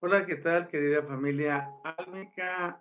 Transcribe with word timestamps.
Hola, 0.00 0.24
¿qué 0.26 0.36
tal, 0.36 0.68
querida 0.68 1.02
familia 1.02 1.74
álmica 1.82 2.80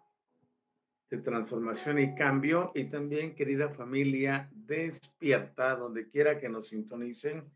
de 1.09 1.17
transformación 1.17 1.97
y 1.97 2.13
cambio? 2.13 2.71
Y 2.75 2.91
también, 2.91 3.33
querida 3.33 3.69
familia 3.69 4.51
despierta, 4.53 5.75
donde 5.75 6.11
quiera 6.11 6.39
que 6.39 6.47
nos 6.47 6.67
sintonicen 6.67 7.51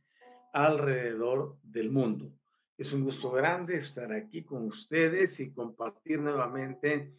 alrededor 0.51 1.57
del 1.61 1.91
mundo. 1.91 2.33
Es 2.75 2.91
un 2.91 3.03
gusto 3.03 3.29
grande 3.29 3.77
estar 3.77 4.11
aquí 4.11 4.43
con 4.43 4.65
ustedes 4.65 5.39
y 5.39 5.53
compartir 5.53 6.19
nuevamente 6.19 7.13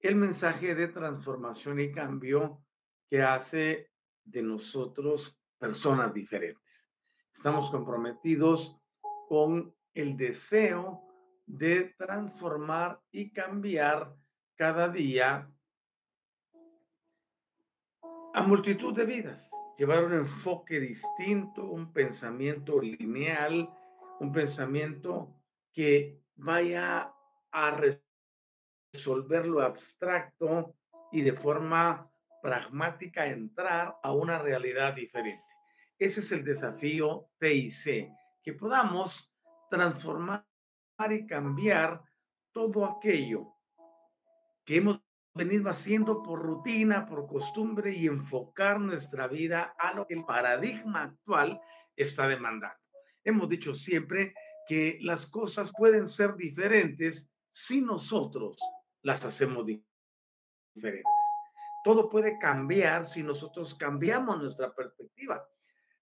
el 0.00 0.16
mensaje 0.16 0.74
de 0.74 0.88
transformación 0.88 1.80
y 1.80 1.92
cambio 1.92 2.60
que 3.08 3.22
hace 3.22 3.88
de 4.22 4.42
nosotros 4.42 5.40
personas 5.58 6.12
diferentes. 6.12 6.62
Estamos 7.34 7.70
comprometidos 7.70 8.76
con 9.30 9.74
el 9.94 10.14
deseo 10.18 11.05
de 11.46 11.94
transformar 11.96 13.00
y 13.10 13.30
cambiar 13.30 14.12
cada 14.56 14.88
día 14.88 15.48
a 18.34 18.42
multitud 18.42 18.94
de 18.94 19.06
vidas, 19.06 19.50
llevar 19.78 20.04
un 20.04 20.12
enfoque 20.12 20.78
distinto, 20.80 21.64
un 21.64 21.92
pensamiento 21.92 22.80
lineal, 22.80 23.70
un 24.20 24.32
pensamiento 24.32 25.34
que 25.72 26.20
vaya 26.34 27.12
a 27.52 27.80
resolver 28.92 29.46
lo 29.46 29.62
abstracto 29.62 30.74
y 31.12 31.22
de 31.22 31.32
forma 31.32 32.10
pragmática 32.42 33.26
entrar 33.26 33.96
a 34.02 34.12
una 34.12 34.38
realidad 34.38 34.94
diferente. 34.94 35.42
Ese 35.98 36.20
es 36.20 36.32
el 36.32 36.44
desafío 36.44 37.28
TIC, 37.38 38.10
que 38.42 38.52
podamos 38.52 39.32
transformar 39.70 40.44
y 41.10 41.26
cambiar 41.26 42.02
todo 42.52 42.86
aquello 42.86 43.54
que 44.64 44.76
hemos 44.76 45.00
venido 45.34 45.68
haciendo 45.68 46.22
por 46.22 46.40
rutina, 46.40 47.06
por 47.06 47.26
costumbre 47.26 47.94
y 47.94 48.06
enfocar 48.06 48.80
nuestra 48.80 49.28
vida 49.28 49.74
a 49.78 49.92
lo 49.92 50.06
que 50.06 50.14
el 50.14 50.24
paradigma 50.24 51.02
actual 51.02 51.60
está 51.94 52.26
demandando. 52.26 52.78
Hemos 53.22 53.48
dicho 53.48 53.74
siempre 53.74 54.34
que 54.66 54.98
las 55.02 55.26
cosas 55.26 55.70
pueden 55.76 56.08
ser 56.08 56.34
diferentes 56.34 57.28
si 57.52 57.82
nosotros 57.82 58.56
las 59.02 59.24
hacemos 59.24 59.66
diferentes. 59.66 61.04
Todo 61.84 62.08
puede 62.08 62.38
cambiar 62.38 63.06
si 63.06 63.22
nosotros 63.22 63.74
cambiamos 63.74 64.38
nuestra 64.38 64.74
perspectiva. 64.74 65.46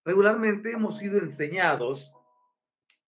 Regularmente 0.05 0.71
hemos 0.71 0.99
sido 0.99 1.19
enseñados 1.19 2.11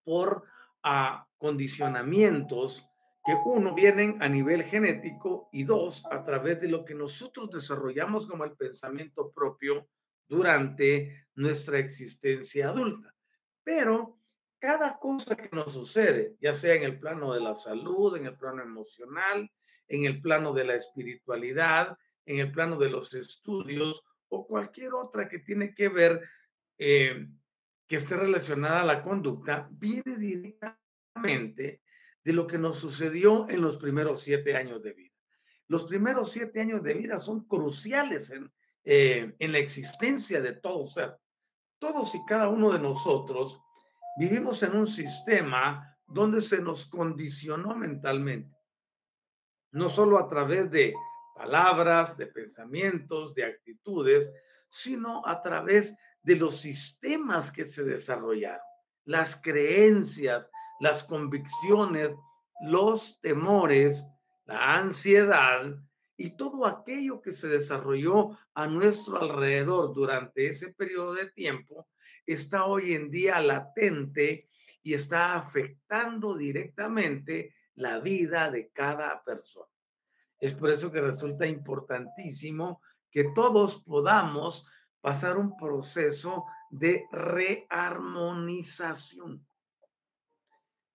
por 0.05 0.45
a 0.83 1.26
condicionamientos 1.39 2.87
que 3.25 3.35
uno 3.45 3.75
vienen 3.75 4.23
a 4.23 4.29
nivel 4.29 4.63
genético 4.65 5.49
y 5.53 5.65
dos 5.65 6.05
a 6.11 6.25
través 6.25 6.61
de 6.61 6.69
lo 6.69 6.85
que 6.85 6.95
nosotros 6.95 7.51
desarrollamos 7.51 8.29
como 8.29 8.45
el 8.45 8.53
pensamiento 8.53 9.33
propio 9.33 9.89
durante 10.29 11.27
nuestra 11.35 11.79
existencia 11.79 12.69
adulta. 12.69 13.13
Pero 13.65 14.19
cada 14.61 14.99
cosa 14.99 15.37
que 15.37 15.49
nos 15.53 15.73
sucede, 15.73 16.37
ya 16.41 16.55
sea 16.55 16.75
en 16.75 16.85
el 16.85 17.01
plano 17.01 17.35
de 17.35 17.41
la 17.41 17.57
salud, 17.57 18.17
en 18.17 18.27
el 18.27 18.37
plano 18.37 18.63
emocional, 18.63 19.51
en 19.89 20.05
el 20.05 20.21
plano 20.21 20.53
de 20.53 20.65
la 20.65 20.75
espiritualidad, 20.75 21.99
en 22.27 22.39
el 22.39 22.53
plano 22.53 22.79
de 22.79 22.91
los 22.91 23.13
estudios 23.15 24.03
o 24.29 24.47
cualquier 24.47 24.95
otra 24.95 25.29
que 25.29 25.41
tiene 25.41 25.75
que 25.75 25.89
ver 25.89 26.23
eh, 26.79 27.27
que 27.89 27.97
esté 27.97 28.17
relacionada 28.17 28.83
a 28.83 28.87
la 28.87 29.03
conducta 29.03 29.69
viene 29.71 30.17
de 31.23 32.33
lo 32.33 32.47
que 32.47 32.59
nos 32.59 32.79
sucedió 32.79 33.49
en 33.49 33.63
los 33.63 33.77
primeros 33.77 34.23
siete 34.23 34.57
años 34.57 34.83
de 34.83 34.93
vida. 34.93 35.15
Los 35.69 35.85
primeros 35.85 36.33
siete 36.33 36.61
años 36.61 36.83
de 36.83 36.95
vida 36.95 37.19
son 37.19 37.47
cruciales 37.47 38.31
en, 38.31 38.51
eh, 38.85 39.35
en 39.39 39.53
la 39.53 39.59
existencia 39.59 40.41
de 40.41 40.53
todo 40.55 40.89
ser. 40.89 41.17
Todos 41.79 42.15
y 42.15 42.25
cada 42.27 42.49
uno 42.49 42.73
de 42.73 42.79
nosotros 42.79 43.61
vivimos 44.19 44.63
en 44.63 44.75
un 44.75 44.87
sistema 44.87 45.97
donde 46.07 46.41
se 46.41 46.59
nos 46.61 46.87
condicionó 46.87 47.75
mentalmente, 47.75 48.57
no 49.73 49.91
solo 49.91 50.19
a 50.19 50.29
través 50.29 50.71
de 50.71 50.95
palabras, 51.35 52.17
de 52.17 52.27
pensamientos, 52.27 53.35
de 53.35 53.45
actitudes, 53.45 54.31
sino 54.71 55.27
a 55.27 55.43
través 55.43 55.93
de 56.23 56.37
los 56.37 56.61
sistemas 56.61 57.51
que 57.53 57.71
se 57.71 57.85
desarrollaron, 57.85 58.65
las 59.05 59.41
creencias, 59.43 60.49
las 60.81 61.05
convicciones, 61.05 62.11
los 62.61 63.19
temores, 63.21 64.05
la 64.45 64.77
ansiedad 64.77 65.77
y 66.17 66.37
todo 66.37 66.67
aquello 66.67 67.21
que 67.21 67.33
se 67.33 67.49
desarrolló 67.49 68.39
a 68.55 68.67
nuestro 68.67 69.21
alrededor 69.21 69.95
durante 69.95 70.49
ese 70.49 70.73
periodo 70.73 71.15
de 71.15 71.31
tiempo 71.31 71.87
está 72.27 72.65
hoy 72.65 72.95
en 72.95 73.11
día 73.11 73.41
latente 73.41 74.49
y 74.83 74.95
está 74.95 75.35
afectando 75.35 76.35
directamente 76.37 77.55
la 77.75 77.99
vida 78.01 78.51
de 78.51 78.71
cada 78.71 79.23
persona. 79.23 79.71
Es 80.39 80.55
por 80.55 80.71
eso 80.71 80.91
que 80.91 81.01
resulta 81.01 81.47
importantísimo 81.47 82.83
que 83.11 83.31
todos 83.35 83.83
podamos 83.85 84.67
pasar 85.01 85.39
un 85.39 85.57
proceso 85.57 86.45
de 86.71 87.05
rearmonización. 87.13 89.47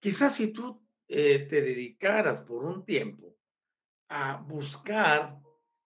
Quizás 0.01 0.35
si 0.35 0.47
tú 0.47 0.81
eh, 1.07 1.45
te 1.47 1.61
dedicaras 1.61 2.39
por 2.39 2.65
un 2.65 2.83
tiempo 2.83 3.35
a 4.09 4.37
buscar 4.37 5.37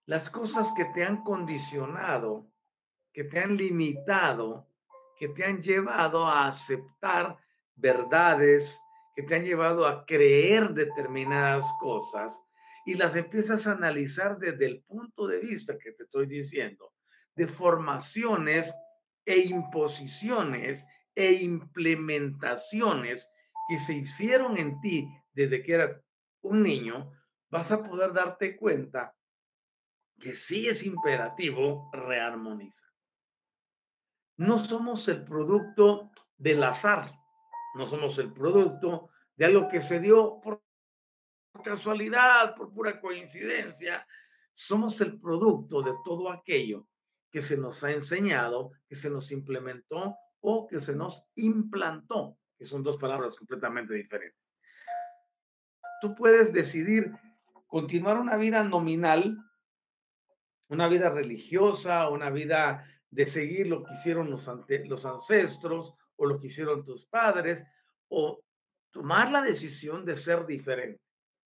las 0.06 0.30
cosas 0.30 0.68
que 0.74 0.86
te 0.86 1.04
han 1.04 1.22
condicionado, 1.22 2.50
que 3.12 3.24
te 3.24 3.38
han 3.38 3.58
limitado, 3.58 4.68
que 5.18 5.28
te 5.28 5.44
han 5.44 5.62
llevado 5.62 6.26
a 6.26 6.48
aceptar 6.48 7.36
verdades, 7.74 8.80
que 9.14 9.22
te 9.22 9.34
han 9.34 9.44
llevado 9.44 9.86
a 9.86 10.06
creer 10.06 10.70
determinadas 10.70 11.66
cosas 11.78 12.34
y 12.86 12.94
las 12.94 13.14
empiezas 13.16 13.66
a 13.66 13.72
analizar 13.72 14.38
desde 14.38 14.64
el 14.64 14.82
punto 14.84 15.26
de 15.26 15.40
vista 15.40 15.76
que 15.76 15.92
te 15.92 16.04
estoy 16.04 16.26
diciendo, 16.26 16.94
de 17.34 17.48
formaciones 17.48 18.72
e 19.26 19.40
imposiciones 19.40 20.82
e 21.14 21.32
implementaciones 21.32 23.28
que 23.68 23.78
se 23.78 23.94
hicieron 23.94 24.56
en 24.56 24.80
ti 24.80 25.08
desde 25.32 25.62
que 25.62 25.74
eras 25.74 26.00
un 26.42 26.62
niño, 26.62 27.12
vas 27.50 27.70
a 27.70 27.82
poder 27.82 28.12
darte 28.12 28.56
cuenta 28.56 29.14
que 30.18 30.34
sí 30.34 30.68
es 30.68 30.84
imperativo 30.84 31.90
rearmonizar. 31.92 32.74
No 34.38 34.58
somos 34.64 35.08
el 35.08 35.24
producto 35.24 36.10
del 36.36 36.62
azar, 36.62 37.10
no 37.74 37.86
somos 37.86 38.18
el 38.18 38.32
producto 38.32 39.10
de 39.36 39.46
algo 39.46 39.68
que 39.68 39.80
se 39.80 40.00
dio 40.00 40.40
por 40.40 40.62
casualidad, 41.62 42.54
por 42.54 42.72
pura 42.72 43.00
coincidencia. 43.00 44.06
Somos 44.52 45.00
el 45.00 45.18
producto 45.20 45.82
de 45.82 45.92
todo 46.04 46.30
aquello 46.30 46.86
que 47.30 47.42
se 47.42 47.56
nos 47.56 47.82
ha 47.84 47.90
enseñado, 47.90 48.72
que 48.88 48.94
se 48.94 49.10
nos 49.10 49.30
implementó 49.32 50.16
o 50.40 50.66
que 50.66 50.80
se 50.80 50.94
nos 50.94 51.22
implantó, 51.34 52.38
que 52.58 52.64
son 52.64 52.82
dos 52.82 52.96
palabras 52.96 53.36
completamente 53.36 53.94
diferentes. 53.94 54.40
Tú 56.00 56.14
puedes 56.14 56.52
decidir 56.52 57.12
continuar 57.66 58.18
una 58.18 58.36
vida 58.36 58.62
nominal, 58.64 59.38
una 60.68 60.88
vida 60.88 61.10
religiosa, 61.10 62.08
una 62.08 62.30
vida 62.30 62.86
de 63.10 63.26
seguir 63.26 63.66
lo 63.66 63.84
que 63.84 63.94
hicieron 63.94 64.30
los, 64.30 64.48
los 64.86 65.06
ancestros 65.06 65.94
o 66.16 66.26
lo 66.26 66.38
que 66.40 66.48
hicieron 66.48 66.84
tus 66.84 67.06
padres, 67.06 67.66
o 68.08 68.42
tomar 68.90 69.30
la 69.30 69.42
decisión 69.42 70.04
de 70.04 70.16
ser 70.16 70.46
diferente, 70.46 71.02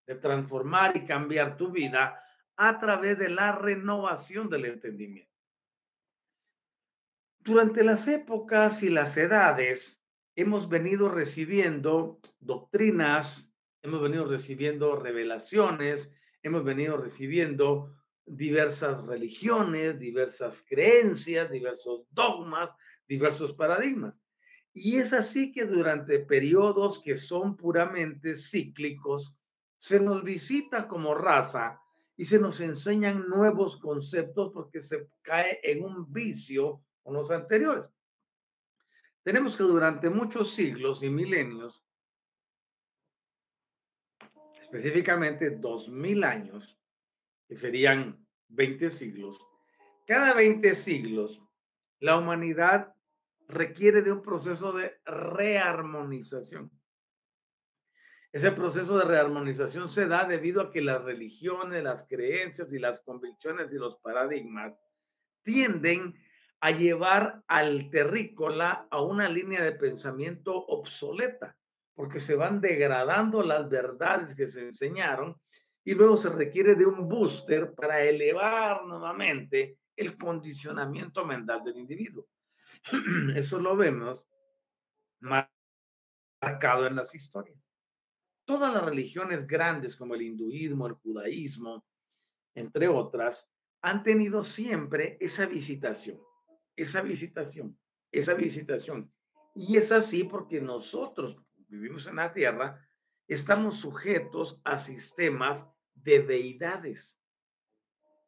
de 0.07 0.15
transformar 0.15 0.95
y 0.95 1.05
cambiar 1.05 1.57
tu 1.57 1.71
vida 1.71 2.21
a 2.55 2.79
través 2.79 3.17
de 3.17 3.29
la 3.29 3.53
renovación 3.53 4.49
del 4.49 4.65
entendimiento. 4.65 5.31
Durante 7.39 7.83
las 7.83 8.07
épocas 8.07 8.81
y 8.83 8.89
las 8.89 9.17
edades 9.17 10.00
hemos 10.35 10.69
venido 10.69 11.09
recibiendo 11.09 12.19
doctrinas, 12.39 13.49
hemos 13.81 14.01
venido 14.01 14.25
recibiendo 14.25 14.95
revelaciones, 14.95 16.09
hemos 16.43 16.63
venido 16.63 16.97
recibiendo 16.97 17.93
diversas 18.25 19.05
religiones, 19.05 19.99
diversas 19.99 20.63
creencias, 20.67 21.51
diversos 21.51 22.05
dogmas, 22.11 22.69
diversos 23.07 23.53
paradigmas. 23.53 24.15
Y 24.73 24.97
es 24.97 25.11
así 25.11 25.51
que 25.51 25.65
durante 25.65 26.19
periodos 26.19 27.01
que 27.03 27.17
son 27.17 27.57
puramente 27.57 28.35
cíclicos, 28.37 29.35
se 29.77 29.99
nos 29.99 30.23
visita 30.23 30.87
como 30.87 31.13
raza 31.13 31.81
y 32.15 32.25
se 32.25 32.39
nos 32.39 32.61
enseñan 32.61 33.27
nuevos 33.27 33.77
conceptos 33.77 34.51
porque 34.53 34.81
se 34.81 35.07
cae 35.23 35.59
en 35.63 35.83
un 35.83 36.11
vicio 36.13 36.81
con 37.03 37.15
los 37.15 37.31
anteriores. 37.31 37.89
Tenemos 39.23 39.55
que 39.55 39.63
durante 39.63 40.09
muchos 40.09 40.55
siglos 40.55 41.03
y 41.03 41.09
milenios, 41.09 41.83
específicamente 44.59 45.51
dos 45.51 45.89
mil 45.89 46.23
años, 46.23 46.77
que 47.47 47.57
serían 47.57 48.25
20 48.47 48.91
siglos, 48.91 49.39
cada 50.07 50.33
20 50.33 50.75
siglos 50.75 51.39
la 51.99 52.17
humanidad 52.17 52.95
requiere 53.47 54.01
de 54.01 54.11
un 54.11 54.21
proceso 54.21 54.73
de 54.73 54.99
rearmonización. 55.05 56.71
Ese 58.31 58.51
proceso 58.51 58.97
de 58.97 59.05
rearmonización 59.05 59.89
se 59.89 60.07
da 60.07 60.25
debido 60.25 60.61
a 60.61 60.71
que 60.71 60.81
las 60.81 61.03
religiones, 61.03 61.83
las 61.83 62.07
creencias 62.07 62.71
y 62.71 62.79
las 62.79 63.01
convicciones 63.01 63.71
y 63.71 63.75
los 63.75 63.97
paradigmas 63.97 64.73
tienden 65.43 66.15
a 66.61 66.71
llevar 66.71 67.41
al 67.47 67.89
terrícola 67.89 68.87
a 68.89 69.01
una 69.01 69.27
línea 69.27 69.63
de 69.63 69.71
pensamiento 69.73 70.55
obsoleta, 70.55 71.57
porque 71.95 72.19
se 72.19 72.35
van 72.35 72.61
degradando 72.61 73.41
las 73.41 73.67
verdades 73.69 74.35
que 74.35 74.47
se 74.47 74.67
enseñaron 74.67 75.35
y 75.83 75.95
luego 75.95 76.17
se 76.17 76.29
requiere 76.29 76.75
de 76.75 76.85
un 76.85 77.09
booster 77.09 77.73
para 77.73 78.01
elevar 78.01 78.85
nuevamente 78.85 79.79
el 79.95 80.17
condicionamiento 80.17 81.25
mental 81.25 81.63
del 81.63 81.77
individuo. 81.77 82.27
Eso 83.35 83.59
lo 83.59 83.75
vemos 83.75 84.27
marcado 85.19 86.85
en 86.85 86.95
las 86.95 87.13
historias. 87.13 87.57
Todas 88.45 88.73
las 88.73 88.83
religiones 88.83 89.47
grandes 89.47 89.95
como 89.95 90.13
el 90.13 90.21
hinduismo, 90.21 90.87
el 90.87 90.93
judaísmo, 90.93 91.83
entre 92.55 92.87
otras, 92.87 93.47
han 93.81 94.03
tenido 94.03 94.43
siempre 94.43 95.17
esa 95.19 95.45
visitación, 95.47 96.19
esa 96.81 97.01
visitación, 97.01 97.77
esa 98.11 98.33
visitación. 98.33 99.11
Y 99.55 99.77
es 99.77 99.91
así 99.91 100.23
porque 100.23 100.61
nosotros 100.61 101.37
vivimos 101.67 102.07
en 102.07 102.17
la 102.17 102.33
tierra, 102.33 102.85
estamos 103.27 103.79
sujetos 103.79 104.59
a 104.63 104.79
sistemas 104.79 105.65
de 105.93 106.21
deidades. 106.23 107.17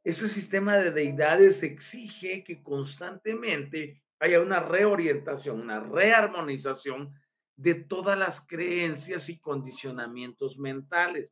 Ese 0.03 0.27
sistema 0.27 0.77
de 0.77 0.91
deidades 0.91 1.63
exige 1.63 2.43
que 2.43 2.61
constantemente 2.61 4.01
haya 4.19 4.41
una 4.41 4.59
reorientación, 4.59 5.61
una 5.61 5.79
rearmonización 5.79 7.13
de 7.55 7.75
todas 7.75 8.17
las 8.17 8.41
creencias 8.41 9.29
y 9.29 9.39
condicionamientos 9.39 10.57
mentales. 10.57 11.31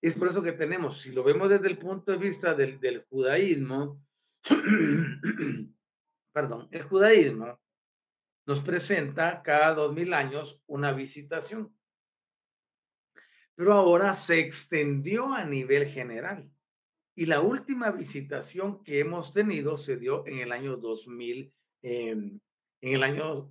Es 0.00 0.14
por 0.14 0.28
eso 0.28 0.42
que 0.42 0.52
tenemos, 0.52 1.00
si 1.00 1.10
lo 1.10 1.24
vemos 1.24 1.50
desde 1.50 1.68
el 1.68 1.78
punto 1.78 2.12
de 2.12 2.18
vista 2.18 2.54
del, 2.54 2.78
del 2.80 3.04
judaísmo, 3.04 4.00
perdón, 6.36 6.68
el 6.70 6.82
judaísmo 6.82 7.58
nos 8.46 8.60
presenta 8.60 9.42
cada 9.42 9.72
dos 9.72 9.94
mil 9.94 10.12
años 10.12 10.60
una 10.66 10.92
visitación 10.92 11.74
pero 13.54 13.72
ahora 13.72 14.14
se 14.14 14.38
extendió 14.38 15.32
a 15.32 15.46
nivel 15.46 15.86
general. 15.86 16.50
Y 17.14 17.24
la 17.24 17.40
última 17.40 17.90
visitación 17.90 18.84
que 18.84 19.00
hemos 19.00 19.32
tenido 19.32 19.78
se 19.78 19.96
dio 19.96 20.26
en 20.26 20.40
el 20.40 20.52
año 20.52 20.76
2000, 20.76 21.54
em, 21.80 22.38
en 22.82 22.92
el 22.92 23.02
año 23.02 23.48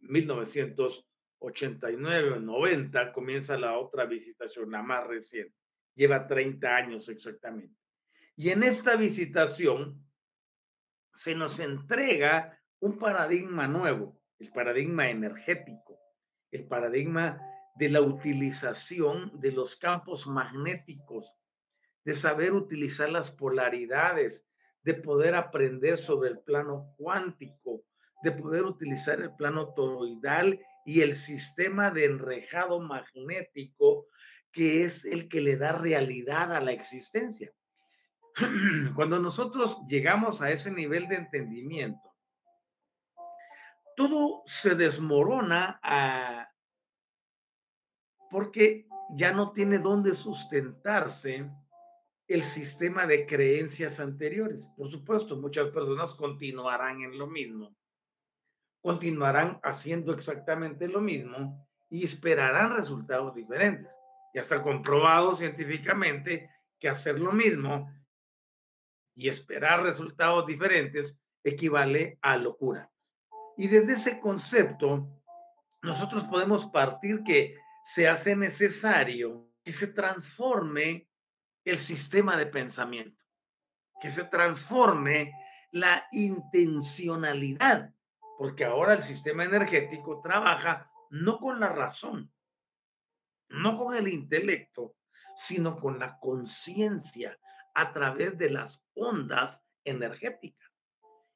1989 0.00 2.32
o 2.32 2.40
90 2.40 3.12
comienza 3.12 3.56
la 3.56 3.78
otra 3.78 4.04
visitación, 4.04 4.72
la 4.72 4.82
más 4.82 5.06
reciente. 5.06 5.54
Lleva 5.94 6.26
30 6.26 6.74
años 6.74 7.08
exactamente. 7.08 7.76
Y 8.34 8.50
en 8.50 8.64
esta 8.64 8.96
visitación 8.96 10.04
se 11.18 11.34
nos 11.34 11.58
entrega 11.58 12.58
un 12.80 12.98
paradigma 12.98 13.66
nuevo, 13.66 14.20
el 14.38 14.50
paradigma 14.52 15.10
energético, 15.10 15.98
el 16.50 16.66
paradigma 16.66 17.40
de 17.76 17.88
la 17.88 18.00
utilización 18.00 19.40
de 19.40 19.52
los 19.52 19.76
campos 19.76 20.26
magnéticos, 20.26 21.34
de 22.04 22.14
saber 22.14 22.52
utilizar 22.52 23.10
las 23.10 23.32
polaridades, 23.32 24.42
de 24.82 24.94
poder 24.94 25.34
aprender 25.34 25.98
sobre 25.98 26.30
el 26.30 26.38
plano 26.40 26.94
cuántico, 26.96 27.82
de 28.22 28.32
poder 28.32 28.64
utilizar 28.64 29.20
el 29.20 29.34
plano 29.34 29.74
toroidal 29.74 30.60
y 30.84 31.00
el 31.00 31.16
sistema 31.16 31.90
de 31.90 32.06
enrejado 32.06 32.80
magnético 32.80 34.06
que 34.52 34.84
es 34.84 35.04
el 35.04 35.28
que 35.28 35.40
le 35.40 35.56
da 35.56 35.72
realidad 35.72 36.54
a 36.54 36.60
la 36.60 36.72
existencia. 36.72 37.52
Cuando 38.94 39.18
nosotros 39.18 39.78
llegamos 39.88 40.42
a 40.42 40.50
ese 40.50 40.70
nivel 40.70 41.08
de 41.08 41.16
entendimiento, 41.16 42.12
todo 43.96 44.42
se 44.44 44.74
desmorona 44.74 45.80
a, 45.82 46.48
porque 48.30 48.86
ya 49.16 49.32
no 49.32 49.52
tiene 49.52 49.78
dónde 49.78 50.14
sustentarse 50.14 51.50
el 52.28 52.42
sistema 52.44 53.06
de 53.06 53.26
creencias 53.26 53.98
anteriores. 54.00 54.68
Por 54.76 54.90
supuesto, 54.90 55.36
muchas 55.36 55.70
personas 55.70 56.12
continuarán 56.14 57.00
en 57.02 57.18
lo 57.18 57.26
mismo, 57.26 57.74
continuarán 58.82 59.60
haciendo 59.62 60.12
exactamente 60.12 60.88
lo 60.88 61.00
mismo 61.00 61.66
y 61.88 62.04
esperarán 62.04 62.76
resultados 62.76 63.34
diferentes. 63.34 63.96
Ya 64.34 64.42
está 64.42 64.62
comprobado 64.62 65.36
científicamente 65.36 66.50
que 66.78 66.90
hacer 66.90 67.18
lo 67.18 67.32
mismo 67.32 67.90
y 69.16 69.28
esperar 69.28 69.82
resultados 69.82 70.46
diferentes 70.46 71.16
equivale 71.42 72.18
a 72.22 72.36
locura. 72.36 72.90
Y 73.56 73.68
desde 73.68 73.94
ese 73.94 74.20
concepto, 74.20 75.08
nosotros 75.82 76.24
podemos 76.24 76.66
partir 76.66 77.22
que 77.24 77.56
se 77.86 78.06
hace 78.06 78.36
necesario 78.36 79.48
que 79.64 79.72
se 79.72 79.88
transforme 79.88 81.08
el 81.64 81.78
sistema 81.78 82.36
de 82.36 82.46
pensamiento, 82.46 83.24
que 84.00 84.10
se 84.10 84.24
transforme 84.24 85.32
la 85.72 86.06
intencionalidad, 86.12 87.92
porque 88.38 88.64
ahora 88.64 88.94
el 88.94 89.02
sistema 89.02 89.44
energético 89.44 90.20
trabaja 90.20 90.90
no 91.10 91.38
con 91.38 91.58
la 91.58 91.70
razón, 91.70 92.30
no 93.48 93.78
con 93.78 93.96
el 93.96 94.08
intelecto, 94.08 94.94
sino 95.36 95.78
con 95.78 95.98
la 95.98 96.18
conciencia 96.18 97.36
a 97.76 97.92
través 97.92 98.38
de 98.38 98.48
las 98.48 98.82
ondas 98.94 99.60
energéticas. 99.84 100.72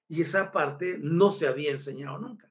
Y 0.09 0.23
esa 0.23 0.51
parte 0.51 0.97
no 0.99 1.33
se 1.33 1.47
había 1.47 1.71
enseñado 1.71 2.19
nunca, 2.19 2.51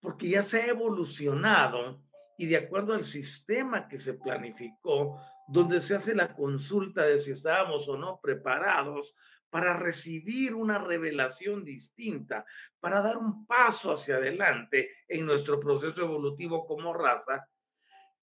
porque 0.00 0.28
ya 0.28 0.44
se 0.44 0.62
ha 0.62 0.66
evolucionado 0.68 2.00
y 2.38 2.46
de 2.46 2.56
acuerdo 2.56 2.94
al 2.94 3.02
sistema 3.02 3.88
que 3.88 3.98
se 3.98 4.14
planificó, 4.14 5.20
donde 5.48 5.80
se 5.80 5.96
hace 5.96 6.14
la 6.14 6.34
consulta 6.34 7.02
de 7.02 7.18
si 7.18 7.32
estábamos 7.32 7.86
o 7.88 7.96
no 7.96 8.20
preparados 8.22 9.14
para 9.50 9.76
recibir 9.76 10.54
una 10.54 10.78
revelación 10.78 11.64
distinta, 11.64 12.44
para 12.78 13.02
dar 13.02 13.18
un 13.18 13.44
paso 13.44 13.92
hacia 13.92 14.16
adelante 14.16 14.88
en 15.08 15.26
nuestro 15.26 15.58
proceso 15.58 16.00
evolutivo 16.00 16.64
como 16.66 16.92
raza, 16.92 17.48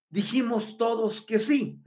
dijimos 0.10 0.78
todos 0.78 1.26
que 1.26 1.40
sí. 1.40 1.82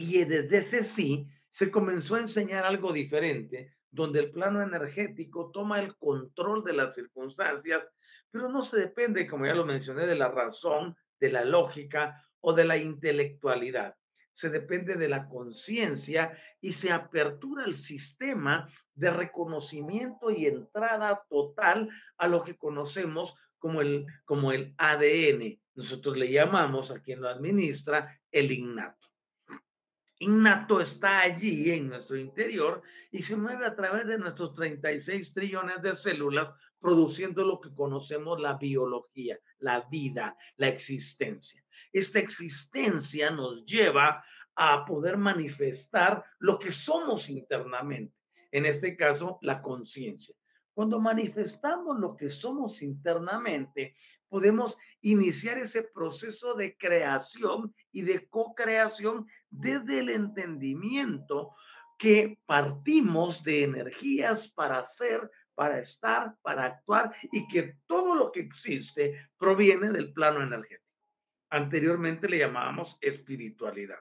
Y 0.00 0.24
desde 0.24 0.58
ese 0.58 0.84
sí 0.84 1.26
se 1.50 1.72
comenzó 1.72 2.14
a 2.14 2.20
enseñar 2.20 2.64
algo 2.64 2.92
diferente, 2.92 3.74
donde 3.90 4.20
el 4.20 4.30
plano 4.30 4.62
energético 4.62 5.50
toma 5.50 5.80
el 5.80 5.96
control 5.96 6.62
de 6.62 6.72
las 6.72 6.94
circunstancias, 6.94 7.82
pero 8.30 8.48
no 8.48 8.62
se 8.62 8.78
depende, 8.78 9.26
como 9.26 9.46
ya 9.46 9.56
lo 9.56 9.66
mencioné, 9.66 10.06
de 10.06 10.14
la 10.14 10.28
razón, 10.28 10.94
de 11.18 11.32
la 11.32 11.44
lógica 11.44 12.24
o 12.40 12.52
de 12.52 12.64
la 12.64 12.76
intelectualidad. 12.76 13.96
Se 14.34 14.50
depende 14.50 14.94
de 14.94 15.08
la 15.08 15.26
conciencia 15.26 16.38
y 16.60 16.74
se 16.74 16.92
apertura 16.92 17.64
el 17.64 17.78
sistema 17.78 18.72
de 18.94 19.10
reconocimiento 19.10 20.30
y 20.30 20.46
entrada 20.46 21.24
total 21.28 21.88
a 22.18 22.28
lo 22.28 22.44
que 22.44 22.56
conocemos 22.56 23.34
como 23.58 23.80
el, 23.80 24.06
como 24.24 24.52
el 24.52 24.76
ADN. 24.78 25.58
Nosotros 25.74 26.16
le 26.16 26.30
llamamos 26.30 26.92
a 26.92 27.02
quien 27.02 27.20
lo 27.20 27.28
administra 27.28 28.16
el 28.30 28.52
innato 28.52 29.07
innato 30.18 30.80
está 30.80 31.20
allí 31.20 31.70
en 31.70 31.88
nuestro 31.88 32.16
interior 32.16 32.82
y 33.10 33.22
se 33.22 33.36
mueve 33.36 33.66
a 33.66 33.74
través 33.74 34.06
de 34.06 34.18
nuestros 34.18 34.54
36 34.54 35.32
trillones 35.32 35.82
de 35.82 35.94
células, 35.94 36.48
produciendo 36.80 37.44
lo 37.44 37.60
que 37.60 37.74
conocemos 37.74 38.40
la 38.40 38.54
biología, 38.54 39.38
la 39.58 39.80
vida, 39.90 40.36
la 40.56 40.68
existencia. 40.68 41.64
Esta 41.92 42.18
existencia 42.18 43.30
nos 43.30 43.64
lleva 43.64 44.24
a 44.54 44.84
poder 44.84 45.16
manifestar 45.16 46.24
lo 46.38 46.58
que 46.58 46.72
somos 46.72 47.28
internamente, 47.28 48.14
en 48.50 48.66
este 48.66 48.96
caso, 48.96 49.38
la 49.42 49.60
conciencia. 49.60 50.34
Cuando 50.78 51.00
manifestamos 51.00 51.98
lo 51.98 52.16
que 52.16 52.30
somos 52.30 52.82
internamente, 52.82 53.96
podemos 54.28 54.78
iniciar 55.00 55.58
ese 55.58 55.82
proceso 55.82 56.54
de 56.54 56.76
creación 56.76 57.74
y 57.90 58.02
de 58.02 58.28
co-creación 58.28 59.26
desde 59.50 59.98
el 59.98 60.10
entendimiento 60.10 61.50
que 61.98 62.38
partimos 62.46 63.42
de 63.42 63.64
energías 63.64 64.52
para 64.52 64.86
ser, 64.86 65.28
para 65.56 65.80
estar, 65.80 66.36
para 66.42 66.66
actuar 66.66 67.12
y 67.32 67.48
que 67.48 67.74
todo 67.88 68.14
lo 68.14 68.30
que 68.30 68.42
existe 68.42 69.30
proviene 69.36 69.90
del 69.90 70.12
plano 70.12 70.44
energético. 70.44 70.94
Anteriormente 71.50 72.28
le 72.28 72.38
llamábamos 72.38 72.96
espiritualidad. 73.00 73.98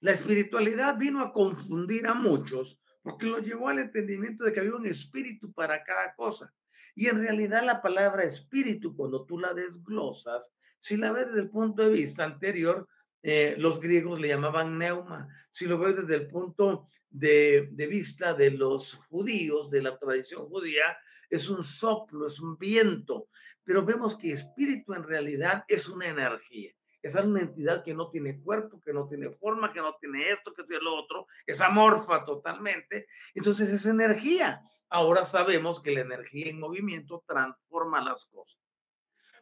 La 0.00 0.10
espiritualidad 0.10 0.98
vino 0.98 1.22
a 1.22 1.32
confundir 1.32 2.08
a 2.08 2.14
muchos 2.14 2.76
porque 3.04 3.26
lo 3.26 3.38
llevó 3.38 3.68
al 3.68 3.78
entendimiento 3.78 4.44
de 4.44 4.52
que 4.52 4.60
había 4.60 4.74
un 4.74 4.86
espíritu 4.86 5.52
para 5.52 5.84
cada 5.84 6.14
cosa. 6.14 6.50
Y 6.96 7.06
en 7.08 7.20
realidad 7.20 7.62
la 7.62 7.82
palabra 7.82 8.24
espíritu, 8.24 8.96
cuando 8.96 9.26
tú 9.26 9.38
la 9.38 9.52
desglosas, 9.52 10.50
si 10.80 10.96
la 10.96 11.12
ves 11.12 11.26
desde 11.26 11.42
el 11.42 11.50
punto 11.50 11.82
de 11.82 11.90
vista 11.90 12.24
anterior, 12.24 12.88
eh, 13.22 13.56
los 13.58 13.78
griegos 13.78 14.18
le 14.20 14.28
llamaban 14.28 14.78
neuma. 14.78 15.28
Si 15.52 15.66
lo 15.66 15.78
ves 15.78 15.96
desde 15.96 16.14
el 16.14 16.28
punto 16.28 16.88
de, 17.10 17.68
de 17.72 17.86
vista 17.86 18.32
de 18.32 18.50
los 18.50 18.94
judíos, 19.10 19.70
de 19.70 19.82
la 19.82 19.98
tradición 19.98 20.46
judía, 20.46 20.96
es 21.28 21.50
un 21.50 21.62
soplo, 21.62 22.26
es 22.26 22.40
un 22.40 22.56
viento. 22.56 23.28
Pero 23.64 23.84
vemos 23.84 24.16
que 24.16 24.32
espíritu 24.32 24.94
en 24.94 25.02
realidad 25.02 25.64
es 25.68 25.88
una 25.88 26.06
energía 26.08 26.72
es 27.08 27.14
una 27.14 27.40
entidad 27.40 27.84
que 27.84 27.94
no 27.94 28.10
tiene 28.10 28.40
cuerpo, 28.40 28.80
que 28.80 28.92
no 28.92 29.06
tiene 29.06 29.30
forma, 29.30 29.72
que 29.72 29.80
no 29.80 29.94
tiene 30.00 30.30
esto, 30.30 30.54
que 30.54 30.64
tiene 30.64 30.82
lo 30.82 30.94
otro, 30.94 31.26
es 31.46 31.60
amorfa 31.60 32.24
totalmente. 32.24 33.06
Entonces 33.34 33.70
es 33.70 33.84
energía. 33.84 34.62
Ahora 34.88 35.24
sabemos 35.24 35.82
que 35.82 35.92
la 35.92 36.00
energía 36.00 36.48
en 36.48 36.60
movimiento 36.60 37.22
transforma 37.26 38.02
las 38.02 38.24
cosas. 38.26 38.58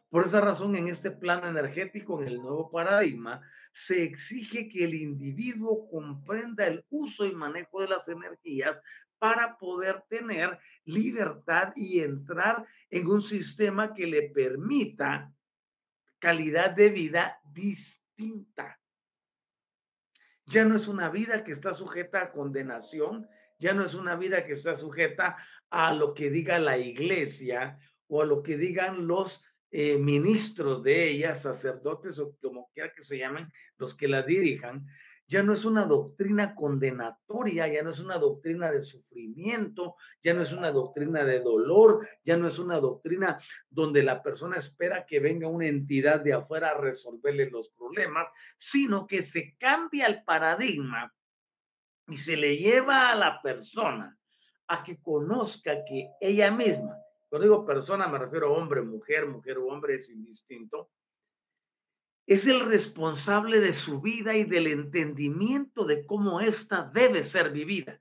Por 0.09 0.25
esa 0.25 0.41
razón, 0.41 0.75
en 0.75 0.89
este 0.89 1.09
plano 1.09 1.47
energético, 1.47 2.21
en 2.21 2.27
el 2.27 2.41
nuevo 2.41 2.69
paradigma, 2.69 3.41
se 3.71 4.03
exige 4.03 4.69
que 4.69 4.83
el 4.83 4.93
individuo 4.93 5.89
comprenda 5.89 6.67
el 6.67 6.85
uso 6.89 7.25
y 7.25 7.33
manejo 7.33 7.81
de 7.81 7.87
las 7.87 8.07
energías 8.07 8.77
para 9.17 9.57
poder 9.57 10.03
tener 10.09 10.59
libertad 10.83 11.71
y 11.75 12.01
entrar 12.01 12.65
en 12.89 13.07
un 13.07 13.21
sistema 13.21 13.93
que 13.93 14.05
le 14.05 14.29
permita 14.31 15.31
calidad 16.23 16.71
de 16.71 16.89
vida 16.89 17.41
distinta. 17.43 18.79
Ya 20.45 20.63
no 20.63 20.77
es 20.77 20.87
una 20.87 21.09
vida 21.09 21.43
que 21.43 21.51
está 21.51 21.73
sujeta 21.73 22.21
a 22.21 22.31
condenación, 22.31 23.27
ya 23.59 23.73
no 23.73 23.83
es 23.83 23.93
una 23.93 24.15
vida 24.15 24.45
que 24.45 24.53
está 24.53 24.77
sujeta 24.77 25.35
a 25.69 25.93
lo 25.93 26.13
que 26.13 26.29
diga 26.29 26.59
la 26.59 26.77
iglesia 26.77 27.77
o 28.07 28.21
a 28.21 28.25
lo 28.25 28.41
que 28.41 28.55
digan 28.55 29.05
los 29.05 29.43
eh, 29.69 29.97
ministros 29.97 30.81
de 30.81 31.09
ella, 31.09 31.35
sacerdotes 31.35 32.17
o 32.19 32.37
como 32.41 32.69
quiera 32.73 32.93
que 32.93 33.03
se 33.03 33.17
llamen, 33.17 33.51
los 33.77 33.93
que 33.93 34.07
la 34.07 34.21
dirijan, 34.21 34.87
ya 35.33 35.41
no 35.41 35.53
es 35.53 35.65
una 35.65 35.85
doctrina 35.85 36.53
condenatoria, 36.53 37.67
ya 37.67 37.81
no 37.81 37.89
es 37.89 37.97
una 37.97 38.19
doctrina 38.19 38.71
de 38.71 38.81
sufrimiento, 38.81 39.95
ya 40.21 40.35
no 40.35 40.43
es 40.43 40.51
una 40.51 40.69
doctrina 40.69 41.23
de 41.23 41.39
dolor, 41.39 42.07
ya 42.23 42.37
no 42.37 42.47
es 42.47 42.59
una 42.59 42.79
doctrina 42.79 43.41
donde 43.67 44.03
la 44.03 44.21
persona 44.21 44.57
espera 44.57 45.07
que 45.07 45.19
venga 45.19 45.47
una 45.47 45.65
entidad 45.65 46.19
de 46.19 46.33
afuera 46.33 46.69
a 46.69 46.77
resolverle 46.77 47.49
los 47.49 47.69
problemas, 47.69 48.27
sino 48.57 49.07
que 49.07 49.23
se 49.23 49.57
cambia 49.57 50.05
el 50.05 50.23
paradigma 50.23 51.11
y 52.09 52.17
se 52.17 52.37
le 52.37 52.55
lleva 52.57 53.09
a 53.09 53.15
la 53.15 53.41
persona 53.41 54.15
a 54.67 54.83
que 54.83 55.01
conozca 55.01 55.83
que 55.83 56.11
ella 56.21 56.51
misma, 56.51 56.95
cuando 57.27 57.47
digo 57.47 57.65
persona 57.65 58.07
me 58.07 58.19
refiero 58.19 58.49
a 58.49 58.59
hombre, 58.59 58.83
mujer, 58.83 59.25
mujer 59.25 59.57
o 59.57 59.65
hombre, 59.65 59.95
es 59.95 60.07
indistinto, 60.11 60.91
es 62.25 62.45
el 62.45 62.61
responsable 62.61 63.59
de 63.59 63.73
su 63.73 63.99
vida 64.01 64.35
y 64.35 64.45
del 64.45 64.67
entendimiento 64.67 65.85
de 65.85 66.05
cómo 66.05 66.39
ésta 66.39 66.89
debe 66.93 67.23
ser 67.23 67.51
vivida. 67.51 67.99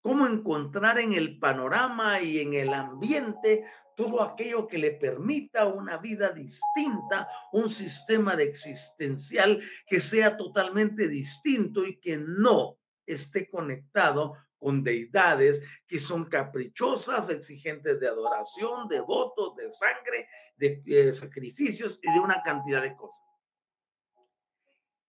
Cómo 0.00 0.26
encontrar 0.26 1.00
en 1.00 1.14
el 1.14 1.38
panorama 1.38 2.20
y 2.20 2.38
en 2.38 2.54
el 2.54 2.72
ambiente 2.72 3.64
todo 3.96 4.22
aquello 4.22 4.68
que 4.68 4.78
le 4.78 4.92
permita 4.92 5.66
una 5.66 5.96
vida 5.96 6.28
distinta, 6.28 7.28
un 7.52 7.70
sistema 7.70 8.36
de 8.36 8.44
existencial 8.44 9.60
que 9.88 10.00
sea 10.00 10.36
totalmente 10.36 11.08
distinto 11.08 11.84
y 11.84 11.98
que 11.98 12.18
no 12.18 12.76
esté 13.06 13.48
conectado 13.48 14.34
con 14.58 14.82
deidades 14.82 15.62
que 15.86 15.98
son 15.98 16.24
caprichosas, 16.26 17.28
exigentes 17.30 18.00
de 18.00 18.08
adoración, 18.08 18.88
de 18.88 19.00
votos, 19.00 19.54
de 19.56 19.72
sangre, 19.72 20.28
de, 20.56 20.82
eh, 20.86 21.12
sacrificios 21.12 21.98
y 22.02 22.12
de 22.12 22.20
una 22.20 22.42
cantidad 22.42 22.82
de 22.82 22.96
cosas. 22.96 23.22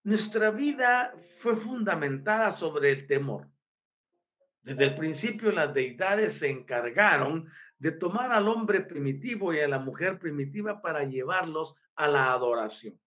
Nuestra 0.04 0.52
vida 0.52 1.14
fue 1.40 1.56
fundamentada 1.58 2.52
sobre 2.52 2.92
el 2.92 3.08
temor. 3.08 3.48
Desde 4.62 4.86
el 4.86 4.96
principio 4.96 5.52
las 5.52 5.74
deidades 5.74 6.40
se 6.40 6.50
encargaron 6.50 7.50
de 7.80 7.92
tomar 7.92 8.32
al 8.32 8.48
hombre 8.48 8.82
primitivo 8.82 9.54
y 9.54 9.60
a 9.60 9.68
la 9.68 9.80
mujer 9.80 10.20
primitiva 10.20 10.82
para 10.82 11.04
llevarlos 11.04 11.76
a 11.96 12.08
la 12.08 12.32
adoración, 12.32 13.00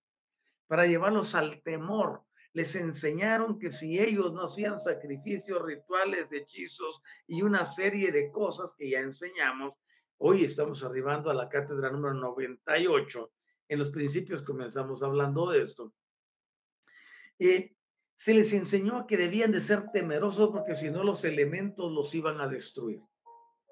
para 0.67 0.87
llevarlos 0.87 1.35
al 1.35 1.63
temor, 1.63 2.23
les 2.53 2.75
enseñaron 2.75 3.59
que 3.59 3.71
si 3.71 3.99
ellos 3.99 4.33
no 4.33 4.47
hacían 4.47 4.81
sacrificios, 4.81 5.63
rituales, 5.63 6.31
hechizos 6.33 7.03
y 7.27 7.43
una 7.43 7.65
serie 7.65 8.11
de 8.11 8.31
cosas 8.33 8.75
que 8.77 8.91
ya 8.91 9.01
enseñamos, 9.01 9.75
hoy 10.19 10.45
estamos 10.45 10.83
arribando 10.83 11.31
a 11.31 11.35
la 11.35 11.49
cátedra 11.49 11.91
número 11.91 12.15
98. 12.15 13.31
En 13.69 13.79
los 13.79 13.91
principios 13.91 14.43
comenzamos 14.43 15.03
hablando 15.03 15.51
de 15.51 15.63
esto. 15.63 15.93
Eh, 17.39 17.73
se 18.19 18.35
les 18.35 18.53
enseñó 18.53 19.07
que 19.07 19.17
debían 19.17 19.53
de 19.53 19.63
ser 19.63 19.91
temerosos 19.93 20.51
porque 20.51 20.75
si 20.75 20.91
no 20.91 21.05
los 21.05 21.25
elementos 21.25 21.91
los 21.91 22.15
iban 22.15 22.41
a 22.41 22.49
destruir. 22.49 23.01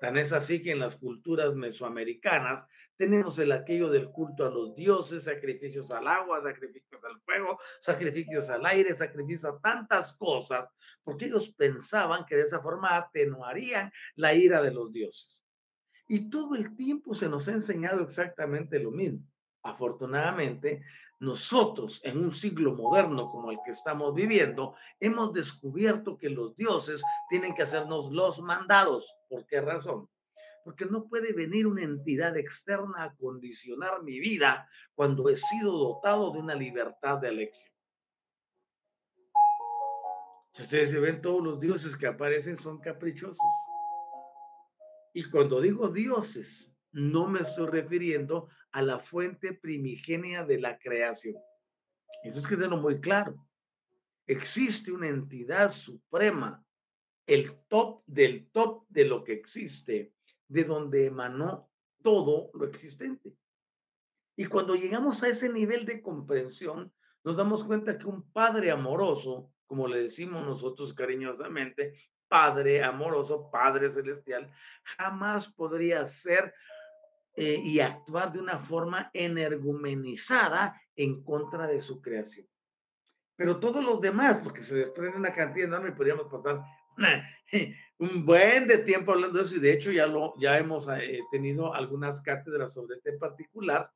Tan 0.01 0.17
es 0.17 0.33
así 0.33 0.63
que 0.63 0.73
en 0.73 0.79
las 0.79 0.97
culturas 0.97 1.55
mesoamericanas 1.55 2.67
tenemos 2.97 3.39
el 3.39 3.53
aquello 3.53 3.91
del 3.91 4.11
culto 4.11 4.45
a 4.45 4.51
los 4.51 4.75
dioses, 4.75 5.25
sacrificios 5.25 5.91
al 5.91 6.07
agua, 6.07 6.43
sacrificios 6.43 7.03
al 7.05 7.21
fuego, 7.21 7.59
sacrificios 7.81 8.49
al 8.49 8.67
aire, 8.67 8.97
sacrificios 8.97 9.45
a 9.45 9.59
tantas 9.61 10.17
cosas, 10.17 10.69
porque 11.05 11.27
ellos 11.27 11.49
pensaban 11.57 12.27
que 12.27 12.37
de 12.37 12.43
esa 12.43 12.61
forma 12.61 12.97
atenuarían 12.97 13.93
la 14.17 14.35
ira 14.35 14.61
de 14.63 14.73
los 14.73 14.93
dioses. 14.93 15.43
Y 16.09 16.29
todo 16.31 16.55
el 16.55 16.75
tiempo 16.77 17.15
se 17.15 17.29
nos 17.29 17.47
ha 17.49 17.53
enseñado 17.53 18.03
exactamente 18.03 18.79
lo 18.79 18.91
mismo. 18.91 19.21
Afortunadamente, 19.63 20.83
nosotros 21.21 22.01
en 22.05 22.19
un 22.19 22.35
siglo 22.35 22.75
moderno 22.75 23.31
como 23.31 23.51
el 23.51 23.59
que 23.65 23.73
estamos 23.73 24.15
viviendo, 24.15 24.75
hemos 25.01 25.33
descubierto 25.33 26.17
que 26.17 26.31
los 26.31 26.57
dioses 26.57 27.03
tienen 27.29 27.55
que 27.55 27.63
hacernos 27.63 28.11
los 28.13 28.41
mandados. 28.41 29.07
¿Por 29.29 29.47
qué 29.47 29.61
razón? 29.61 30.09
Porque 30.65 30.87
no 30.87 31.09
puede 31.09 31.33
venir 31.33 31.67
una 31.67 31.83
entidad 31.83 32.37
externa 32.37 33.05
a 33.05 33.15
condicionar 33.17 34.03
mi 34.03 34.19
vida 34.19 34.69
cuando 34.95 35.29
he 35.29 35.37
sido 35.37 35.73
dotado 35.73 36.33
de 36.33 36.39
una 36.39 36.55
libertad 36.55 37.19
de 37.19 37.29
elección. 37.29 37.71
Si 40.53 40.63
ustedes 40.63 40.91
se 40.91 40.99
ven, 40.99 41.23
todos 41.23 41.43
los 41.43 41.61
dioses 41.61 41.97
que 41.97 42.09
aparecen 42.09 42.57
son 42.57 42.81
caprichosos. 42.81 43.39
Y 45.15 45.25
cuando 45.31 45.61
digo 45.61 45.89
dioses, 45.89 46.73
no 46.93 47.29
me 47.29 47.41
estoy 47.41 47.69
refiriendo 47.69 48.49
a 48.73 48.83
la 48.83 48.99
fuente 48.99 49.53
primigenia 49.53 50.45
de 50.45 50.59
la 50.59 50.79
creación. 50.79 51.37
Eso 52.25 52.41
es 52.41 52.47
que 52.47 52.57
muy 52.57 53.01
claro. 53.01 53.37
Existe 54.27 54.93
una 54.93 55.09
entidad 55.09 55.71
suprema, 55.71 56.65
el 57.29 57.61
top 57.69 58.03
del 58.07 58.51
top 58.51 58.87
de 58.89 59.05
lo 59.05 59.23
que 59.23 59.35
existe, 59.35 60.15
de 60.49 60.65
donde 60.65 61.07
emanó 61.07 61.69
todo 62.03 62.51
lo 62.55 62.65
existente. 62.65 63.35
Y 64.35 64.47
cuando 64.47 64.75
llegamos 64.75 65.23
a 65.23 65.29
ese 65.29 65.51
nivel 65.51 65.85
de 65.85 66.01
comprensión, 66.01 66.91
nos 67.25 67.37
damos 67.37 67.65
cuenta 67.65 67.99
que 67.99 68.07
un 68.07 68.33
padre 68.33 68.71
amoroso, 68.71 69.53
como 69.67 69.87
le 69.87 70.05
decimos 70.05 70.45
nosotros 70.47 70.95
cariñosamente, 70.95 72.01
padre 72.29 72.83
amoroso, 72.83 73.51
padre 73.51 73.93
celestial, 73.93 74.51
jamás 74.97 75.53
podría 75.53 76.09
ser 76.09 76.55
eh, 77.37 77.61
y 77.63 77.81
actuar 77.81 78.33
de 78.33 78.39
una 78.39 78.61
forma 78.61 79.11
energumenizada 79.13 80.81
en 80.97 81.23
contra 81.23 81.67
de 81.67 81.83
su 81.83 82.01
creación. 82.01 82.47
Pero 83.37 83.61
todos 83.61 83.85
los 83.85 84.01
demás, 84.01 84.39
porque 84.43 84.65
se 84.65 84.77
desprende 84.77 85.19
una 85.19 85.35
cantidad 85.35 85.69
enorme, 85.69 85.93
podríamos 85.93 86.27
pasar 86.29 86.63
un 87.99 88.27
buen 88.27 88.69
de 88.69 88.79
tiempo 88.79 89.13
hablando 89.13 89.39
de 89.39 89.45
eso, 89.45 89.57
y 89.57 89.61
de 89.61 89.73
hecho 89.73 89.91
ya, 89.91 90.07
lo, 90.07 90.35
ya 90.39 90.59
hemos 90.59 90.87
eh, 90.89 91.21
tenido 91.31 91.75
algunas 91.75 92.21
cátedras 92.23 92.73
sobre 92.73 92.97
este 92.97 93.13
particular. 93.13 93.91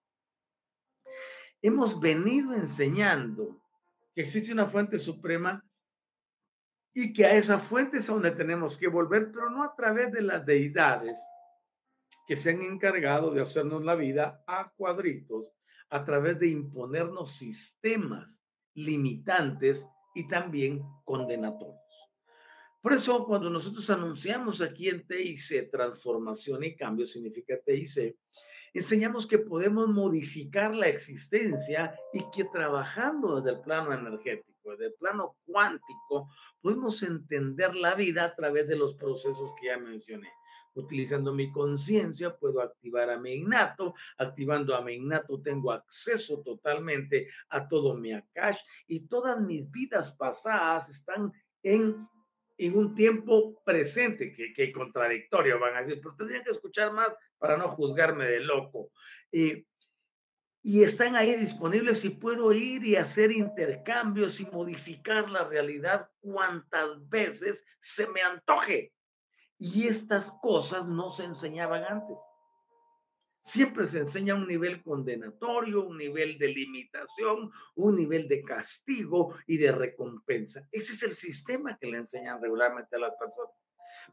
Hemos 1.60 2.00
venido 2.00 2.54
enseñando 2.54 3.60
que 4.14 4.22
existe 4.22 4.52
una 4.52 4.68
fuente 4.68 4.98
suprema 4.98 5.64
y 6.94 7.12
que 7.12 7.24
a 7.24 7.34
esa 7.34 7.60
fuente 7.60 7.98
es 7.98 8.06
donde 8.06 8.32
tenemos 8.32 8.76
que 8.76 8.88
volver, 8.88 9.30
pero 9.32 9.48
no 9.50 9.62
a 9.62 9.74
través 9.74 10.12
de 10.12 10.22
las 10.22 10.44
deidades, 10.44 11.16
que 12.26 12.36
se 12.36 12.50
han 12.50 12.62
encargado 12.62 13.32
de 13.32 13.42
hacernos 13.42 13.82
la 13.82 13.94
vida 13.94 14.42
a 14.46 14.70
cuadritos 14.76 15.52
a 15.90 16.04
través 16.04 16.38
de 16.38 16.48
imponernos 16.48 17.36
sistemas 17.36 18.28
limitantes 18.74 19.84
y 20.14 20.28
también 20.28 20.82
condenatorios. 21.04 21.81
Por 22.82 22.92
eso, 22.92 23.24
cuando 23.24 23.48
nosotros 23.48 23.88
anunciamos 23.90 24.60
aquí 24.60 24.88
en 24.88 25.06
TIC 25.06 25.70
transformación 25.70 26.64
y 26.64 26.74
cambio, 26.74 27.06
significa 27.06 27.56
TIC, 27.64 28.16
enseñamos 28.74 29.26
que 29.28 29.38
podemos 29.38 29.88
modificar 29.88 30.74
la 30.74 30.88
existencia 30.88 31.94
y 32.12 32.28
que 32.32 32.44
trabajando 32.44 33.36
desde 33.40 33.56
el 33.56 33.62
plano 33.62 33.92
energético, 33.92 34.72
desde 34.72 34.86
el 34.86 34.94
plano 34.94 35.36
cuántico, 35.46 36.28
podemos 36.60 37.00
entender 37.04 37.74
la 37.76 37.94
vida 37.94 38.24
a 38.24 38.34
través 38.34 38.66
de 38.66 38.76
los 38.76 38.94
procesos 38.96 39.54
que 39.60 39.68
ya 39.68 39.78
mencioné. 39.78 40.28
Utilizando 40.74 41.32
mi 41.34 41.52
conciencia 41.52 42.34
puedo 42.36 42.62
activar 42.62 43.10
a 43.10 43.18
mi 43.18 43.34
innato. 43.34 43.94
Activando 44.16 44.74
a 44.74 44.80
mi 44.80 44.94
innato 44.94 45.40
tengo 45.40 45.70
acceso 45.70 46.42
totalmente 46.42 47.28
a 47.50 47.68
todo 47.68 47.94
mi 47.94 48.12
akash 48.12 48.58
y 48.88 49.06
todas 49.06 49.40
mis 49.40 49.70
vidas 49.70 50.12
pasadas 50.12 50.88
están 50.88 51.32
en, 51.62 52.08
en 52.66 52.76
un 52.76 52.94
tiempo 52.94 53.60
presente, 53.64 54.32
que, 54.32 54.52
que 54.52 54.72
contradictorio 54.72 55.58
van 55.58 55.76
a 55.76 55.82
decir, 55.82 56.00
pero 56.02 56.14
tendrían 56.16 56.44
que 56.44 56.52
escuchar 56.52 56.92
más 56.92 57.08
para 57.38 57.56
no 57.56 57.68
juzgarme 57.70 58.24
de 58.26 58.40
loco. 58.40 58.90
Eh, 59.32 59.64
y 60.62 60.84
están 60.84 61.16
ahí 61.16 61.34
disponibles 61.34 62.04
y 62.04 62.10
puedo 62.10 62.52
ir 62.52 62.84
y 62.84 62.94
hacer 62.94 63.32
intercambios 63.32 64.38
y 64.38 64.46
modificar 64.46 65.28
la 65.28 65.44
realidad 65.44 66.08
cuantas 66.20 67.08
veces 67.08 67.64
se 67.80 68.06
me 68.06 68.22
antoje. 68.22 68.92
Y 69.58 69.88
estas 69.88 70.30
cosas 70.40 70.86
no 70.86 71.12
se 71.12 71.24
enseñaban 71.24 71.82
antes. 71.84 72.16
Siempre 73.44 73.88
se 73.88 73.98
enseña 73.98 74.34
un 74.34 74.46
nivel 74.46 74.82
condenatorio, 74.82 75.84
un 75.84 75.98
nivel 75.98 76.38
de 76.38 76.48
limitación, 76.48 77.50
un 77.74 77.96
nivel 77.96 78.28
de 78.28 78.42
castigo 78.42 79.34
y 79.46 79.56
de 79.58 79.72
recompensa. 79.72 80.66
Ese 80.70 80.94
es 80.94 81.02
el 81.02 81.14
sistema 81.14 81.76
que 81.78 81.88
le 81.88 81.98
enseñan 81.98 82.40
regularmente 82.40 82.96
a 82.96 83.00
las 83.00 83.14
personas. 83.16 83.52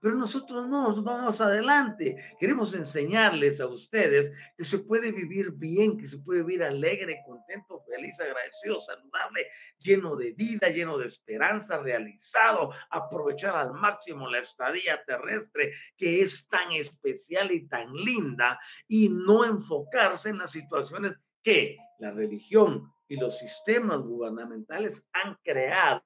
Pero 0.02 0.15
nosotros 0.15 0.67
no, 0.67 0.89
nos 0.89 1.04
vamos 1.04 1.39
adelante. 1.41 2.15
Queremos 2.39 2.73
enseñarles 2.73 3.60
a 3.60 3.67
ustedes 3.67 4.32
que 4.58 4.63
se 4.63 4.80
puede 4.80 5.12
vivir 5.12 5.52
bien, 5.52 5.97
que 5.97 6.08
se 6.08 6.17
puede 6.17 6.43
vivir 6.43 6.63
alegre, 6.63 7.21
contento, 7.25 7.82
feliz, 7.82 8.19
agradecido, 8.19 8.82
saludable, 8.82 9.47
lleno 9.80 10.15
de 10.15 10.32
vida, 10.32 10.69
lleno 10.69 10.97
de 10.97 11.08
esperanza, 11.08 11.82
realizado, 11.82 12.71
aprovechar 12.89 13.56
al 13.56 13.73
máximo 13.73 14.30
la 14.30 14.39
estadía 14.39 15.04
terrestre 15.06 15.73
que 15.97 16.21
es 16.21 16.47
tan 16.47 16.71
especial 16.73 17.52
y 17.52 17.67
tan 17.67 17.93
linda 17.93 18.60
y 18.88 19.10
no 19.10 19.45
enfocarse 19.45 20.30
en 20.30 20.39
las 20.39 20.52
situaciones 20.52 21.13
que 21.43 21.78
la 21.99 22.12
religión 22.12 22.91
y 23.08 23.17
los 23.17 23.38
sistemas 23.39 24.02
gubernamentales 24.02 25.02
han 25.13 25.36
creado 25.43 26.04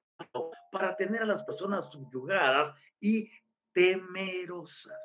para 0.70 0.96
tener 0.96 1.22
a 1.22 1.26
las 1.26 1.42
personas 1.44 1.90
subyugadas 1.90 2.74
y 3.00 3.30
temerosas. 3.74 4.98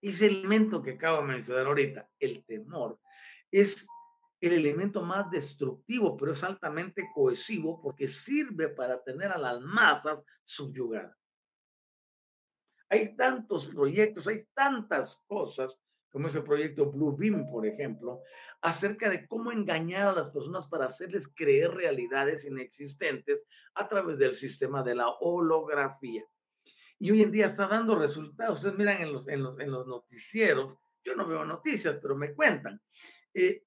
Ese 0.00 0.26
elemento 0.26 0.82
que 0.82 0.92
acabo 0.92 1.18
de 1.22 1.28
mencionar 1.34 1.66
ahorita, 1.66 2.08
el 2.18 2.44
temor, 2.44 2.98
es 3.50 3.86
el 4.40 4.52
elemento 4.52 5.02
más 5.02 5.30
destructivo, 5.30 6.16
pero 6.16 6.32
es 6.32 6.42
altamente 6.42 7.08
cohesivo 7.14 7.80
porque 7.80 8.08
sirve 8.08 8.68
para 8.68 9.02
tener 9.02 9.30
a 9.30 9.38
las 9.38 9.60
masas 9.60 10.18
subyugadas. 10.44 11.16
Hay 12.88 13.16
tantos 13.16 13.66
proyectos, 13.66 14.26
hay 14.28 14.46
tantas 14.54 15.22
cosas, 15.26 15.74
como 16.10 16.28
ese 16.28 16.40
proyecto 16.40 16.90
Blue 16.90 17.16
Beam, 17.16 17.50
por 17.50 17.66
ejemplo, 17.66 18.22
acerca 18.62 19.10
de 19.10 19.26
cómo 19.26 19.50
engañar 19.50 20.08
a 20.08 20.12
las 20.12 20.30
personas 20.30 20.66
para 20.68 20.86
hacerles 20.86 21.24
creer 21.34 21.72
realidades 21.72 22.44
inexistentes 22.44 23.42
a 23.74 23.88
través 23.88 24.18
del 24.18 24.34
sistema 24.34 24.82
de 24.82 24.94
la 24.94 25.08
holografía 25.08 26.24
y 26.98 27.10
hoy 27.10 27.22
en 27.22 27.32
día 27.32 27.46
está 27.48 27.66
dando 27.68 27.98
resultados. 27.98 28.58
Ustedes 28.58 28.78
miran 28.78 29.02
en 29.02 29.12
los, 29.12 29.28
en 29.28 29.42
los, 29.42 29.58
en 29.60 29.70
los 29.70 29.86
noticieros, 29.86 30.78
yo 31.04 31.14
no 31.14 31.26
veo 31.26 31.44
noticias, 31.44 31.98
pero 32.00 32.16
me 32.16 32.34
cuentan, 32.34 32.80
eh, 33.34 33.62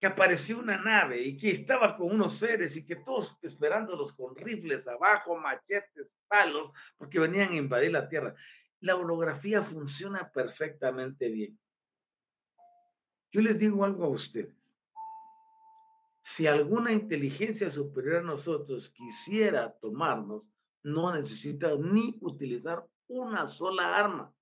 que 0.00 0.06
apareció 0.06 0.58
una 0.58 0.78
nave 0.78 1.22
y 1.22 1.36
que 1.36 1.50
estaba 1.50 1.96
con 1.96 2.10
unos 2.10 2.38
seres 2.38 2.76
y 2.76 2.84
que 2.84 2.96
todos 2.96 3.36
esperándolos 3.42 4.12
con 4.14 4.34
rifles 4.34 4.86
abajo, 4.88 5.38
machetes, 5.38 6.10
palos, 6.26 6.72
porque 6.96 7.20
venían 7.20 7.52
a 7.52 7.56
invadir 7.56 7.92
la 7.92 8.08
Tierra. 8.08 8.34
La 8.80 8.96
holografía 8.96 9.62
funciona 9.62 10.28
perfectamente 10.32 11.28
bien. 11.28 11.56
Yo 13.30 13.40
les 13.40 13.58
digo 13.58 13.84
algo 13.84 14.04
a 14.04 14.08
ustedes. 14.08 14.54
Si 16.24 16.46
alguna 16.46 16.92
inteligencia 16.92 17.70
superior 17.70 18.16
a 18.16 18.22
nosotros 18.22 18.90
quisiera 18.90 19.72
tomarnos, 19.80 20.42
no 20.82 21.14
necesita 21.14 21.74
ni 21.76 22.18
utilizar 22.20 22.84
una 23.08 23.46
sola 23.46 23.96
arma. 23.96 24.32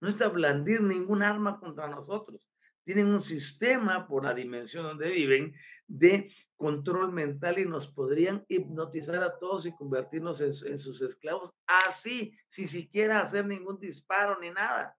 No 0.00 0.08
necesita 0.08 0.28
blandir 0.28 0.82
ningún 0.82 1.22
arma 1.22 1.58
contra 1.60 1.88
nosotros. 1.88 2.48
Tienen 2.84 3.06
un 3.06 3.22
sistema 3.22 4.08
por 4.08 4.24
la 4.24 4.34
dimensión 4.34 4.84
donde 4.84 5.08
viven 5.08 5.54
de 5.86 6.32
control 6.56 7.12
mental 7.12 7.58
y 7.58 7.64
nos 7.64 7.86
podrían 7.88 8.44
hipnotizar 8.48 9.22
a 9.22 9.38
todos 9.38 9.66
y 9.66 9.76
convertirnos 9.76 10.40
en, 10.40 10.52
en 10.72 10.78
sus 10.80 11.00
esclavos 11.00 11.52
así, 11.66 12.36
sin 12.48 12.66
siquiera 12.66 13.20
hacer 13.20 13.46
ningún 13.46 13.78
disparo 13.78 14.40
ni 14.40 14.50
nada 14.50 14.96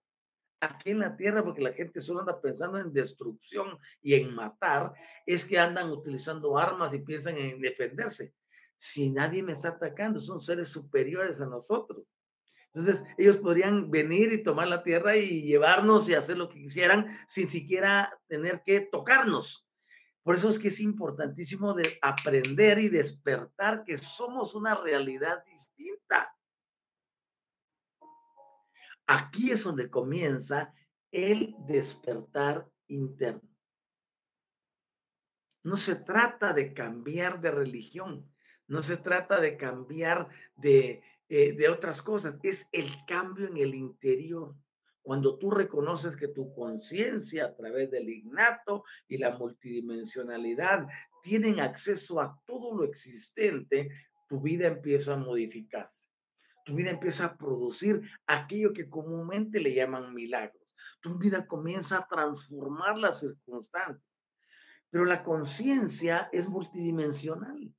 aquí 0.63 0.91
en 0.91 0.99
la 0.99 1.15
tierra, 1.15 1.43
porque 1.43 1.62
la 1.62 1.73
gente 1.73 2.02
solo 2.02 2.21
anda 2.21 2.39
pensando 2.39 2.80
en 2.80 2.93
destrucción 2.93 3.78
y 4.02 4.15
en 4.15 4.34
matar, 4.34 4.93
es 5.26 5.43
que 5.45 5.60
andan 5.60 5.89
utilizando 5.89 6.58
armas 6.58 6.93
y 6.93 6.99
piensan 6.99 7.38
en 7.38 7.60
defenderse 7.60 8.34
si 8.78 9.10
nadie 9.10 9.44
me 9.44 9.54
está 9.54 9.70
atacando, 9.70 10.20
son 10.20 10.40
seres 10.40 10.70
superiores 10.70 11.40
a 11.42 11.46
nosotros. 11.46 12.06
Entonces, 12.74 13.06
ellos 13.18 13.38
podrían 13.38 13.92
venir 13.92 14.34
y 14.34 14.44
tomar 14.44 14.68
la 14.68 14.82
tierra 14.82 15.16
y 15.16 15.44
llevarnos 15.44 16.10
y 16.10 16.16
hacer 16.16 16.38
lo 16.38 16.50
que 16.50 16.60
quisieran 16.60 17.18
sin 17.30 17.50
siquiera 17.50 18.18
tener 18.28 18.64
que 18.66 18.82
tocarnos. 18.82 19.68
Por 20.24 20.38
eso 20.38 20.50
es 20.50 20.58
que 20.58 20.70
es 20.70 20.80
importantísimo 20.80 21.74
de 21.74 22.00
aprender 22.02 22.80
y 22.80 22.90
despertar 22.90 23.84
que 23.84 23.98
somos 23.98 24.56
una 24.56 24.74
realidad 24.76 25.44
distinta. 25.46 26.34
Aquí 29.06 29.52
es 29.52 29.64
donde 29.64 29.90
comienza 29.90 30.74
el 31.12 31.56
despertar 31.68 32.68
interno. 32.88 33.50
No 35.64 35.76
se 35.78 35.96
trata 35.96 36.54
de 36.54 36.74
cambiar 36.74 37.40
de 37.40 37.52
religión, 37.52 38.33
no 38.67 38.82
se 38.82 38.97
trata 38.97 39.39
de 39.39 39.58
cambiar 39.58 40.30
de, 40.56 41.02
eh, 41.30 41.54
de 41.54 41.69
otras 41.69 42.02
cosas, 42.02 42.36
es 42.43 42.65
el 42.71 42.89
cambio 43.08 43.47
en 43.47 43.58
el 43.58 43.76
interior. 43.76 44.56
Cuando 45.02 45.38
tú 45.38 45.52
reconoces 45.52 46.15
que 46.15 46.30
tu 46.30 46.54
conciencia 46.54 47.45
a 47.45 47.56
través 47.56 47.91
del 47.91 48.08
ignato 48.10 48.86
y 49.08 49.17
la 49.17 49.38
multidimensionalidad 49.38 50.88
tienen 51.23 51.60
acceso 51.60 52.21
a 52.21 52.39
todo 52.45 52.73
lo 52.76 52.86
existente, 52.86 53.89
tu 54.30 54.39
vida 54.41 54.67
empieza 54.67 55.13
a 55.13 55.17
modificarse. 55.17 55.93
Tu 56.65 56.76
vida 56.76 56.91
empieza 56.91 57.26
a 57.26 57.38
producir 57.38 58.02
aquello 58.26 58.71
que 58.71 58.89
comúnmente 58.89 59.60
le 59.60 59.73
llaman 59.73 60.13
milagros. 60.13 60.63
Tu 61.02 61.17
vida 61.17 61.45
comienza 61.45 61.97
a 61.97 62.08
transformar 62.08 62.97
las 62.97 63.19
circunstancias. 63.19 64.02
Pero 64.89 65.04
la 65.04 65.23
conciencia 65.23 66.30
es 66.32 66.47
multidimensional. 66.47 67.73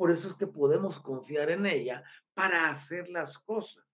Por 0.00 0.10
eso 0.10 0.28
es 0.28 0.34
que 0.34 0.46
podemos 0.46 0.98
confiar 1.00 1.50
en 1.50 1.66
ella 1.66 2.02
para 2.32 2.70
hacer 2.70 3.10
las 3.10 3.36
cosas. 3.40 3.84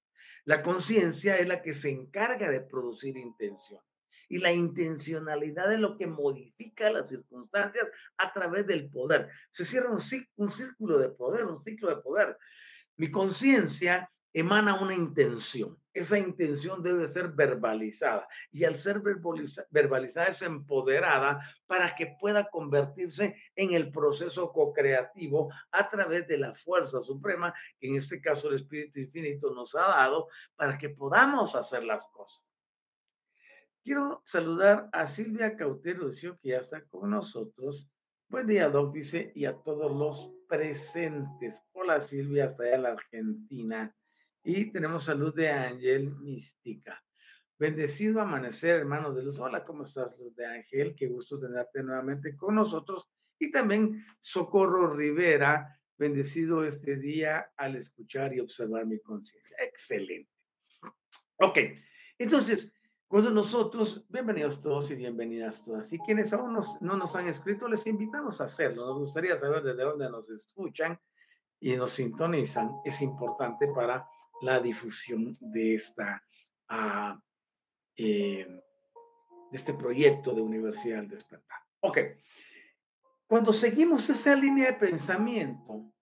La 0.44 0.62
conciencia 0.62 1.36
es 1.36 1.48
la 1.48 1.62
que 1.62 1.74
se 1.74 1.90
encarga 1.90 2.48
de 2.48 2.60
producir 2.60 3.16
intención. 3.16 3.80
Y 4.28 4.38
la 4.38 4.52
intencionalidad 4.52 5.72
es 5.72 5.80
lo 5.80 5.96
que 5.98 6.06
modifica 6.06 6.90
las 6.90 7.08
circunstancias 7.08 7.88
a 8.18 8.32
través 8.32 8.68
del 8.68 8.88
poder. 8.88 9.30
Se 9.50 9.64
cierra 9.64 9.90
un, 9.90 9.98
círculo 9.98 10.98
de 10.98 11.08
poder, 11.08 11.44
un 11.44 11.58
ciclo 11.58 11.88
de 11.88 12.00
poder. 12.00 12.38
Mi 12.96 13.10
conciencia 13.10 14.08
emana 14.36 14.74
una 14.74 14.92
intención. 14.92 15.78
Esa 15.94 16.18
intención 16.18 16.82
debe 16.82 17.10
ser 17.10 17.28
verbalizada 17.28 18.28
y 18.52 18.64
al 18.64 18.76
ser 18.76 19.00
verbalizada 19.00 20.26
es 20.26 20.42
empoderada 20.42 21.40
para 21.66 21.94
que 21.94 22.18
pueda 22.20 22.50
convertirse 22.50 23.34
en 23.54 23.72
el 23.72 23.90
proceso 23.90 24.52
co-creativo 24.52 25.50
a 25.70 25.88
través 25.88 26.28
de 26.28 26.36
la 26.36 26.54
fuerza 26.54 27.00
suprema 27.00 27.54
que 27.80 27.88
en 27.88 27.96
este 27.96 28.20
caso 28.20 28.50
el 28.50 28.56
Espíritu 28.56 29.00
Infinito 29.00 29.54
nos 29.54 29.74
ha 29.74 29.88
dado 29.88 30.28
para 30.54 30.76
que 30.76 30.90
podamos 30.90 31.54
hacer 31.54 31.82
las 31.84 32.06
cosas. 32.08 32.44
Quiero 33.82 34.20
saludar 34.26 34.90
a 34.92 35.06
Silvia 35.06 35.56
Cautero, 35.56 36.10
que 36.10 36.50
ya 36.50 36.58
está 36.58 36.84
con 36.84 37.08
nosotros. 37.08 37.88
Buen 38.28 38.46
día, 38.46 38.68
Doc, 38.68 38.92
dice, 38.92 39.32
y 39.34 39.46
a 39.46 39.56
todos 39.62 39.90
los 39.90 40.30
presentes. 40.46 41.58
Hola, 41.72 42.02
Silvia, 42.02 42.46
hasta 42.46 42.64
allá 42.64 42.74
en 42.74 42.82
la 42.82 42.90
Argentina. 42.90 43.96
Y 44.48 44.70
tenemos 44.70 45.02
salud 45.02 45.34
de 45.34 45.50
Ángel 45.50 46.14
Mística. 46.20 47.02
Bendecido 47.58 48.20
amanecer, 48.20 48.76
hermano 48.76 49.12
de 49.12 49.24
luz. 49.24 49.40
Hola, 49.40 49.64
¿cómo 49.64 49.82
estás, 49.82 50.16
Luz 50.20 50.36
de 50.36 50.46
Ángel? 50.46 50.94
Qué 50.94 51.08
gusto 51.08 51.40
tenerte 51.40 51.82
nuevamente 51.82 52.36
con 52.36 52.54
nosotros. 52.54 53.08
Y 53.40 53.50
también 53.50 54.06
Socorro 54.20 54.94
Rivera, 54.94 55.76
bendecido 55.98 56.64
este 56.64 56.94
día 56.94 57.50
al 57.56 57.74
escuchar 57.74 58.34
y 58.34 58.38
observar 58.38 58.86
mi 58.86 59.00
conciencia. 59.00 59.56
Excelente. 59.58 60.30
Ok, 61.38 61.58
entonces, 62.16 62.72
cuando 63.08 63.30
nosotros, 63.30 64.06
bienvenidos 64.08 64.60
todos 64.60 64.88
y 64.92 64.94
bienvenidas 64.94 65.60
todas, 65.64 65.92
y 65.92 65.98
quienes 65.98 66.32
aún 66.32 66.56
no 66.82 66.96
nos 66.96 67.16
han 67.16 67.26
escrito, 67.26 67.66
les 67.66 67.84
invitamos 67.88 68.40
a 68.40 68.44
hacerlo. 68.44 68.86
Nos 68.86 68.98
gustaría 69.00 69.40
saber 69.40 69.64
desde 69.64 69.82
dónde 69.82 70.08
nos 70.08 70.30
escuchan 70.30 70.96
y 71.58 71.74
nos 71.74 71.94
sintonizan. 71.94 72.70
Es 72.84 73.02
importante 73.02 73.66
para 73.74 74.06
la 74.42 74.60
difusión 74.60 75.36
de, 75.40 75.74
esta, 75.74 76.22
uh, 76.70 77.18
de 77.96 78.62
este 79.52 79.74
proyecto 79.74 80.34
de 80.34 80.42
Universidad 80.42 80.98
del 80.98 81.08
Despertar. 81.08 81.58
Ok, 81.80 81.98
cuando 83.26 83.52
seguimos 83.52 84.08
esa 84.08 84.34
línea 84.34 84.66
de 84.66 84.78
pensamiento, 84.78 85.92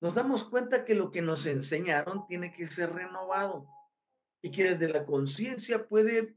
nos 0.00 0.14
damos 0.14 0.44
cuenta 0.44 0.84
que 0.84 0.94
lo 0.94 1.10
que 1.10 1.22
nos 1.22 1.46
enseñaron 1.46 2.26
tiene 2.26 2.52
que 2.52 2.68
ser 2.68 2.92
renovado 2.92 3.66
y 4.42 4.50
que 4.50 4.74
desde 4.74 4.88
la 4.88 5.06
conciencia 5.06 5.88
puede 5.88 6.36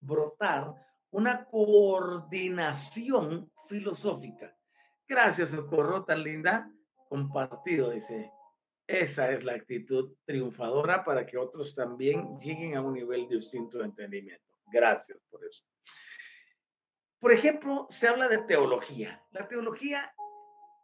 brotar 0.00 0.74
una 1.10 1.44
coordinación 1.44 3.52
filosófica. 3.68 4.56
Gracias, 5.06 5.50
Socorro, 5.50 6.04
tan 6.04 6.22
linda, 6.22 6.70
compartido, 7.08 7.90
dice 7.90 8.30
esa 8.86 9.30
es 9.32 9.44
la 9.44 9.54
actitud 9.54 10.14
triunfadora 10.26 11.04
para 11.04 11.24
que 11.24 11.38
otros 11.38 11.74
también 11.74 12.38
lleguen 12.38 12.76
a 12.76 12.82
un 12.82 12.94
nivel 12.94 13.28
distinto 13.28 13.78
de 13.78 13.84
entendimiento. 13.84 14.44
Gracias 14.70 15.18
por 15.30 15.44
eso. 15.44 15.64
Por 17.18 17.32
ejemplo, 17.32 17.88
se 17.90 18.06
habla 18.06 18.28
de 18.28 18.38
teología. 18.42 19.22
La 19.30 19.48
teología, 19.48 20.12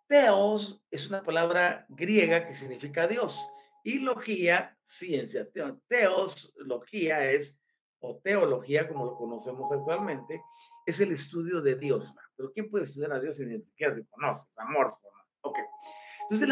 teos, 0.09 0.83
es 0.91 1.09
una 1.09 1.23
palabra 1.23 1.85
griega 1.91 2.47
que 2.49 2.55
significa 2.55 3.07
Dios. 3.07 3.39
Y 3.85 3.99
logía, 3.99 4.75
ciencia. 4.87 5.47
Teos, 5.89 6.55
logía 6.57 7.31
es, 7.31 7.55
o 7.99 8.19
teología 8.25 8.89
como 8.89 9.05
lo 9.05 9.17
conocemos 9.17 9.71
actualmente, 9.71 10.41
es 10.87 10.99
el 11.01 11.13
estudio 11.13 11.61
de 11.61 11.75
Dios. 11.75 12.11
Pero 12.37 12.51
¿quién 12.53 12.71
puede 12.71 12.85
estudiar 12.85 13.13
a 13.13 13.21
Dios 13.21 13.37
si 13.37 13.45
ni 13.45 13.61
siquiera 13.61 13.95
se 13.95 14.07
conoce? 14.07 14.47
Es 14.49 14.59
amorfo. 14.59 15.10
Entonces 16.31 16.49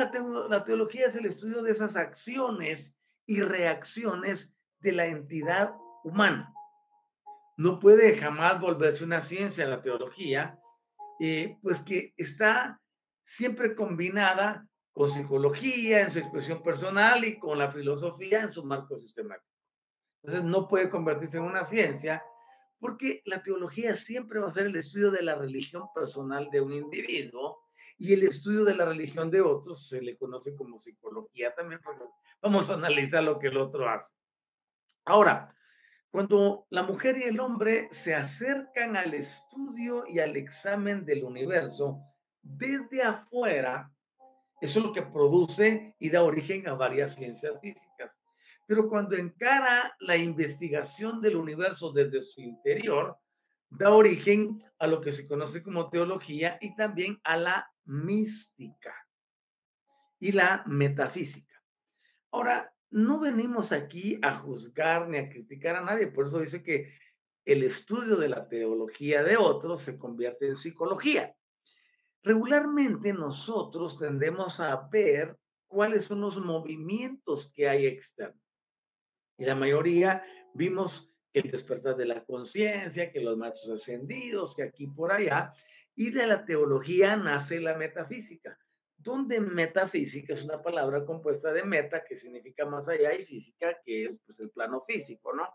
la, 0.51 0.65
teología 0.65 1.07
es 1.07 1.15
el 1.15 1.27
estudio 1.27 1.63
de 1.63 1.71
esas 1.71 1.95
acciones 1.95 2.93
y 3.27 3.43
reacciones 3.43 4.53
de 4.81 4.91
la 4.91 5.07
entidad 5.07 5.73
humana. 6.03 6.53
No 7.57 7.79
puede 7.79 8.19
jamás 8.19 8.61
volverse 8.61 9.05
una 9.05 9.23
ciencia 9.23 9.67
la 9.67 9.81
teología, 9.81 10.59
eh, 11.21 11.57
pues 11.63 11.81
que 11.83 12.13
está 12.17 12.81
siempre 13.25 13.77
combinada 13.77 14.67
con 14.93 15.13
psicología 15.13 16.01
en 16.01 16.11
su 16.11 16.19
expresión 16.19 16.61
personal 16.65 17.25
y 17.25 17.39
con 17.39 17.57
la 17.57 17.71
filosofía 17.71 18.43
en 18.43 18.53
su 18.53 18.65
marco 18.65 18.99
sistemático. 18.99 19.47
Entonces 20.25 20.45
no 20.51 20.67
puede 20.67 20.91
convertirse 20.91 21.37
en 21.37 21.45
una 21.45 21.65
ciencia 21.67 22.21
porque 22.81 23.23
la 23.27 23.45
teología 23.45 23.95
siempre 23.95 24.41
va 24.41 24.49
a 24.49 24.55
ser 24.55 24.67
el 24.67 24.77
estudio 24.77 25.13
de 25.13 25.23
la 25.23 25.37
religión 25.37 25.85
personal 25.95 26.49
de 26.51 26.61
un 26.61 26.73
individuo 26.73 27.68
y 27.99 28.13
el 28.13 28.23
estudio 28.23 28.65
de 28.65 28.77
la 28.77 28.85
religión 28.85 29.31
de 29.31 29.41
otros 29.41 29.89
se 29.89 30.01
le 30.01 30.17
conoce 30.17 30.55
como 30.55 30.79
psicología 30.79 31.53
también, 31.55 31.81
vamos 32.41 32.71
a 32.71 32.75
analizar 32.75 33.25
lo 33.25 33.39
que 33.39 33.49
el 33.49 33.57
otro 33.57 33.89
hace. 33.89 34.07
Ahora, 35.05 35.53
cuando 36.11 36.67
la 36.71 36.85
mujer 36.85 37.19
y 37.19 37.25
el 37.25 37.41
hombre 37.41 37.89
se 37.93 38.15
acercan 38.15 38.97
al 38.97 39.15
estudio 39.15 40.05
y 40.07 40.21
al 40.21 40.37
examen 40.37 41.05
del 41.05 41.25
universo 41.25 42.01
desde 42.41 43.03
afuera, 43.03 43.91
eso 44.61 44.79
es 44.79 44.85
lo 44.85 44.93
que 44.93 45.03
produce 45.03 45.95
y 45.99 46.11
da 46.11 46.23
origen 46.23 46.69
a 46.69 46.75
varias 46.75 47.17
ciencias 47.17 47.61
físicas. 47.61 48.13
Pero 48.67 48.89
cuando 48.89 49.17
encara 49.17 49.95
la 50.01 50.17
investigación 50.17 51.21
del 51.21 51.37
universo 51.37 51.93
desde 51.93 52.23
su 52.23 52.41
interior, 52.43 53.17
da 53.71 53.91
origen 53.91 54.63
a 54.79 54.87
lo 54.87 55.01
que 55.01 55.13
se 55.13 55.27
conoce 55.27 55.63
como 55.63 55.91
teología 55.91 56.59
y 56.61 56.75
también 56.77 57.19
a 57.25 57.37
la 57.37 57.71
mística 57.89 58.95
y 60.21 60.33
la 60.33 60.63
metafísica. 60.67 61.63
Ahora, 62.31 62.73
no 62.91 63.21
venimos 63.21 63.73
aquí 63.73 64.19
a 64.23 64.39
juzgar 64.39 65.09
ni 65.09 65.19
a 65.19 65.29
criticar 65.29 65.77
a 65.77 65.83
nadie, 65.83 66.07
por 66.07 66.27
eso 66.27 66.41
dice 66.41 66.63
que 66.63 66.93
el 67.45 67.63
estudio 67.63 68.17
de 68.17 68.29
la 68.29 68.49
teología 68.49 69.23
de 69.23 69.37
otros 69.37 69.83
se 69.83 69.99
convierte 69.99 70.49
en 70.49 70.57
psicología. 70.57 71.35
Regularmente 72.23 73.13
nosotros 73.13 73.99
tendemos 73.99 74.61
a 74.61 74.89
ver 74.91 75.37
cuáles 75.67 76.05
son 76.05 76.21
los 76.21 76.37
movimientos 76.37 77.51
que 77.55 77.69
hay 77.69 77.87
externos. 77.87 78.43
Y 79.39 79.45
la 79.45 79.55
mayoría 79.55 80.23
vimos 80.55 81.11
el 81.33 81.51
despertar 81.51 81.97
de 81.97 82.07
la 82.07 82.25
conciencia, 82.25 83.13
que 83.13 83.21
los 83.21 83.37
machos 83.37 83.71
ascendidos, 83.71 84.57
que 84.57 84.65
aquí 84.65 84.87
por 84.87 85.13
allá, 85.13 85.55
y 85.99 86.13
de 86.13 86.29
la 86.29 86.45
teología 86.45 87.17
nace 87.17 87.59
la 87.59 87.77
metafísica, 87.77 88.57
donde 88.97 89.41
metafísica 89.41 90.33
es 90.35 90.45
una 90.45 90.63
palabra 90.63 91.05
compuesta 91.05 91.53
de 91.53 91.65
meta, 91.65 92.05
que 92.09 92.17
significa 92.17 92.65
más 92.65 92.87
allá, 92.87 93.13
y 93.15 93.25
física, 93.25 93.77
que 93.85 94.05
es 94.05 94.21
pues, 94.25 94.39
el 94.39 94.51
plano 94.51 94.85
físico, 94.87 95.35
¿no? 95.35 95.49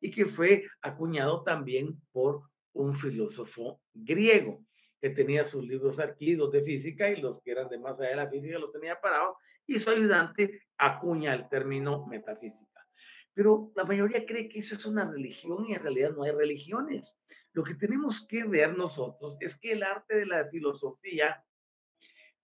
Y 0.00 0.10
que 0.10 0.24
fue 0.24 0.64
acuñado 0.80 1.42
también 1.42 2.00
por 2.12 2.40
un 2.72 2.96
filósofo 2.96 3.82
griego, 3.92 4.64
que 5.02 5.10
tenía 5.10 5.44
sus 5.44 5.66
libros 5.66 6.00
aquí, 6.00 6.34
de 6.34 6.62
física, 6.62 7.10
y 7.10 7.20
los 7.20 7.38
que 7.42 7.50
eran 7.50 7.68
de 7.68 7.78
más 7.78 8.00
allá 8.00 8.08
de 8.08 8.16
la 8.16 8.30
física 8.30 8.58
los 8.58 8.72
tenía 8.72 8.98
parados, 9.02 9.36
y 9.66 9.78
su 9.80 9.90
ayudante 9.90 10.62
acuña 10.78 11.34
el 11.34 11.46
término 11.50 12.06
metafísica. 12.06 12.86
Pero 13.34 13.70
la 13.76 13.84
mayoría 13.84 14.24
cree 14.24 14.48
que 14.48 14.60
eso 14.60 14.76
es 14.76 14.86
una 14.86 15.10
religión 15.10 15.66
y 15.68 15.74
en 15.74 15.82
realidad 15.82 16.12
no 16.16 16.22
hay 16.22 16.32
religiones. 16.32 17.19
Lo 17.52 17.64
que 17.64 17.74
tenemos 17.74 18.26
que 18.28 18.44
ver 18.44 18.76
nosotros 18.76 19.36
es 19.40 19.56
que 19.58 19.72
el 19.72 19.82
arte 19.82 20.16
de 20.16 20.26
la 20.26 20.44
filosofía 20.46 21.44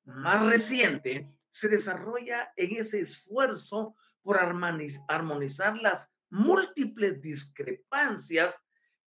más 0.05 0.47
reciente 0.47 1.31
se 1.51 1.69
desarrolla 1.69 2.53
en 2.57 2.77
ese 2.77 3.01
esfuerzo 3.01 3.97
por 4.23 4.39
armonizar 4.39 5.77
las 5.77 6.09
múltiples 6.31 7.23
discrepancias 7.23 8.55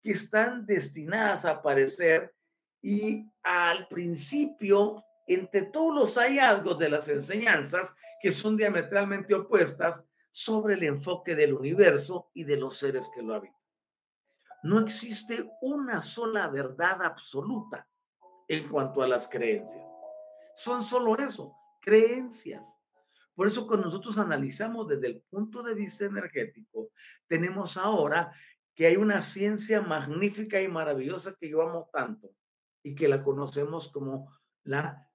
que 0.02 0.12
están 0.12 0.66
destinadas 0.66 1.44
a 1.46 1.52
aparecer 1.52 2.34
y 2.82 3.30
al 3.44 3.88
principio, 3.88 5.04
entre 5.28 5.64
todos 5.64 5.94
los 5.94 6.16
hallazgos 6.16 6.80
de 6.80 6.90
las 6.90 7.08
enseñanzas 7.10 7.90
que 8.22 8.32
son 8.32 8.56
diametralmente 8.56 9.36
opuestas 9.36 10.02
sobre 10.32 10.76
el 10.76 10.84
enfoque 10.84 11.36
del 11.36 11.54
universo 11.54 12.32
y 12.34 12.46
de 12.46 12.58
los 12.58 12.78
seres 12.78 13.10
que 13.14 13.22
lo 13.22 13.36
habitan. 13.36 13.59
No 14.64 14.80
existe 14.80 15.50
una 15.62 16.02
sola 16.02 16.48
verdad 16.48 17.02
absoluta 17.04 17.88
en 18.48 18.68
cuanto 18.70 19.02
a 19.02 19.08
las 19.08 19.28
creencias. 19.28 19.86
Son 20.56 20.84
solo 20.84 21.18
eso, 21.18 21.54
creencias. 21.82 22.64
Por 23.36 23.48
eso 23.48 23.66
cuando 23.66 23.86
nosotros 23.86 24.18
analizamos 24.18 24.88
desde 24.88 25.08
el 25.08 25.22
punto 25.30 25.64
de 25.64 25.74
vista 25.74 26.06
energético, 26.06 26.90
tenemos 27.28 27.78
ahora 27.78 28.34
que 28.76 28.88
hay 28.88 28.98
una 28.98 29.22
ciencia 29.22 29.82
magnífica 29.82 30.62
y 30.62 30.68
maravillosa 30.68 31.36
que 31.40 31.50
yo 31.50 31.62
amo 31.62 31.90
tanto 31.94 32.32
y 32.84 32.96
que 32.96 33.08
la 33.08 33.24
conocemos 33.24 33.90
como 33.94 34.34
la 34.64 35.08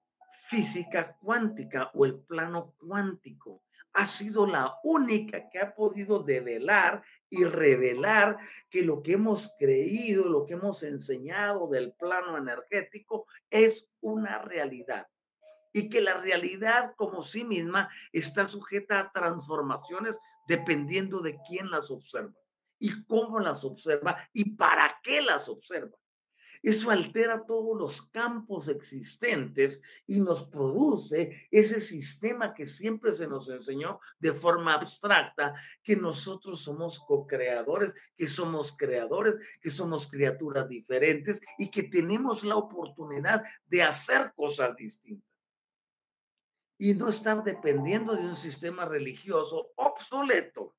física 0.49 1.17
cuántica 1.21 1.91
o 1.93 2.05
el 2.05 2.19
plano 2.19 2.73
cuántico. 2.77 3.63
Ha 3.95 4.05
sido 4.05 4.45
la 4.45 4.77
única 4.83 5.49
que 5.49 5.59
ha 5.59 5.73
podido 5.73 6.19
develar 6.19 7.03
y 7.29 7.45
revelar 7.45 8.37
que 8.69 8.83
lo 8.83 9.01
que 9.01 9.13
hemos 9.13 9.53
creído, 9.57 10.25
lo 10.27 10.45
que 10.45 10.53
hemos 10.53 10.83
enseñado 10.83 11.67
del 11.69 11.93
plano 11.93 12.37
energético 12.37 13.25
es 13.49 13.87
una 14.01 14.39
realidad 14.39 15.07
y 15.71 15.89
que 15.89 15.99
la 15.99 16.13
realidad 16.15 16.93
como 16.95 17.23
sí 17.23 17.43
misma 17.43 17.89
está 18.13 18.47
sujeta 18.47 18.99
a 18.99 19.11
transformaciones 19.11 20.15
dependiendo 20.47 21.19
de 21.21 21.37
quién 21.47 21.69
las 21.69 21.91
observa 21.91 22.33
y 22.79 23.03
cómo 23.05 23.39
las 23.39 23.63
observa 23.65 24.27
y 24.31 24.55
para 24.55 24.99
qué 25.03 25.21
las 25.21 25.49
observa. 25.49 25.97
Eso 26.65 26.89
altera 26.89 27.45
todos 27.45 27.77
los 27.77 28.01
campos 28.07 28.67
existentes 28.69 29.79
y 30.07 30.19
nos 30.19 30.45
produce 30.45 31.47
ese 31.51 31.79
sistema 31.79 32.55
que 32.55 32.65
siempre 32.65 33.13
se 33.13 33.27
nos 33.27 33.47
enseñó 33.49 33.99
de 34.17 34.33
forma 34.33 34.73
abstracta, 34.73 35.53
que 35.83 35.95
nosotros 35.95 36.63
somos 36.63 36.97
co-creadores, 37.01 37.93
que 38.17 38.25
somos 38.25 38.75
creadores, 38.75 39.35
que 39.61 39.69
somos 39.69 40.07
criaturas 40.07 40.67
diferentes 40.67 41.39
y 41.59 41.69
que 41.69 41.83
tenemos 41.83 42.43
la 42.43 42.55
oportunidad 42.55 43.43
de 43.67 43.83
hacer 43.83 44.33
cosas 44.35 44.75
distintas. 44.75 45.29
Y 46.79 46.95
no 46.95 47.09
estar 47.09 47.43
dependiendo 47.43 48.15
de 48.15 48.23
un 48.23 48.35
sistema 48.35 48.85
religioso 48.85 49.67
obsoleto, 49.75 50.73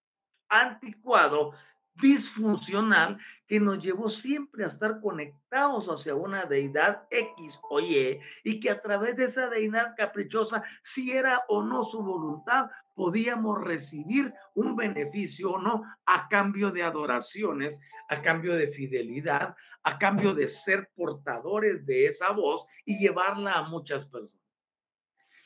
anticuado, 0.48 1.52
disfuncional, 2.00 3.18
que 3.46 3.60
nos 3.60 3.82
llevó 3.82 4.08
siempre 4.08 4.64
a 4.64 4.68
estar 4.68 5.00
conectados 5.00 5.86
hacia 5.86 6.14
una 6.14 6.46
deidad 6.46 7.06
X 7.10 7.58
o 7.70 7.80
Y, 7.80 8.20
y 8.44 8.60
que 8.60 8.70
a 8.70 8.82
través 8.82 9.16
de 9.16 9.26
esa 9.26 9.48
deidad 9.48 9.94
caprichosa, 9.96 10.64
si 10.82 11.12
era 11.12 11.42
o 11.48 11.62
no 11.62 11.84
su 11.84 12.02
voluntad, 12.02 12.70
podíamos 12.94 13.62
recibir 13.62 14.32
un 14.54 14.74
beneficio 14.74 15.52
o 15.52 15.60
no 15.60 15.84
a 16.06 16.28
cambio 16.28 16.70
de 16.70 16.82
adoraciones, 16.82 17.78
a 18.08 18.22
cambio 18.22 18.54
de 18.54 18.68
fidelidad, 18.68 19.54
a 19.82 19.98
cambio 19.98 20.34
de 20.34 20.48
ser 20.48 20.90
portadores 20.96 21.86
de 21.86 22.06
esa 22.06 22.32
voz 22.32 22.66
y 22.84 22.98
llevarla 22.98 23.52
a 23.52 23.68
muchas 23.68 24.06
personas. 24.06 24.44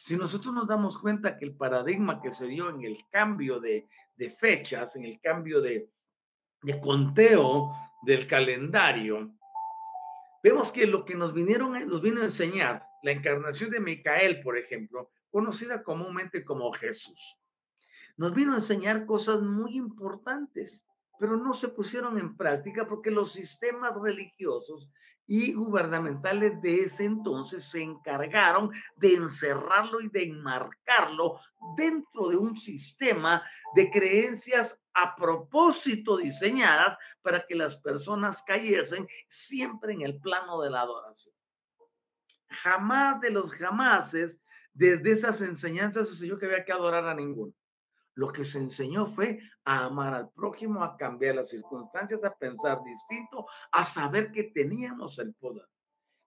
Si 0.05 0.17
nosotros 0.17 0.55
nos 0.55 0.67
damos 0.67 0.97
cuenta 0.99 1.37
que 1.37 1.45
el 1.45 1.57
paradigma 1.57 2.23
que 2.23 2.33
se 2.33 2.47
dio 2.47 2.71
en 2.71 2.83
el 2.83 2.99
cambio 3.11 3.61
de, 3.61 3.87
fechas, 4.39 4.95
en 4.97 5.05
el 5.05 5.21
cambio 5.21 5.61
de, 5.61 5.89
de 6.63 6.81
conteo 6.81 7.73
del 8.03 8.27
calendario, 8.27 9.31
vemos 10.43 10.71
que 10.73 10.87
lo 10.87 11.05
que 11.05 11.15
nos 11.15 11.35
vinieron, 11.35 11.73
nos 11.89 12.03
vino 12.03 12.23
a 12.23 12.27
enseñar, 12.27 12.87
la 13.03 13.13
encarnación 13.13 13.71
de 13.71 13.81
Micael, 13.81 14.43
por 14.43 14.59
ejemplo, 14.59 15.11
conocida 15.31 15.83
comúnmente 15.83 16.45
como 16.45 16.73
Jesús, 16.73 17.19
nos 18.17 18.35
vino 18.35 18.53
a 18.53 18.57
enseñar 18.57 19.07
cosas 19.07 19.41
muy 19.41 19.77
importantes, 19.77 20.83
pero 21.19 21.37
no 21.37 21.55
se 21.55 21.69
pusieron 21.69 22.19
en 22.19 22.37
práctica 22.37 22.87
porque 22.89 23.11
los 23.11 23.33
sistemas 23.33 23.95
religiosos 24.01 24.89
y 25.27 25.55
gubernamentales 25.55 26.61
de 26.61 26.85
ese 26.85 27.05
entonces 27.05 27.71
se 27.71 27.81
encargaron 27.81 28.71
de 28.97 29.15
encerrarlo 29.15 30.01
y 30.01 30.09
de 30.09 30.25
enmarcarlo 30.25 31.39
dentro 31.77 32.29
de 32.29 32.37
un 32.37 32.59
sistema 32.59 33.43
de 33.77 33.91
creencias 33.91 34.77
a 34.95 35.15
propósito 35.17 36.17
diseñadas 36.17 36.99
para 37.23 37.47
que 37.47 37.55
las 37.55 37.77
personas 37.77 38.43
cayesen 38.43 39.07
siempre 39.29 39.93
en 39.93 40.03
el 40.03 40.21
plano 40.21 40.61
de 40.61 40.71
la 40.71 40.83
adoración. 40.83 41.35
Jamás 42.49 43.21
de 43.21 43.31
los 43.31 43.51
jamases, 43.53 44.41
desde 44.73 45.13
esas 45.13 45.41
enseñanzas, 45.41 46.09
se 46.09 46.27
yo 46.27 46.39
que 46.39 46.47
había 46.47 46.65
que 46.65 46.73
adorar 46.73 47.07
a 47.07 47.15
ninguno. 47.15 47.53
Lo 48.15 48.33
que 48.33 48.45
se 48.45 48.59
enseñó 48.59 49.07
fue 49.15 49.41
a 49.65 49.85
amar 49.85 50.15
al 50.15 50.31
prójimo, 50.31 50.83
a 50.83 50.97
cambiar 50.97 51.37
las 51.37 51.49
circunstancias, 51.49 52.23
a 52.25 52.35
pensar 52.35 52.83
distinto, 52.83 53.47
a 53.73 53.85
saber 53.85 54.33
que 54.33 54.45
teníamos 54.45 55.19
el 55.19 55.33
poder. 55.35 55.67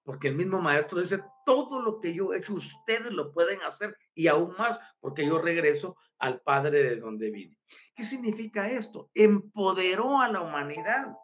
Porque 0.03 0.27
el 0.27 0.35
mismo 0.35 0.59
maestro 0.59 0.99
dice, 1.01 1.21
todo 1.45 1.81
lo 1.81 1.99
que 1.99 2.13
yo 2.13 2.33
he 2.33 2.39
hecho, 2.39 2.55
ustedes 2.55 3.11
lo 3.11 3.31
pueden 3.31 3.61
hacer 3.61 3.97
y 4.13 4.27
aún 4.27 4.53
más, 4.57 4.77
porque 4.99 5.25
yo 5.25 5.41
regreso 5.41 5.95
al 6.19 6.41
Padre 6.41 6.83
de 6.83 6.95
donde 6.97 7.31
vine. 7.31 7.57
¿Qué 7.95 8.03
significa 8.03 8.69
esto? 8.69 9.09
Empoderó 9.13 10.19
a 10.19 10.29
la 10.29 10.41
humanidad, 10.41 11.15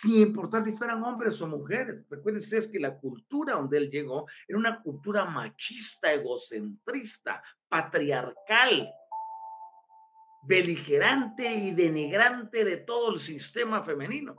sin 0.00 0.22
importar 0.22 0.64
si 0.64 0.76
fueran 0.76 1.02
hombres 1.04 1.40
o 1.40 1.46
mujeres. 1.46 2.04
Recuerden 2.08 2.42
ustedes 2.42 2.68
que 2.68 2.80
la 2.80 2.98
cultura 2.98 3.54
donde 3.54 3.78
él 3.78 3.90
llegó 3.90 4.26
era 4.48 4.58
una 4.58 4.82
cultura 4.82 5.24
machista, 5.24 6.12
egocentrista, 6.12 7.42
patriarcal, 7.68 8.88
beligerante 10.44 11.52
y 11.52 11.74
denigrante 11.74 12.64
de 12.64 12.78
todo 12.78 13.14
el 13.14 13.20
sistema 13.20 13.82
femenino. 13.84 14.34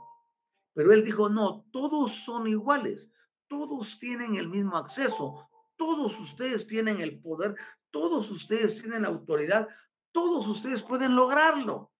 Pero 0.74 0.92
él 0.92 1.04
dijo, 1.04 1.28
no, 1.28 1.64
todos 1.72 2.12
son 2.24 2.48
iguales, 2.48 3.08
todos 3.48 3.98
tienen 3.98 4.36
el 4.36 4.48
mismo 4.48 4.76
acceso, 4.76 5.48
todos 5.76 6.18
ustedes 6.18 6.66
tienen 6.66 7.00
el 7.00 7.20
poder, 7.20 7.56
todos 7.90 8.30
ustedes 8.30 8.80
tienen 8.80 9.02
la 9.02 9.08
autoridad, 9.08 9.68
todos 10.12 10.46
ustedes 10.46 10.82
pueden 10.82 11.14
lograrlo. 11.14 11.92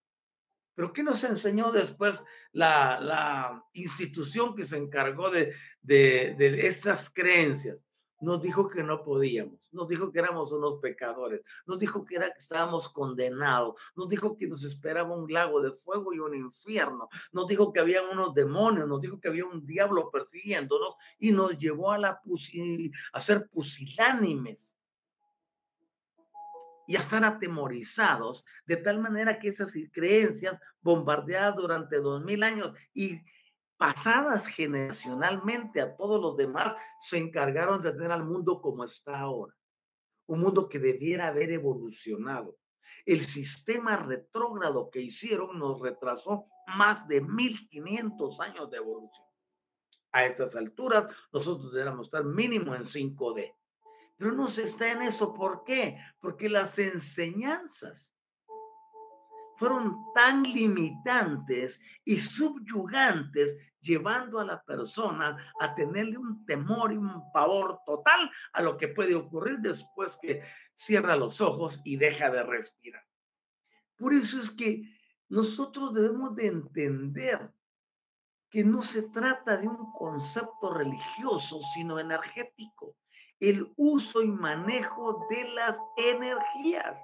Pero 0.74 0.92
¿qué 0.92 1.02
nos 1.02 1.22
enseñó 1.22 1.70
después 1.70 2.20
la, 2.52 3.62
institución 3.72 4.56
que 4.56 4.64
se 4.64 4.76
encargó 4.76 5.30
de, 5.30 5.54
de, 5.82 6.34
de 6.36 6.66
estas 6.66 7.10
creencias? 7.10 7.78
Nos 8.24 8.42
dijo 8.42 8.68
que 8.68 8.82
no 8.82 9.04
podíamos, 9.04 9.68
nos 9.72 9.88
dijo 9.88 10.10
que 10.10 10.18
éramos 10.18 10.50
unos 10.50 10.78
pecadores, 10.78 11.42
nos 11.66 11.78
dijo 11.78 12.04
que, 12.04 12.16
estábamos 12.38 12.88
condenados, 12.88 13.74
nos 13.94 14.08
dijo 14.08 14.36
que 14.36 14.46
nos 14.46 14.64
esperaba 14.64 15.14
un 15.14 15.30
lago 15.32 15.60
de 15.60 15.72
fuego 15.72 16.12
y 16.14 16.18
un 16.18 16.34
infierno, 16.34 17.08
nos 17.32 17.46
dijo 17.46 17.72
que 17.72 17.80
había 17.80 18.02
unos 18.02 18.34
demonios, 18.34 18.88
nos 18.88 19.00
dijo 19.00 19.20
que 19.20 19.28
había 19.28 19.44
un 19.44 19.66
diablo 19.66 20.10
persiguiéndonos 20.10 20.94
y 21.18 21.32
nos 21.32 21.58
llevó 21.58 21.92
a, 21.92 22.20
a 23.12 23.20
ser 23.20 23.48
pusilánimes. 23.50 24.70
Y 26.86 26.96
a 26.96 27.00
estar 27.00 27.24
atemorizados, 27.24 28.44
de 28.66 28.76
tal 28.76 28.98
manera 28.98 29.38
que 29.38 29.48
esas 29.48 29.72
creencias 29.90 30.60
bombardeadas 30.82 31.56
durante 31.56 31.96
dos 31.96 32.22
mil 32.22 32.42
años 32.42 32.76
y 32.92 33.20
pasadas 33.76 34.46
generacionalmente 34.46 35.80
a 35.80 35.96
todos 35.96 36.20
los 36.20 36.36
demás, 36.36 36.74
se 37.00 37.18
encargaron 37.18 37.82
de 37.82 37.92
tener 37.92 38.12
al 38.12 38.24
mundo 38.24 38.60
como 38.60 38.84
está 38.84 39.18
ahora. 39.18 39.54
Un 40.26 40.40
mundo 40.40 40.68
que 40.68 40.78
debiera 40.78 41.28
haber 41.28 41.50
evolucionado. 41.50 42.56
El 43.04 43.26
sistema 43.26 43.96
retrógrado 43.96 44.88
que 44.90 45.00
hicieron 45.00 45.58
nos 45.58 45.80
retrasó 45.80 46.46
más 46.66 47.06
de 47.08 47.20
1500 47.20 48.40
años 48.40 48.70
de 48.70 48.78
evolución. 48.78 49.26
A 50.12 50.24
estas 50.26 50.54
alturas, 50.54 51.12
nosotros 51.32 51.72
deberíamos 51.72 52.06
estar 52.06 52.24
mínimo 52.24 52.74
en 52.74 52.84
5D. 52.84 53.54
Pero 54.16 54.32
no 54.32 54.48
se 54.48 54.62
está 54.62 54.92
en 54.92 55.02
eso. 55.02 55.34
¿Por 55.34 55.64
qué? 55.64 55.98
Porque 56.20 56.48
las 56.48 56.78
enseñanzas 56.78 58.08
fueron 59.56 60.12
tan 60.14 60.42
limitantes 60.42 61.78
y 62.04 62.18
subyugantes, 62.20 63.56
llevando 63.80 64.40
a 64.40 64.44
la 64.44 64.62
persona 64.62 65.52
a 65.60 65.74
tenerle 65.74 66.16
un 66.18 66.44
temor 66.46 66.92
y 66.92 66.96
un 66.96 67.30
pavor 67.32 67.80
total 67.84 68.30
a 68.52 68.62
lo 68.62 68.76
que 68.76 68.88
puede 68.88 69.14
ocurrir 69.14 69.58
después 69.58 70.16
que 70.22 70.42
cierra 70.74 71.16
los 71.16 71.40
ojos 71.40 71.80
y 71.84 71.96
deja 71.96 72.30
de 72.30 72.42
respirar. 72.42 73.04
Por 73.96 74.14
eso 74.14 74.40
es 74.40 74.50
que 74.50 74.82
nosotros 75.28 75.94
debemos 75.94 76.34
de 76.34 76.46
entender 76.46 77.50
que 78.50 78.64
no 78.64 78.82
se 78.82 79.02
trata 79.02 79.56
de 79.56 79.66
un 79.66 79.92
concepto 79.92 80.72
religioso, 80.72 81.60
sino 81.74 81.98
energético, 81.98 82.96
el 83.40 83.72
uso 83.76 84.22
y 84.22 84.28
manejo 84.28 85.26
de 85.28 85.48
las 85.48 85.76
energías. 85.96 86.96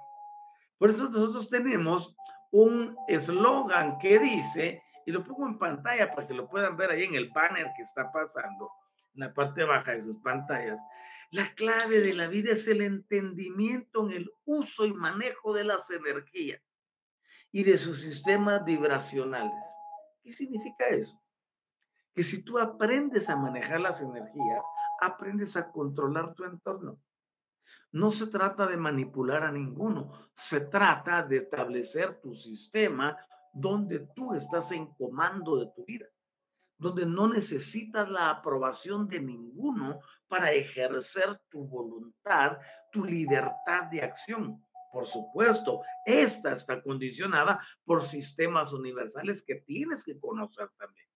Por 0.77 0.89
eso 0.89 1.09
nosotros 1.09 1.49
tenemos 1.49 2.15
un 2.51 2.95
eslogan 3.07 3.97
que 3.99 4.19
dice, 4.19 4.83
y 5.05 5.11
lo 5.11 5.23
pongo 5.23 5.47
en 5.47 5.57
pantalla 5.57 6.13
para 6.13 6.27
que 6.27 6.33
lo 6.33 6.47
puedan 6.47 6.77
ver 6.77 6.91
ahí 6.91 7.03
en 7.03 7.15
el 7.15 7.29
banner 7.29 7.67
que 7.75 7.83
está 7.83 8.11
pasando, 8.11 8.71
en 9.15 9.21
la 9.21 9.33
parte 9.33 9.63
baja 9.63 9.93
de 9.93 10.03
sus 10.03 10.17
pantallas. 10.17 10.79
La 11.31 11.53
clave 11.55 12.01
de 12.01 12.13
la 12.13 12.27
vida 12.27 12.51
es 12.51 12.67
el 12.67 12.81
entendimiento 12.81 14.05
en 14.05 14.17
el 14.17 14.31
uso 14.45 14.85
y 14.85 14.93
manejo 14.93 15.53
de 15.53 15.63
las 15.63 15.89
energías 15.89 16.61
y 17.51 17.63
de 17.63 17.77
sus 17.77 18.01
sistemas 18.01 18.63
vibracionales. 18.65 19.53
¿Qué 20.23 20.33
significa 20.33 20.87
eso? 20.87 21.21
que 22.13 22.23
si 22.23 22.43
tú 22.43 22.59
aprendes 22.59 23.29
a 23.29 23.35
manejar 23.35 23.79
las 23.79 24.01
energías, 24.01 24.63
aprendes 24.99 25.55
a 25.55 25.71
controlar 25.71 26.33
tu 26.33 26.43
entorno. 26.43 26.97
No 27.93 28.11
se 28.11 28.27
trata 28.27 28.67
de 28.67 28.77
manipular 28.77 29.43
a 29.43 29.51
ninguno, 29.51 30.29
se 30.35 30.61
trata 30.61 31.23
de 31.23 31.37
establecer 31.37 32.21
tu 32.21 32.33
sistema 32.35 33.17
donde 33.53 34.07
tú 34.15 34.33
estás 34.33 34.71
en 34.71 34.87
comando 34.93 35.57
de 35.57 35.71
tu 35.75 35.83
vida, 35.85 36.05
donde 36.77 37.05
no 37.05 37.27
necesitas 37.27 38.09
la 38.09 38.29
aprobación 38.29 39.07
de 39.07 39.19
ninguno 39.19 39.99
para 40.29 40.53
ejercer 40.53 41.41
tu 41.49 41.67
voluntad, 41.67 42.57
tu 42.93 43.03
libertad 43.03 43.83
de 43.91 44.01
acción. 44.01 44.63
Por 44.93 45.07
supuesto, 45.07 45.81
esta 46.05 46.53
está 46.53 46.81
condicionada 46.81 47.59
por 47.83 48.03
sistemas 48.03 48.71
universales 48.71 49.43
que 49.45 49.55
tienes 49.55 50.03
que 50.05 50.17
conocer 50.17 50.69
también. 50.77 51.10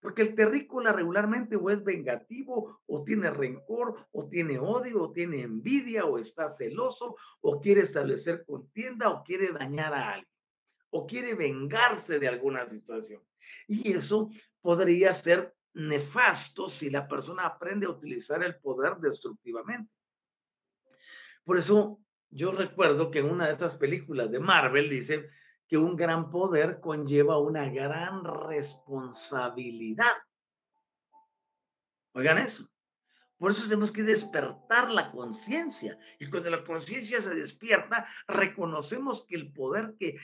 Porque 0.00 0.22
el 0.22 0.34
terrícola 0.34 0.92
regularmente 0.92 1.56
o 1.56 1.70
es 1.70 1.82
vengativo, 1.82 2.80
o 2.86 3.02
tiene 3.02 3.30
rencor, 3.30 4.06
o 4.12 4.28
tiene 4.28 4.58
odio, 4.58 5.02
o 5.02 5.12
tiene 5.12 5.42
envidia, 5.42 6.04
o 6.04 6.18
está 6.18 6.54
celoso, 6.56 7.16
o 7.40 7.60
quiere 7.60 7.82
establecer 7.82 8.44
contienda, 8.44 9.10
o 9.10 9.24
quiere 9.24 9.52
dañar 9.52 9.94
a 9.94 10.14
alguien, 10.14 10.32
o 10.90 11.06
quiere 11.06 11.34
vengarse 11.34 12.18
de 12.18 12.28
alguna 12.28 12.66
situación. 12.66 13.22
Y 13.66 13.92
eso 13.92 14.30
podría 14.60 15.14
ser 15.14 15.54
nefasto 15.74 16.68
si 16.68 16.88
la 16.90 17.06
persona 17.06 17.46
aprende 17.46 17.86
a 17.86 17.90
utilizar 17.90 18.42
el 18.42 18.56
poder 18.56 18.96
destructivamente. 18.96 19.92
Por 21.44 21.58
eso 21.58 22.00
yo 22.30 22.52
recuerdo 22.52 23.10
que 23.10 23.20
en 23.20 23.30
una 23.30 23.46
de 23.46 23.52
estas 23.52 23.76
películas 23.76 24.30
de 24.30 24.40
Marvel 24.40 24.90
dice, 24.90 25.28
que 25.68 25.76
un 25.76 25.96
gran 25.96 26.30
poder 26.30 26.80
conlleva 26.80 27.38
una 27.38 27.68
gran 27.68 28.24
responsabilidad. 28.24 30.12
Oigan 32.14 32.38
eso. 32.38 32.68
Por 33.38 33.50
eso 33.50 33.64
tenemos 33.64 33.92
que 33.92 34.02
despertar 34.02 34.90
la 34.90 35.10
conciencia. 35.10 35.98
Y 36.18 36.30
cuando 36.30 36.50
la 36.50 36.64
conciencia 36.64 37.20
se 37.20 37.34
despierta, 37.34 38.08
reconocemos 38.26 39.26
que 39.26 39.36
el 39.36 39.52
poder 39.52 39.94
que, 39.98 40.16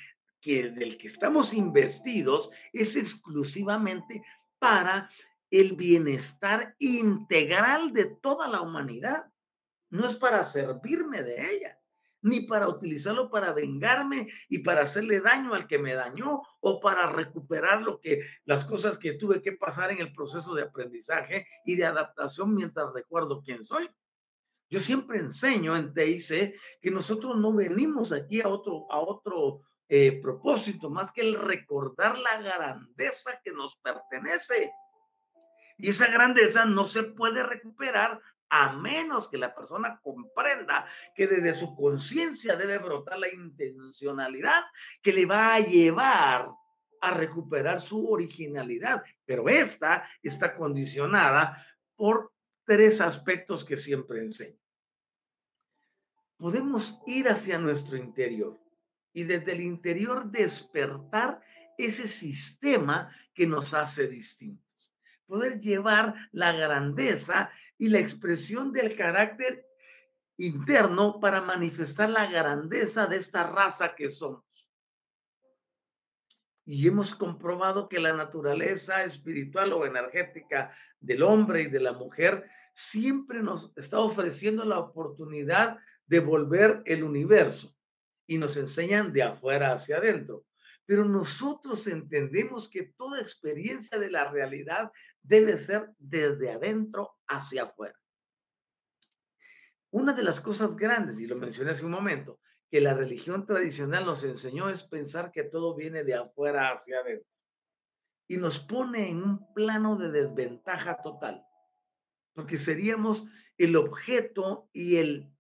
del 0.70 0.96
que 0.96 1.08
estamos 1.08 1.52
investidos 1.52 2.50
es 2.72 2.96
exclusivamente 2.96 4.24
para 4.58 5.10
el 5.50 5.76
bienestar 5.76 6.74
integral 6.78 7.92
de 7.92 8.06
toda 8.06 8.48
la 8.48 8.62
humanidad. 8.62 9.26
No 9.90 10.08
es 10.08 10.16
para 10.16 10.44
servirme 10.44 11.22
de 11.22 11.54
ella 11.54 11.81
ni 12.22 12.40
para 12.42 12.68
utilizarlo 12.68 13.30
para 13.30 13.52
vengarme 13.52 14.28
y 14.48 14.58
para 14.58 14.82
hacerle 14.82 15.20
daño 15.20 15.54
al 15.54 15.66
que 15.66 15.78
me 15.78 15.94
dañó 15.94 16.42
o 16.60 16.80
para 16.80 17.10
recuperar 17.10 17.82
lo 17.82 18.00
que 18.00 18.22
las 18.44 18.64
cosas 18.64 18.96
que 18.98 19.14
tuve 19.14 19.42
que 19.42 19.52
pasar 19.52 19.90
en 19.90 19.98
el 19.98 20.12
proceso 20.12 20.54
de 20.54 20.62
aprendizaje 20.62 21.46
y 21.66 21.76
de 21.76 21.84
adaptación 21.84 22.54
mientras 22.54 22.92
recuerdo 22.94 23.42
quién 23.42 23.64
soy. 23.64 23.90
Yo 24.70 24.80
siempre 24.80 25.18
enseño 25.18 25.76
en 25.76 25.92
TIC 25.92 26.54
que 26.80 26.90
nosotros 26.90 27.36
no 27.36 27.52
venimos 27.52 28.10
aquí 28.12 28.40
a 28.40 28.48
otro 28.48 28.86
a 28.90 29.00
otro 29.00 29.60
eh, 29.88 30.20
propósito 30.22 30.88
más 30.88 31.12
que 31.12 31.20
el 31.20 31.38
recordar 31.38 32.16
la 32.18 32.40
grandeza 32.40 33.38
que 33.44 33.52
nos 33.52 33.76
pertenece. 33.82 34.72
Y 35.76 35.90
esa 35.90 36.06
grandeza 36.06 36.64
no 36.64 36.86
se 36.86 37.02
puede 37.02 37.42
recuperar 37.42 38.18
a 38.54 38.70
menos 38.74 39.28
que 39.28 39.38
la 39.38 39.54
persona 39.54 39.98
comprenda 40.02 40.86
que 41.14 41.26
desde 41.26 41.58
su 41.58 41.74
conciencia 41.74 42.54
debe 42.54 42.76
brotar 42.76 43.18
la 43.18 43.32
intencionalidad 43.32 44.64
que 45.02 45.14
le 45.14 45.24
va 45.24 45.54
a 45.54 45.60
llevar 45.60 46.50
a 47.00 47.14
recuperar 47.14 47.80
su 47.80 48.10
originalidad. 48.10 49.02
Pero 49.24 49.48
esta 49.48 50.06
está 50.22 50.54
condicionada 50.54 51.66
por 51.96 52.30
tres 52.66 53.00
aspectos 53.00 53.64
que 53.64 53.78
siempre 53.78 54.20
enseño. 54.20 54.60
Podemos 56.36 57.00
ir 57.06 57.30
hacia 57.30 57.56
nuestro 57.56 57.96
interior 57.96 58.60
y 59.14 59.24
desde 59.24 59.52
el 59.52 59.62
interior 59.62 60.30
despertar 60.30 61.40
ese 61.78 62.06
sistema 62.06 63.16
que 63.32 63.46
nos 63.46 63.72
hace 63.72 64.08
distintos 64.08 64.62
poder 65.32 65.60
llevar 65.60 66.14
la 66.32 66.52
grandeza 66.52 67.50
y 67.82 67.88
la 67.88 67.98
expresión 67.98 68.72
del 68.72 68.94
carácter 68.94 69.66
interno 70.36 71.18
para 71.18 71.40
manifestar 71.40 72.10
la 72.10 72.30
grandeza 72.30 73.08
de 73.08 73.16
esta 73.16 73.42
raza 73.42 73.96
que 73.96 74.08
somos. 74.08 74.44
Y 76.64 76.86
hemos 76.86 77.12
comprobado 77.16 77.88
que 77.88 77.98
la 77.98 78.12
naturaleza 78.12 79.02
espiritual 79.02 79.72
o 79.72 79.84
energética 79.84 80.72
del 81.00 81.24
hombre 81.24 81.62
y 81.62 81.70
de 81.70 81.80
la 81.80 81.92
mujer 81.92 82.48
siempre 82.72 83.42
nos 83.42 83.76
está 83.76 83.98
ofreciendo 83.98 84.64
la 84.64 84.78
oportunidad 84.78 85.80
de 86.06 86.20
volver 86.20 86.82
el 86.84 87.02
universo 87.02 87.74
y 88.28 88.38
nos 88.38 88.56
enseñan 88.56 89.12
de 89.12 89.24
afuera 89.24 89.72
hacia 89.72 89.96
adentro. 89.96 90.44
Pero 90.86 91.04
nosotros 91.04 91.86
entendemos 91.86 92.68
que 92.68 92.92
toda 92.96 93.20
experiencia 93.20 93.98
de 93.98 94.10
la 94.10 94.30
realidad 94.30 94.90
debe 95.22 95.64
ser 95.64 95.90
desde 95.98 96.50
adentro 96.50 97.14
hacia 97.26 97.64
afuera. 97.64 97.98
Una 99.90 100.12
de 100.14 100.22
las 100.22 100.40
cosas 100.40 100.74
grandes, 100.76 101.18
y 101.20 101.26
lo 101.26 101.36
mencioné 101.36 101.72
hace 101.72 101.84
un 101.84 101.92
momento, 101.92 102.40
que 102.70 102.80
la 102.80 102.94
religión 102.94 103.44
tradicional 103.44 104.06
nos 104.06 104.24
enseñó 104.24 104.70
es 104.70 104.82
pensar 104.84 105.30
que 105.30 105.44
todo 105.44 105.76
viene 105.76 106.04
de 106.04 106.14
afuera 106.14 106.72
hacia 106.72 107.00
adentro. 107.00 107.28
Y 108.26 108.38
nos 108.38 108.58
pone 108.60 109.10
en 109.10 109.22
un 109.22 109.52
plano 109.52 109.96
de 109.96 110.10
desventaja 110.10 111.02
total, 111.02 111.44
porque 112.34 112.56
seríamos 112.56 113.26
el 113.58 113.76
objeto 113.76 114.70
y 114.72 114.96
el 114.96 115.31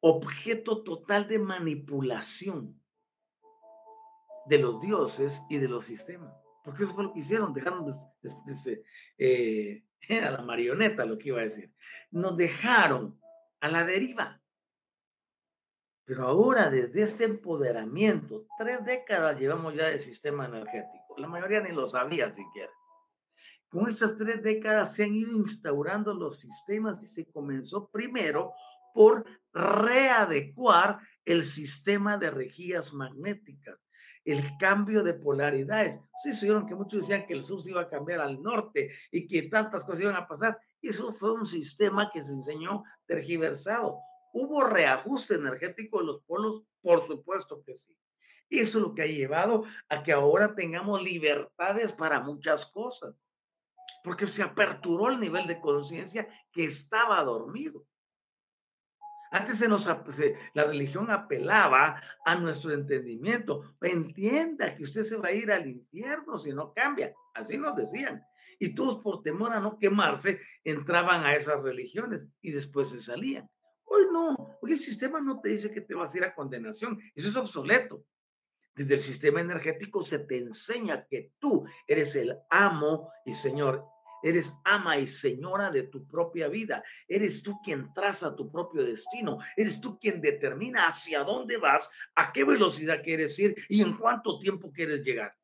objeto 0.00 0.82
total 0.82 1.28
de 1.28 1.38
manipulación 1.38 2.80
de 4.46 4.58
los 4.58 4.80
dioses 4.80 5.32
y 5.48 5.58
de 5.58 5.68
los 5.68 5.84
sistemas. 5.84 6.32
Porque 6.64 6.84
eso 6.84 6.94
fue 6.94 7.04
lo 7.04 7.12
que 7.12 7.20
hicieron, 7.20 7.52
dejaron 7.52 7.86
de, 7.86 8.84
eh, 9.18 9.84
era 10.08 10.30
la 10.30 10.42
marioneta 10.42 11.04
lo 11.04 11.18
que 11.18 11.28
iba 11.28 11.40
a 11.40 11.44
decir. 11.44 11.72
Nos 12.10 12.36
dejaron 12.36 13.20
a 13.60 13.68
la 13.68 13.84
deriva. 13.84 14.40
Pero 16.04 16.26
ahora, 16.26 16.70
desde 16.70 17.02
este 17.02 17.24
empoderamiento, 17.24 18.46
tres 18.56 18.82
décadas 18.84 19.38
llevamos 19.38 19.74
ya 19.74 19.86
de 19.88 20.00
sistema 20.00 20.46
energético. 20.46 21.18
La 21.18 21.28
mayoría 21.28 21.60
ni 21.60 21.70
lo 21.70 21.86
sabía 21.86 22.32
siquiera. 22.32 22.72
Con 23.68 23.88
estas 23.90 24.16
tres 24.16 24.42
décadas 24.42 24.94
se 24.94 25.04
han 25.04 25.14
ido 25.14 25.32
instaurando 25.32 26.14
los 26.14 26.40
sistemas 26.40 27.02
y 27.02 27.08
se 27.08 27.26
comenzó 27.26 27.90
primero 27.90 28.54
por 28.94 29.24
readecuar 29.52 31.00
el 31.24 31.44
sistema 31.44 32.16
de 32.16 32.30
rejillas 32.30 32.92
magnéticas, 32.92 33.78
el 34.24 34.42
cambio 34.58 35.02
de 35.02 35.14
polaridades. 35.14 36.00
Sí, 36.22 36.32
se 36.32 36.46
que 36.46 36.74
muchos 36.74 37.00
decían 37.00 37.26
que 37.26 37.34
el 37.34 37.44
sur 37.44 37.62
se 37.62 37.70
iba 37.70 37.82
a 37.82 37.88
cambiar 37.88 38.20
al 38.20 38.42
norte 38.42 38.90
y 39.10 39.26
que 39.26 39.48
tantas 39.48 39.84
cosas 39.84 40.00
iban 40.00 40.16
a 40.16 40.26
pasar. 40.26 40.58
Eso 40.82 41.12
fue 41.14 41.32
un 41.32 41.46
sistema 41.46 42.10
que 42.12 42.22
se 42.22 42.30
enseñó 42.30 42.84
tergiversado. 43.06 43.98
¿Hubo 44.32 44.64
reajuste 44.64 45.34
energético 45.34 45.98
de 46.00 46.06
los 46.06 46.22
polos? 46.24 46.62
Por 46.80 47.06
supuesto 47.06 47.62
que 47.64 47.76
sí. 47.76 47.96
Eso 48.50 48.78
es 48.78 48.84
lo 48.84 48.94
que 48.94 49.02
ha 49.02 49.06
llevado 49.06 49.64
a 49.88 50.02
que 50.02 50.12
ahora 50.12 50.54
tengamos 50.54 51.02
libertades 51.02 51.92
para 51.92 52.20
muchas 52.20 52.66
cosas, 52.66 53.14
porque 54.02 54.26
se 54.26 54.42
aperturó 54.42 55.10
el 55.10 55.20
nivel 55.20 55.46
de 55.46 55.60
conciencia 55.60 56.28
que 56.52 56.64
estaba 56.64 57.22
dormido. 57.24 57.84
Antes 59.30 59.58
se 59.58 59.68
nos, 59.68 59.86
la 59.86 60.64
religión 60.64 61.10
apelaba 61.10 62.00
a 62.24 62.34
nuestro 62.36 62.72
entendimiento. 62.72 63.74
Entienda 63.80 64.74
que 64.74 64.84
usted 64.84 65.04
se 65.04 65.16
va 65.16 65.28
a 65.28 65.32
ir 65.32 65.50
al 65.50 65.66
infierno 65.66 66.38
si 66.38 66.52
no 66.52 66.72
cambia. 66.72 67.12
Así 67.34 67.56
nos 67.56 67.76
decían. 67.76 68.22
Y 68.58 68.74
todos 68.74 69.02
por 69.02 69.22
temor 69.22 69.52
a 69.52 69.60
no 69.60 69.78
quemarse 69.78 70.40
entraban 70.64 71.24
a 71.24 71.36
esas 71.36 71.62
religiones 71.62 72.26
y 72.40 72.52
después 72.52 72.90
se 72.90 73.00
salían. 73.00 73.48
Hoy 73.84 74.06
no, 74.12 74.56
hoy 74.60 74.72
el 74.72 74.80
sistema 74.80 75.20
no 75.20 75.40
te 75.40 75.50
dice 75.50 75.70
que 75.70 75.80
te 75.80 75.94
vas 75.94 76.12
a 76.12 76.16
ir 76.16 76.24
a 76.24 76.34
condenación, 76.34 77.00
eso 77.14 77.28
es 77.28 77.36
obsoleto. 77.36 78.04
Desde 78.74 78.94
el 78.94 79.00
sistema 79.00 79.40
energético 79.40 80.04
se 80.04 80.20
te 80.20 80.38
enseña 80.38 81.06
que 81.08 81.32
tú 81.38 81.64
eres 81.86 82.14
el 82.14 82.36
amo 82.50 83.10
y 83.24 83.32
señor 83.34 83.84
Eres 84.22 84.52
ama 84.64 84.98
y 84.98 85.06
señora 85.06 85.70
de 85.70 85.84
tu 85.84 86.06
propia 86.06 86.48
vida. 86.48 86.82
Eres 87.06 87.42
tú 87.42 87.60
quien 87.62 87.92
traza 87.92 88.34
tu 88.34 88.50
propio 88.50 88.84
destino. 88.84 89.38
Eres 89.56 89.80
tú 89.80 89.98
quien 89.98 90.20
determina 90.20 90.88
hacia 90.88 91.24
dónde 91.24 91.56
vas, 91.56 91.88
a 92.14 92.32
qué 92.32 92.44
velocidad 92.44 93.02
quieres 93.02 93.38
ir 93.38 93.54
y 93.68 93.82
en 93.82 93.96
cuánto 93.96 94.38
tiempo 94.38 94.72
quieres 94.72 95.04
llegar. 95.04 95.34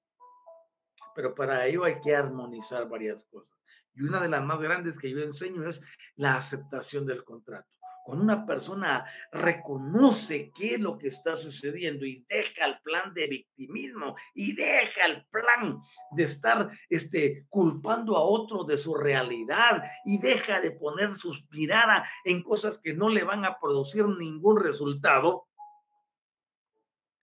Pero 1.15 1.35
para 1.35 1.67
ello 1.67 1.85
hay 1.85 2.01
que 2.01 2.15
armonizar 2.15 2.89
varias 2.89 3.25
cosas. 3.25 3.55
Y 3.95 4.03
una 4.03 4.21
de 4.21 4.29
las 4.29 4.43
más 4.43 4.61
grandes 4.61 4.99
que 4.99 5.11
yo 5.11 5.21
enseño 5.21 5.69
es 5.69 5.81
la 6.17 6.37
aceptación 6.37 7.07
del 7.07 7.23
contrato. 7.23 7.74
Cuando 8.05 8.23
una 8.23 8.45
persona 8.45 9.07
reconoce 9.33 10.53
qué 10.55 10.75
es 10.75 10.81
lo 10.81 10.99
que 10.99 11.09
está 11.09 11.37
sucediendo 11.37 12.05
y 12.05 12.23
deja 12.29 12.67
el 12.67 12.79
plan 12.83 13.15
de 13.15 13.27
victimismo 13.27 14.15
y 14.35 14.55
deja 14.55 15.07
el 15.07 15.25
plan 15.29 15.81
de 16.11 16.25
estar 16.25 16.69
este, 16.91 17.47
culpando 17.49 18.19
a 18.19 18.23
otro 18.23 18.65
de 18.65 18.77
su 18.77 18.95
realidad 18.95 19.83
y 20.05 20.19
deja 20.19 20.61
de 20.61 20.73
poner 20.73 21.15
suspirada 21.15 22.07
en 22.25 22.43
cosas 22.43 22.79
que 22.79 22.93
no 22.93 23.09
le 23.09 23.25
van 23.25 23.47
a 23.47 23.59
producir 23.59 24.07
ningún 24.07 24.63
resultado, 24.63 25.47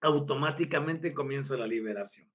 automáticamente 0.02 1.14
comienza 1.14 1.56
la 1.56 1.68
liberación. 1.68 2.28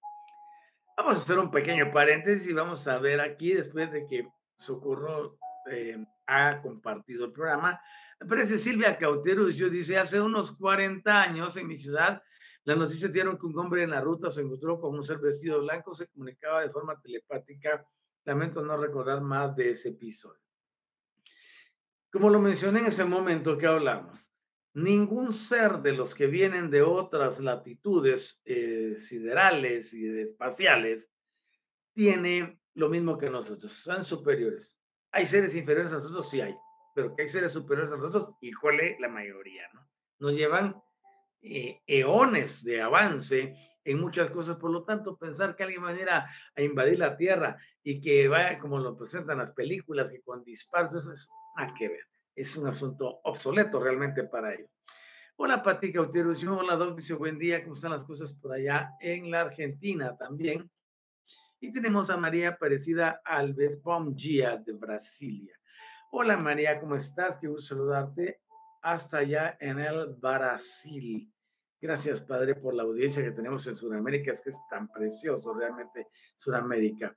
Vamos 0.96 1.16
a 1.16 1.20
hacer 1.20 1.38
un 1.40 1.50
pequeño 1.50 1.92
paréntesis 1.92 2.48
y 2.48 2.52
vamos 2.52 2.86
a 2.86 2.98
ver 2.98 3.20
aquí, 3.20 3.54
después 3.54 3.90
de 3.90 4.06
que 4.06 4.28
Socorro 4.56 5.36
eh, 5.68 5.98
ha 6.26 6.60
compartido 6.62 7.26
el 7.26 7.32
programa, 7.32 7.80
Aparece 8.18 8.56
Silvia 8.56 8.96
Cauteros, 8.96 9.56
yo 9.56 9.68
dice, 9.68 9.98
hace 9.98 10.20
unos 10.20 10.56
40 10.56 11.22
años 11.22 11.56
en 11.56 11.66
mi 11.66 11.76
ciudad, 11.76 12.22
la 12.64 12.74
noticia 12.74 13.08
dieron 13.08 13.38
que 13.38 13.46
un 13.46 13.58
hombre 13.58 13.82
en 13.82 13.90
la 13.90 14.00
ruta 14.00 14.30
se 14.30 14.40
encontró 14.40 14.80
con 14.80 14.94
un 14.94 15.04
ser 15.04 15.18
vestido 15.18 15.60
blanco, 15.60 15.94
se 15.94 16.08
comunicaba 16.08 16.62
de 16.62 16.70
forma 16.70 17.00
telepática. 17.00 17.86
Lamento 18.24 18.62
no 18.62 18.76
recordar 18.76 19.20
más 19.20 19.54
de 19.54 19.70
ese 19.70 19.90
episodio. 19.90 20.40
Como 22.10 22.30
lo 22.30 22.40
mencioné 22.40 22.80
en 22.80 22.86
ese 22.86 23.04
momento 23.04 23.56
que 23.56 23.66
hablamos, 23.66 24.18
ningún 24.72 25.34
ser 25.34 25.80
de 25.82 25.92
los 25.92 26.14
que 26.14 26.26
vienen 26.26 26.70
de 26.70 26.82
otras 26.82 27.38
latitudes 27.38 28.40
eh, 28.46 28.96
siderales 29.02 29.92
y 29.92 30.20
espaciales 30.20 31.08
tiene 31.92 32.58
lo 32.74 32.88
mismo 32.88 33.16
que 33.16 33.30
nosotros, 33.30 33.70
son 33.72 34.04
superiores. 34.04 34.76
¿Hay 35.16 35.26
seres 35.26 35.54
inferiores 35.54 35.92
a 35.92 35.96
nosotros? 35.96 36.28
Sí 36.30 36.40
hay 36.40 36.54
pero 36.96 37.14
que 37.14 37.22
hay 37.22 37.28
seres 37.28 37.52
superiores 37.52 37.92
a 37.92 37.96
nosotros, 37.98 38.34
híjole, 38.40 38.96
la 38.98 39.08
mayoría, 39.08 39.68
¿no? 39.74 39.86
Nos 40.18 40.32
llevan 40.32 40.82
eh, 41.42 41.82
eones 41.86 42.64
de 42.64 42.80
avance 42.80 43.54
en 43.84 44.00
muchas 44.00 44.30
cosas, 44.30 44.56
por 44.56 44.70
lo 44.70 44.82
tanto, 44.82 45.18
pensar 45.18 45.54
que 45.54 45.64
alguien 45.64 45.84
va 45.84 45.90
a 45.90 46.00
ir 46.00 46.08
a, 46.08 46.26
invadir 46.56 46.98
la 46.98 47.18
Tierra 47.18 47.58
y 47.82 48.00
que 48.00 48.28
vaya 48.28 48.58
como 48.58 48.78
lo 48.78 48.96
presentan 48.96 49.36
las 49.36 49.52
películas, 49.52 50.10
y 50.14 50.22
con 50.22 50.42
disparos, 50.42 50.94
eso 50.94 51.12
es 51.12 51.28
nada 51.54 51.74
que 51.78 51.88
ver, 51.88 52.06
es 52.34 52.56
un 52.56 52.66
asunto 52.66 53.20
obsoleto 53.24 53.78
realmente 53.78 54.24
para 54.24 54.54
ellos. 54.54 54.70
Hola 55.36 55.62
Pati 55.62 55.92
Cauteros, 55.92 56.42
hola 56.44 56.76
Doc, 56.76 56.96
dice 56.96 57.12
buen 57.12 57.38
día, 57.38 57.62
¿cómo 57.62 57.74
están 57.74 57.90
las 57.90 58.04
cosas 58.04 58.32
por 58.32 58.54
allá 58.54 58.92
en 59.00 59.30
la 59.30 59.42
Argentina 59.42 60.16
también? 60.16 60.70
Y 61.58 61.72
tenemos 61.72 62.10
a 62.10 62.18
María 62.18 62.50
Aparecida 62.50 63.22
Alves 63.24 63.82
Bomgia 63.82 64.58
de 64.58 64.72
Brasilia. 64.72 65.58
Hola 66.12 66.36
María, 66.36 66.78
¿cómo 66.78 66.96
estás? 66.96 67.38
Qué 67.40 67.48
gusto 67.48 67.74
saludarte 67.74 68.40
hasta 68.82 69.18
allá 69.18 69.56
en 69.58 69.78
el 69.78 70.14
Brasil. 70.20 71.32
Gracias, 71.80 72.20
Padre, 72.20 72.56
por 72.56 72.74
la 72.74 72.82
audiencia 72.82 73.22
que 73.22 73.30
tenemos 73.30 73.66
en 73.66 73.74
Sudamérica, 73.74 74.32
es 74.32 74.42
que 74.42 74.50
es 74.50 74.58
tan 74.68 74.88
precioso 74.88 75.54
realmente 75.54 76.08
Sudamérica. 76.36 77.16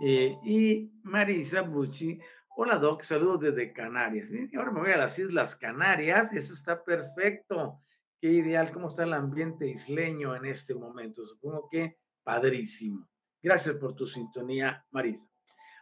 Eh, 0.00 0.36
y 0.42 0.90
Marisa 1.04 1.62
Bucci, 1.62 2.18
hola 2.56 2.76
Doc, 2.76 3.02
saludos 3.02 3.40
desde 3.40 3.72
Canarias. 3.72 4.28
ahora 4.56 4.72
me 4.72 4.80
voy 4.80 4.90
a 4.90 4.96
las 4.96 5.16
Islas 5.16 5.54
Canarias, 5.56 6.32
y 6.32 6.38
eso 6.38 6.54
está 6.54 6.82
perfecto. 6.82 7.78
Qué 8.20 8.32
ideal, 8.32 8.72
cómo 8.72 8.88
está 8.88 9.04
el 9.04 9.12
ambiente 9.12 9.68
isleño 9.68 10.34
en 10.34 10.46
este 10.46 10.74
momento. 10.74 11.24
Supongo 11.24 11.68
que 11.70 11.98
padrísimo. 12.24 13.09
Gracias 13.42 13.76
por 13.76 13.94
tu 13.94 14.06
sintonía, 14.06 14.84
Marisa. 14.90 15.24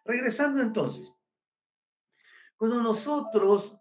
Regresando 0.05 0.61
entonces, 0.61 1.13
cuando 2.57 2.83
nosotros 2.83 3.79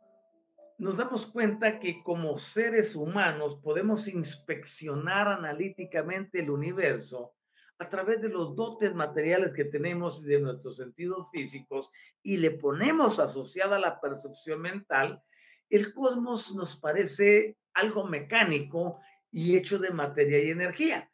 nos 0.78 0.97
damos 0.97 1.25
cuenta 1.28 1.80
que 1.80 2.03
como 2.03 2.38
seres 2.38 2.95
humanos 2.95 3.59
podemos 3.63 4.07
inspeccionar 4.07 5.28
analíticamente 5.28 6.39
el 6.39 6.49
universo 6.51 7.34
a 7.80 7.89
través 7.89 8.21
de 8.21 8.30
los 8.30 8.55
dotes 8.55 8.93
materiales 8.93 9.53
que 9.53 9.65
tenemos 9.65 10.21
y 10.23 10.28
de 10.28 10.39
nuestros 10.39 10.78
sentidos 10.78 11.28
físicos 11.32 11.89
y 12.21 12.38
le 12.38 12.51
ponemos 12.51 13.19
asociada 13.19 13.80
la 13.80 13.99
percepción 13.99 14.61
mental, 14.61 15.21
el 15.69 15.93
cosmos 15.93 16.53
nos 16.55 16.80
parece 16.80 17.57
algo 17.73 18.05
mecánico 18.05 18.99
y 19.32 19.57
hecho 19.57 19.78
de 19.80 19.91
materia 19.91 20.43
y 20.43 20.51
energía. 20.51 21.09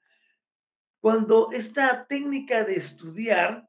Cuando 1.03 1.51
esta 1.51 2.05
técnica 2.07 2.63
de 2.63 2.75
estudiar 2.75 3.67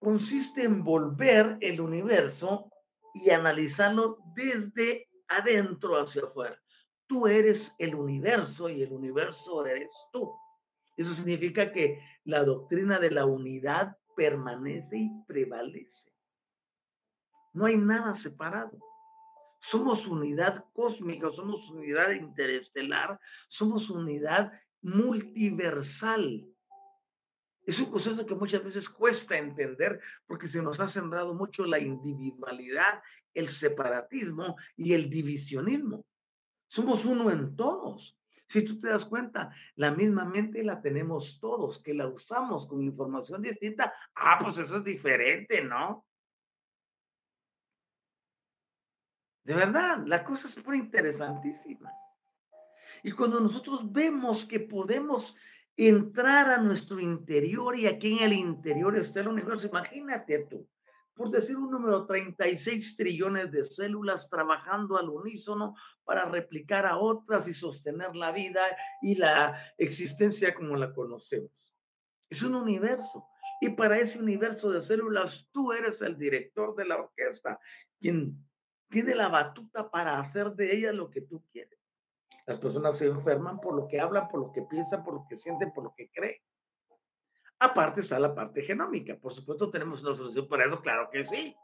consiste 0.00 0.64
en 0.64 0.82
volver 0.82 1.56
el 1.60 1.80
universo 1.80 2.68
y 3.14 3.30
analizarlo 3.30 4.18
desde 4.34 5.08
adentro 5.28 6.00
hacia 6.00 6.24
afuera. 6.24 6.60
Tú 7.06 7.28
eres 7.28 7.72
el 7.78 7.94
universo 7.94 8.68
y 8.68 8.82
el 8.82 8.92
universo 8.92 9.64
eres 9.64 9.94
tú. 10.12 10.34
Eso 10.96 11.14
significa 11.14 11.70
que 11.70 12.00
la 12.24 12.42
doctrina 12.42 12.98
de 12.98 13.12
la 13.12 13.24
unidad 13.24 13.96
permanece 14.16 14.96
y 14.96 15.10
prevalece. 15.28 16.10
No 17.52 17.66
hay 17.66 17.76
nada 17.76 18.16
separado. 18.16 18.76
Somos 19.60 20.08
unidad 20.08 20.64
cósmica, 20.72 21.30
somos 21.30 21.70
unidad 21.70 22.10
interestelar, 22.10 23.20
somos 23.48 23.88
unidad 23.90 24.52
multiversal. 24.82 26.50
Es 27.64 27.78
un 27.78 27.90
concepto 27.90 28.26
que 28.26 28.34
muchas 28.34 28.62
veces 28.62 28.88
cuesta 28.88 29.38
entender 29.38 30.00
porque 30.26 30.48
se 30.48 30.60
nos 30.60 30.78
ha 30.80 30.88
sembrado 30.88 31.34
mucho 31.34 31.64
la 31.64 31.78
individualidad, 31.78 33.02
el 33.32 33.48
separatismo 33.48 34.56
y 34.76 34.92
el 34.92 35.08
divisionismo. 35.08 36.04
Somos 36.68 37.04
uno 37.04 37.30
en 37.30 37.56
todos. 37.56 38.16
Si 38.48 38.62
tú 38.62 38.78
te 38.78 38.88
das 38.88 39.06
cuenta, 39.06 39.54
la 39.76 39.90
misma 39.90 40.24
mente 40.24 40.62
la 40.62 40.82
tenemos 40.82 41.38
todos, 41.40 41.82
que 41.82 41.94
la 41.94 42.06
usamos 42.06 42.66
con 42.66 42.82
información 42.82 43.40
distinta. 43.40 43.94
Ah, 44.14 44.38
pues 44.42 44.58
eso 44.58 44.76
es 44.76 44.84
diferente, 44.84 45.62
¿no? 45.64 46.04
De 49.44 49.54
verdad, 49.54 50.04
la 50.06 50.24
cosa 50.24 50.48
es 50.48 50.54
súper 50.54 50.74
interesantísima. 50.74 51.90
Y 53.02 53.12
cuando 53.12 53.40
nosotros 53.40 53.92
vemos 53.92 54.44
que 54.46 54.60
podemos 54.60 55.34
entrar 55.76 56.48
a 56.50 56.58
nuestro 56.58 57.00
interior 57.00 57.76
y 57.76 57.86
aquí 57.86 58.16
en 58.16 58.24
el 58.24 58.32
interior 58.32 58.96
está 58.96 59.20
el 59.20 59.28
universo. 59.28 59.66
Imagínate 59.66 60.46
tú, 60.50 60.68
por 61.14 61.30
decir 61.30 61.56
un 61.56 61.70
número, 61.70 62.06
36 62.06 62.96
trillones 62.96 63.52
de 63.52 63.64
células 63.64 64.28
trabajando 64.28 64.98
al 64.98 65.08
unísono 65.08 65.76
para 66.04 66.26
replicar 66.26 66.86
a 66.86 66.98
otras 66.98 67.46
y 67.48 67.54
sostener 67.54 68.14
la 68.14 68.32
vida 68.32 68.62
y 69.00 69.16
la 69.16 69.58
existencia 69.78 70.54
como 70.54 70.76
la 70.76 70.92
conocemos. 70.92 71.72
Es 72.28 72.42
un 72.42 72.54
universo. 72.54 73.26
Y 73.60 73.70
para 73.70 73.98
ese 73.98 74.18
universo 74.18 74.70
de 74.70 74.80
células, 74.80 75.48
tú 75.52 75.72
eres 75.72 76.02
el 76.02 76.18
director 76.18 76.74
de 76.74 76.84
la 76.84 76.96
orquesta, 76.96 77.58
quien 78.00 78.36
tiene 78.90 79.14
la 79.14 79.28
batuta 79.28 79.90
para 79.90 80.18
hacer 80.18 80.52
de 80.52 80.76
ella 80.76 80.92
lo 80.92 81.10
que 81.10 81.22
tú 81.22 81.44
quieres. 81.50 81.83
Las 82.46 82.58
personas 82.58 82.98
se 82.98 83.06
enferman 83.06 83.58
por 83.60 83.74
lo 83.74 83.88
que 83.88 84.00
hablan, 84.00 84.28
por 84.28 84.40
lo 84.40 84.52
que 84.52 84.62
piensan, 84.62 85.02
por 85.02 85.14
lo 85.14 85.26
que 85.28 85.36
sienten, 85.36 85.72
por 85.72 85.84
lo 85.84 85.94
que 85.96 86.10
creen. 86.10 86.40
Aparte 87.58 88.00
está 88.00 88.18
la 88.18 88.34
parte 88.34 88.62
genómica. 88.62 89.16
Por 89.16 89.32
supuesto, 89.32 89.70
tenemos 89.70 90.02
una 90.02 90.14
solución 90.14 90.46
para 90.48 90.66
eso, 90.66 90.80
claro 90.80 91.08
que 91.10 91.24
sí. 91.24 91.56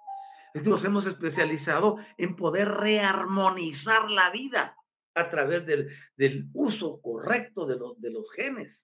Nos 0.55 0.85
hemos 0.85 1.07
especializado 1.07 1.99
en 2.17 2.35
poder 2.35 2.69
rearmonizar 2.69 4.11
la 4.11 4.31
vida 4.31 4.75
a 5.15 5.29
través 5.29 5.67
del, 5.67 5.91
del 6.17 6.49
uso 6.55 7.01
correcto 7.01 7.67
de 7.67 7.77
los, 7.77 8.01
de 8.01 8.11
los 8.11 8.31
genes, 8.33 8.83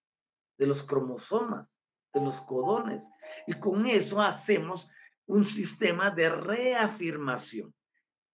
de 0.59 0.67
los 0.67 0.83
cromosomas, 0.85 1.69
de 2.13 2.21
los 2.21 2.41
codones. 2.43 3.03
Y 3.47 3.55
con 3.55 3.87
eso 3.87 4.21
hacemos 4.21 4.89
un 5.27 5.47
sistema 5.47 6.11
de 6.11 6.29
reafirmación, 6.29 7.75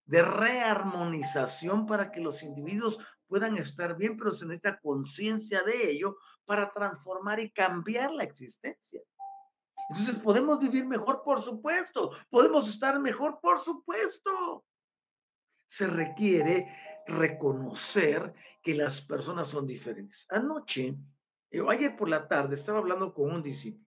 de 0.04 0.22
rearmonización 0.22 1.86
para 1.86 2.10
que 2.10 2.20
los 2.20 2.42
individuos 2.42 2.98
puedan 3.32 3.56
estar 3.56 3.96
bien, 3.96 4.18
pero 4.18 4.30
se 4.30 4.44
necesita 4.44 4.78
conciencia 4.78 5.62
de 5.62 5.90
ello 5.90 6.18
para 6.44 6.70
transformar 6.70 7.40
y 7.40 7.50
cambiar 7.50 8.10
la 8.10 8.24
existencia. 8.24 9.00
Entonces, 9.88 10.18
¿podemos 10.22 10.60
vivir 10.60 10.84
mejor? 10.84 11.22
Por 11.24 11.42
supuesto. 11.42 12.10
¿Podemos 12.28 12.68
estar 12.68 13.00
mejor? 13.00 13.38
Por 13.40 13.58
supuesto. 13.58 14.66
Se 15.70 15.86
requiere 15.86 16.68
reconocer 17.06 18.34
que 18.62 18.74
las 18.74 19.00
personas 19.00 19.48
son 19.48 19.66
diferentes. 19.66 20.26
Anoche, 20.28 20.94
eh, 21.50 21.62
ayer 21.70 21.96
por 21.96 22.10
la 22.10 22.28
tarde, 22.28 22.56
estaba 22.56 22.80
hablando 22.80 23.14
con 23.14 23.32
un 23.32 23.42
discípulo 23.42 23.86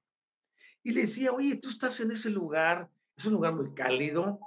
y 0.81 0.91
le 0.91 1.01
decía, 1.01 1.31
oye, 1.31 1.57
tú 1.57 1.69
estás 1.69 1.99
en 1.99 2.09
ese 2.09 2.31
lugar, 2.31 2.89
es 3.15 3.25
un 3.25 3.33
lugar 3.33 3.53
muy 3.53 3.75
cálido, 3.75 4.39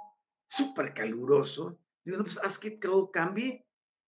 súper 0.49 0.93
caluroso. 0.93 1.79
Digo, 2.03 2.21
pues 2.21 2.37
haz 2.43 2.59
que 2.59 2.71
todo 2.71 3.11
cambie. 3.11 3.65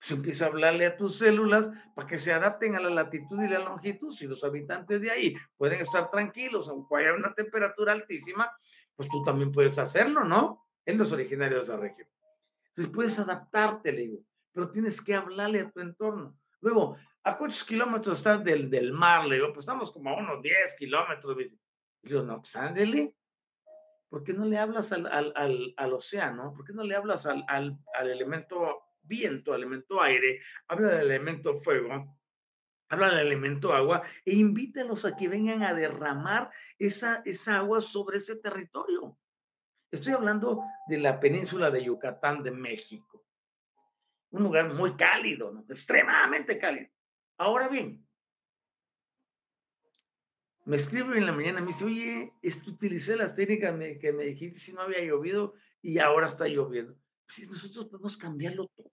Empieza 0.10 0.46
a 0.46 0.48
hablarle 0.48 0.88
a 0.88 0.98
tus 0.98 1.20
células 1.20 1.66
para 1.96 2.08
que 2.08 2.18
se 2.18 2.34
adapten 2.34 2.76
a 2.76 2.80
la 2.80 2.90
latitud 2.90 3.42
y 3.42 3.48
la 3.48 3.60
longitud. 3.60 4.14
Si 4.14 4.26
los 4.26 4.44
habitantes 4.44 5.00
de 5.00 5.12
ahí 5.12 5.36
pueden 5.58 5.82
estar 5.82 6.10
tranquilos, 6.10 6.68
aunque 6.70 6.96
haya 6.96 7.14
una 7.14 7.34
temperatura 7.34 7.94
altísima, 7.94 8.52
pues 8.96 9.08
tú 9.10 9.24
también 9.24 9.52
puedes 9.52 9.78
hacerlo, 9.78 10.24
¿no? 10.24 10.66
Él 10.86 10.98
no 10.98 11.04
es 11.04 11.12
originario 11.12 11.58
de 11.58 11.64
esa 11.64 11.78
región. 11.78 12.08
Entonces 12.70 12.94
puedes 12.94 13.20
adaptarte, 13.20 13.92
le 13.92 14.02
digo, 14.02 14.20
pero 14.52 14.72
tienes 14.72 15.02
que 15.02 15.14
hablarle 15.14 15.62
a 15.62 15.72
tu 15.72 15.80
entorno. 15.80 16.36
Luego, 16.62 16.98
¿a 17.24 17.38
cuántos 17.38 17.64
kilómetros 17.64 18.18
estás 18.18 18.44
del, 18.44 18.70
del 18.70 18.94
mar? 18.94 19.26
Le 19.26 19.36
digo, 19.36 19.48
pues 19.50 19.60
estamos 19.60 19.92
como 19.92 20.10
a 20.10 20.18
unos 20.18 20.42
10 20.42 20.76
kilómetros. 20.78 21.38
Le 21.38 21.52
digo, 22.04 22.24
no, 22.24 22.40
pues 22.40 22.56
ándele. 22.56 23.14
¿Por 24.10 24.24
qué 24.24 24.34
no 24.34 24.46
le 24.46 24.58
hablas 24.58 24.92
al, 24.92 25.08
al, 25.08 25.32
al, 25.36 25.74
al 25.78 25.94
océano? 25.94 26.54
¿Por 26.54 26.66
qué 26.66 26.74
no 26.74 26.84
le 26.84 26.96
hablas 26.96 27.26
al, 27.26 27.46
al, 27.48 27.78
elemento 28.02 28.82
viento, 29.12 29.54
elemento 29.54 30.02
aire? 30.02 30.40
Habla 30.68 30.88
del 30.90 31.12
elemento 31.12 31.60
fuego, 31.62 32.18
habla 32.88 33.10
del 33.10 33.28
elemento 33.28 33.74
agua 33.74 34.04
e 34.26 34.34
invítalos 34.36 35.04
a 35.06 35.16
que 35.16 35.28
vengan 35.28 35.64
a 35.64 35.74
derramar 35.74 36.50
esa, 36.80 37.22
esa 37.26 37.58
agua 37.58 37.82
sobre 37.82 38.18
ese 38.18 38.38
territorio. 38.38 39.18
Estoy 39.92 40.14
hablando 40.14 40.64
de 40.88 40.98
la 40.98 41.20
península 41.20 41.70
de 41.70 41.84
Yucatán 41.84 42.42
de 42.44 42.52
México. 42.52 43.26
Un 44.32 44.44
lugar 44.44 44.74
muy 44.74 44.96
cálido, 44.96 45.52
¿no? 45.52 45.66
extremadamente 45.70 46.58
cálido. 46.58 46.90
Ahora 47.38 47.68
bien, 47.68 48.08
me 50.64 50.78
escribe 50.78 51.18
en 51.18 51.26
la 51.26 51.34
mañana, 51.34 51.60
me 51.60 51.68
dice, 51.68 51.84
oye, 51.84 52.32
utilicé 52.68 53.18
las 53.18 53.36
técnicas 53.36 53.78
que 54.00 54.14
me 54.14 54.26
dijiste 54.26 54.60
si 54.60 54.72
no 54.72 54.82
había 54.82 55.04
llovido 55.04 55.54
y 55.82 56.00
ahora 56.00 56.30
está 56.30 56.48
lloviendo. 56.48 56.96
Si 57.28 57.46
nosotros 57.48 57.86
podemos 57.86 58.16
cambiarlo 58.16 58.70
todo. 58.76 58.92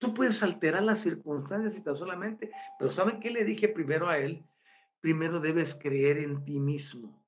Tú 0.00 0.14
puedes 0.14 0.42
alterar 0.42 0.82
las 0.82 1.00
circunstancias 1.00 1.76
y 1.76 1.82
tan 1.82 1.94
solamente, 1.94 2.50
pero 2.78 2.90
¿saben 2.90 3.20
qué 3.20 3.30
le 3.30 3.44
dije 3.44 3.68
primero 3.68 4.08
a 4.08 4.16
él? 4.16 4.42
Primero 5.00 5.40
debes 5.40 5.74
creer 5.74 6.18
en 6.18 6.42
ti 6.42 6.58
mismo. 6.58 7.22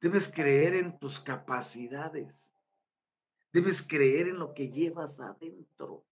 Debes 0.00 0.28
creer 0.28 0.74
en 0.74 0.98
tus 0.98 1.20
capacidades. 1.20 2.34
Debes 3.52 3.80
creer 3.80 4.28
en 4.28 4.40
lo 4.40 4.52
que 4.52 4.70
llevas 4.70 5.18
adentro. 5.20 6.04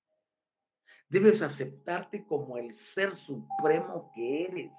Debes 1.08 1.42
aceptarte 1.42 2.24
como 2.24 2.56
el 2.56 2.76
ser 2.76 3.12
supremo 3.16 4.12
que 4.14 4.44
eres. 4.44 4.72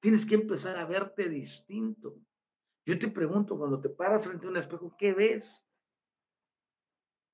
Tienes 0.00 0.26
que 0.26 0.34
empezar 0.34 0.76
a 0.76 0.84
verte 0.84 1.30
distinto. 1.30 2.14
Yo 2.84 2.98
te 2.98 3.08
pregunto, 3.08 3.56
cuando 3.56 3.80
te 3.80 3.88
paras 3.88 4.24
frente 4.24 4.46
a 4.46 4.50
un 4.50 4.56
espejo, 4.58 4.94
¿qué 4.98 5.14
ves? 5.14 5.62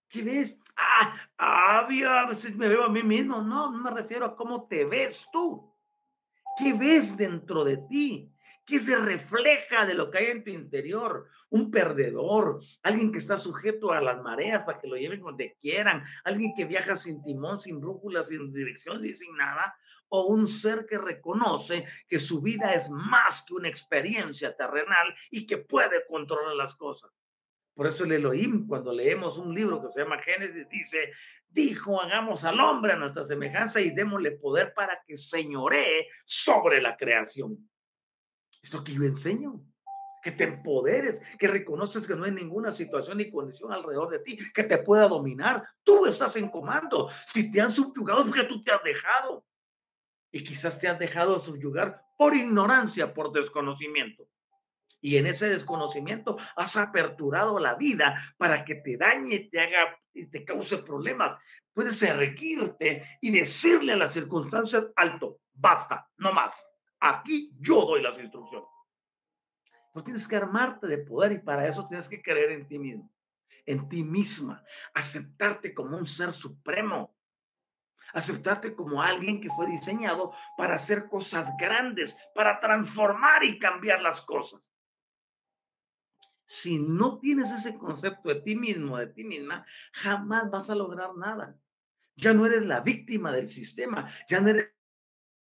¿Qué 0.09 0.23
ves? 0.23 0.57
Ah, 0.77 1.15
ah 1.39 1.89
me 1.89 2.69
veo 2.69 2.85
a 2.85 2.89
mí 2.89 3.03
mismo. 3.03 3.43
No, 3.43 3.71
no 3.71 3.79
me 3.79 3.91
refiero 3.91 4.27
a 4.27 4.37
cómo 4.37 4.67
te 4.67 4.85
ves 4.85 5.27
tú. 5.33 5.73
¿Qué 6.59 6.73
ves 6.73 7.17
dentro 7.17 7.65
de 7.65 7.79
ti? 7.89 8.31
¿Qué 8.67 8.81
se 8.81 8.97
refleja 8.97 9.85
de 9.85 9.95
lo 9.95 10.11
que 10.11 10.19
hay 10.19 10.27
en 10.27 10.45
tu 10.45 10.51
interior? 10.51 11.29
Un 11.51 11.71
perdedor, 11.71 12.61
alguien 12.83 13.13
que 13.13 13.19
está 13.19 13.37
sujeto 13.37 13.93
a 13.93 14.01
las 14.01 14.23
mareas 14.23 14.63
para 14.65 14.81
que 14.81 14.89
lo 14.89 14.97
lleven 14.97 15.21
donde 15.21 15.57
quieran, 15.61 16.03
alguien 16.25 16.55
que 16.57 16.65
viaja 16.65 16.97
sin 16.97 17.23
timón, 17.23 17.61
sin 17.61 17.81
brújula, 17.81 18.25
sin 18.25 18.53
dirección 18.53 19.05
y 19.05 19.13
sin 19.13 19.37
nada, 19.37 19.77
o 20.09 20.27
un 20.27 20.49
ser 20.49 20.87
que 20.87 20.97
reconoce 20.97 21.85
que 22.09 22.19
su 22.19 22.41
vida 22.41 22.73
es 22.73 22.89
más 22.89 23.45
que 23.47 23.55
una 23.55 23.69
experiencia 23.69 24.57
terrenal 24.57 25.15
y 25.31 25.47
que 25.47 25.59
puede 25.59 26.07
controlar 26.07 26.55
las 26.55 26.75
cosas. 26.77 27.11
Por 27.75 27.89
eso 27.89 28.05
el 28.05 28.13
Elohim, 28.13 28.67
cuando 28.69 28.93
leemos 28.93 29.37
un 29.37 29.53
libro 29.55 29.83
que 29.83 29.93
se 29.93 30.01
llama 30.01 30.23
Génesis, 30.23 30.69
dice, 30.69 31.13
dijo, 31.49 32.01
hagamos 32.01 32.45
al 32.45 32.61
hombre 32.61 32.93
a 32.93 32.97
nuestra 32.97 33.27
semejanza 33.27 33.81
y 33.81 33.91
démosle 33.91 34.33
poder 34.33 34.73
para 34.75 35.03
que 35.07 35.17
señoree 35.17 36.09
sobre 36.25 36.81
la 36.81 36.97
creación. 36.97 37.59
Es 38.63 38.73
lo 38.73 38.85
que 38.85 38.95
yo 38.95 39.03
enseño. 39.03 39.61
Que 40.23 40.33
te 40.33 40.45
empoderes, 40.45 41.21
que 41.39 41.49
reconoces 41.49 42.07
que 42.07 42.17
no 42.17 42.25
hay 42.25 42.31
ninguna 42.31 42.73
situación 42.73 43.19
ni 43.19 43.31
condición 43.31 43.73
alrededor 43.73 44.09
de 44.09 44.21
ti 44.21 44.39
que 44.55 44.63
te 44.63 44.79
pueda 44.79 45.07
dominar. 45.07 45.63
Tú 45.83 46.07
estás 46.07 46.35
en 46.37 46.49
comando. 46.49 47.11
Si 47.27 47.53
te 47.53 47.61
han 47.61 47.73
subyugado 47.73 48.21
es 48.21 48.27
porque 48.29 48.45
tú 48.45 48.63
te 48.63 48.73
has 48.73 48.83
dejado. 48.83 49.45
Y 50.33 50.43
quizás 50.43 50.79
te 50.79 50.89
has 50.89 50.99
dejado 50.99 51.41
subyugar 51.41 52.01
por 52.17 52.35
ignorancia, 52.35 53.13
por 53.13 53.33
desconocimiento. 53.33 54.27
Y 55.05 55.19
en 55.19 55.27
ese 55.27 55.51
desconocimiento 55.51 56.39
has 56.57 56.79
aperturado 56.79 57.59
la 57.59 57.75
vida 57.75 58.35
para 58.39 58.65
que 58.65 58.77
te 58.77 58.97
dañe, 58.97 59.51
te 59.51 59.61
haga 59.61 59.99
y 60.15 60.25
te 60.29 60.47
cause 60.47 60.79
problemas. 60.79 61.39
Puedes 61.75 62.03
erguirte 62.03 63.07
y 63.21 63.31
decirle 63.31 63.93
a 63.93 63.97
las 63.97 64.15
circunstancias, 64.15 64.87
alto, 64.97 65.41
basta, 65.53 66.09
no 66.17 66.33
más. 66.33 66.55
Aquí 67.01 67.53
yo 67.61 67.85
doy 67.85 68.01
las 68.01 68.19
instrucciones. 68.19 68.67
Pues 69.93 70.07
tienes 70.07 70.27
que 70.27 70.37
armarte 70.37 70.87
de 70.87 70.97
poder 70.97 71.33
y 71.33 71.39
para 71.41 71.69
eso 71.69 71.87
tienes 71.87 72.09
que 72.09 72.23
creer 72.23 72.53
en 72.53 72.67
ti 72.67 72.79
mismo, 72.79 73.13
en 73.67 73.87
ti 73.91 74.03
misma, 74.03 74.65
aceptarte 74.95 75.75
como 75.75 75.99
un 75.99 76.07
ser 76.07 76.33
supremo, 76.33 77.15
aceptarte 78.15 78.75
como 78.75 79.03
alguien 79.03 79.43
que 79.43 79.51
fue 79.51 79.67
diseñado 79.67 80.33
para 80.57 80.77
hacer 80.77 81.11
cosas 81.11 81.47
grandes, 81.59 82.17
para 82.35 82.59
transformar 82.59 83.45
y 83.45 83.59
cambiar 83.59 84.01
las 84.01 84.23
cosas. 84.23 84.63
Si 86.47 86.79
no 86.79 87.19
tienes 87.19 87.51
ese 87.51 87.77
concepto 87.79 88.29
de 88.29 88.41
ti 88.43 88.55
mismo, 88.57 88.99
de 88.99 89.09
ti 89.09 89.25
misma, 89.25 89.67
jamás 89.93 90.51
vas 90.51 90.69
a 90.69 90.75
lograr 90.75 91.17
nada. 91.17 91.57
Ya 92.17 92.33
no 92.33 92.47
eres 92.47 92.63
la 92.63 92.81
víctima 92.81 93.33
del 93.33 93.49
sistema, 93.49 94.13
ya 94.29 94.41
no 94.41 94.51
eres 94.51 94.71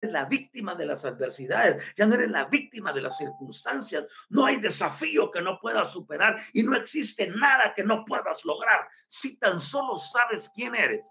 la 0.01 0.25
víctima 0.25 0.75
de 0.75 0.85
las 0.85 1.03
adversidades, 1.03 1.83
ya 1.95 2.05
no 2.05 2.15
eres 2.15 2.29
la 2.29 2.45
víctima 2.45 2.93
de 2.93 3.01
las 3.01 3.17
circunstancias. 3.17 4.07
No 4.29 4.45
hay 4.45 4.57
desafío 4.57 5.31
que 5.31 5.41
no 5.41 5.59
puedas 5.59 5.91
superar 5.91 6.41
y 6.53 6.63
no 6.63 6.75
existe 6.75 7.27
nada 7.27 7.73
que 7.75 7.83
no 7.83 8.05
puedas 8.05 8.45
lograr. 8.45 8.87
Si 9.07 9.37
tan 9.37 9.59
solo 9.59 9.97
sabes 9.97 10.49
quién 10.53 10.75
eres, 10.75 11.05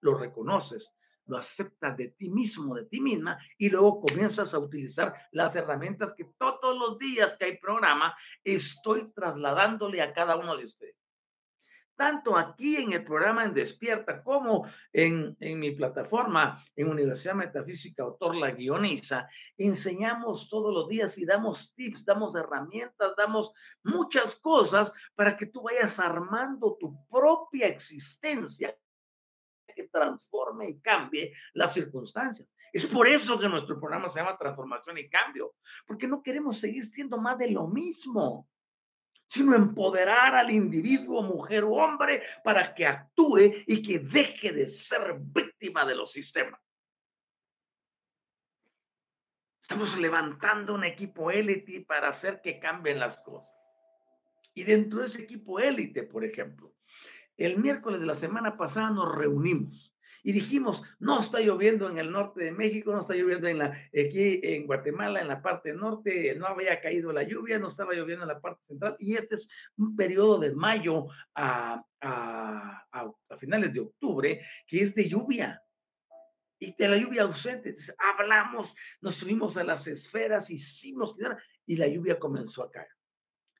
lo 0.00 0.16
reconoces, 0.16 0.90
lo 1.28 1.38
aceptas 1.38 1.96
de 1.96 2.08
ti 2.08 2.30
mismo, 2.30 2.74
de 2.74 2.86
ti 2.86 3.00
misma, 3.00 3.38
y 3.56 3.70
luego 3.70 4.00
comienzas 4.00 4.52
a 4.54 4.58
utilizar 4.58 5.14
las 5.32 5.54
herramientas 5.54 6.14
que 6.16 6.24
todos 6.38 6.76
los 6.76 6.98
días 6.98 7.36
que 7.36 7.44
hay 7.44 7.58
programa 7.58 8.16
estoy 8.42 9.12
trasladándole 9.12 10.02
a 10.02 10.12
cada 10.12 10.36
uno 10.36 10.56
de 10.56 10.64
ustedes. 10.64 10.96
Tanto 11.98 12.38
aquí 12.38 12.76
en 12.76 12.92
el 12.92 13.04
programa 13.04 13.44
en 13.44 13.54
Despierta 13.54 14.22
como 14.22 14.68
en, 14.92 15.36
en 15.40 15.58
mi 15.58 15.72
plataforma 15.72 16.64
en 16.76 16.88
Universidad 16.88 17.34
Metafísica 17.34 18.04
Autor 18.04 18.36
La 18.36 18.52
Guioniza, 18.52 19.28
enseñamos 19.56 20.48
todos 20.48 20.72
los 20.72 20.88
días 20.88 21.18
y 21.18 21.26
damos 21.26 21.74
tips, 21.74 22.04
damos 22.04 22.36
herramientas, 22.36 23.16
damos 23.16 23.52
muchas 23.82 24.36
cosas 24.36 24.92
para 25.16 25.36
que 25.36 25.46
tú 25.46 25.62
vayas 25.62 25.98
armando 25.98 26.76
tu 26.78 27.04
propia 27.08 27.66
existencia 27.66 28.72
que 29.78 29.88
transforme 29.88 30.68
y 30.68 30.80
cambie 30.80 31.32
las 31.54 31.72
circunstancias. 31.72 32.48
Es 32.72 32.84
por 32.86 33.06
eso 33.06 33.38
que 33.38 33.48
nuestro 33.48 33.78
programa 33.78 34.08
se 34.08 34.18
llama 34.18 34.36
Transformación 34.36 34.98
y 34.98 35.08
Cambio, 35.08 35.54
porque 35.86 36.08
no 36.08 36.20
queremos 36.20 36.58
seguir 36.58 36.90
siendo 36.90 37.16
más 37.18 37.38
de 37.38 37.52
lo 37.52 37.68
mismo 37.68 38.48
sino 39.30 39.54
empoderar 39.54 40.34
al 40.34 40.50
individuo, 40.50 41.22
mujer 41.22 41.64
o 41.64 41.72
hombre, 41.72 42.22
para 42.42 42.74
que 42.74 42.86
actúe 42.86 43.62
y 43.66 43.82
que 43.82 43.98
deje 43.98 44.52
de 44.52 44.70
ser 44.70 45.18
víctima 45.18 45.84
de 45.84 45.94
los 45.94 46.10
sistemas. 46.12 46.58
Estamos 49.60 49.98
levantando 49.98 50.74
un 50.74 50.84
equipo 50.84 51.30
élite 51.30 51.84
para 51.86 52.08
hacer 52.08 52.40
que 52.40 52.58
cambien 52.58 52.98
las 52.98 53.20
cosas. 53.20 53.54
Y 54.54 54.64
dentro 54.64 55.00
de 55.00 55.08
ese 55.08 55.22
equipo 55.24 55.60
élite, 55.60 56.04
por 56.04 56.24
ejemplo, 56.24 56.74
el 57.38 57.58
miércoles 57.58 58.00
de 58.00 58.06
la 58.06 58.14
semana 58.14 58.58
pasada 58.58 58.90
nos 58.90 59.14
reunimos 59.14 59.94
y 60.22 60.32
dijimos, 60.32 60.82
no 60.98 61.20
está 61.20 61.40
lloviendo 61.40 61.88
en 61.88 61.98
el 61.98 62.10
norte 62.10 62.44
de 62.44 62.52
México, 62.52 62.92
no 62.92 63.00
está 63.00 63.14
lloviendo 63.14 63.48
en 63.48 63.58
la, 63.58 63.66
aquí 63.66 64.40
en 64.42 64.66
Guatemala, 64.66 65.20
en 65.20 65.28
la 65.28 65.40
parte 65.40 65.72
norte, 65.72 66.34
no 66.34 66.46
había 66.46 66.80
caído 66.80 67.12
la 67.12 67.22
lluvia, 67.22 67.58
no 67.58 67.68
estaba 67.68 67.94
lloviendo 67.94 68.24
en 68.24 68.28
la 68.28 68.40
parte 68.40 68.60
central, 68.66 68.96
y 68.98 69.14
este 69.14 69.36
es 69.36 69.48
un 69.76 69.96
periodo 69.96 70.38
de 70.38 70.50
mayo 70.50 71.06
a, 71.34 71.82
a, 72.00 72.84
a, 72.92 73.36
finales 73.38 73.72
de 73.72 73.80
octubre, 73.80 74.44
que 74.66 74.82
es 74.82 74.94
de 74.94 75.08
lluvia. 75.08 75.62
Y 76.60 76.74
de 76.74 76.88
la 76.88 76.96
lluvia 76.96 77.22
ausente, 77.22 77.76
hablamos, 77.96 78.74
nos 79.00 79.14
subimos 79.14 79.56
a 79.56 79.62
las 79.62 79.86
esferas, 79.86 80.50
hicimos, 80.50 81.14
y 81.64 81.76
la 81.76 81.86
lluvia 81.86 82.18
comenzó 82.18 82.64
a 82.64 82.70
caer. 82.70 82.97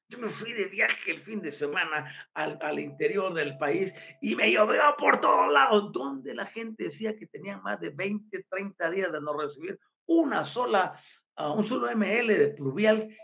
Yo 0.09 0.19
me 0.19 0.31
fui 0.31 0.55
de 0.55 0.65
viaje 0.65 1.11
el 1.11 1.21
fin 1.21 1.43
de 1.43 1.53
semana 1.53 2.11
al, 2.33 2.59
al, 2.63 2.79
interior 2.79 3.35
del 3.35 3.59
país 3.59 3.93
y 4.23 4.35
me 4.35 4.51
llovió 4.51 4.81
por 4.99 5.21
todos 5.21 5.53
lados, 5.53 5.93
donde 5.93 6.35
la 6.35 6.47
gente 6.47 6.85
decía 6.85 7.15
que 7.15 7.27
tenía 7.27 7.59
más 7.59 7.79
de 7.79 7.91
20, 7.91 8.47
30 8.49 8.91
días 8.91 9.13
de 9.13 9.21
no 9.21 9.39
recibir 9.39 9.79
una 10.07 10.45
sola, 10.45 10.99
uh, 11.37 11.53
un 11.53 11.67
solo 11.67 11.95
ML 11.95 12.27
de 12.27 12.55
pluvial 12.57 13.15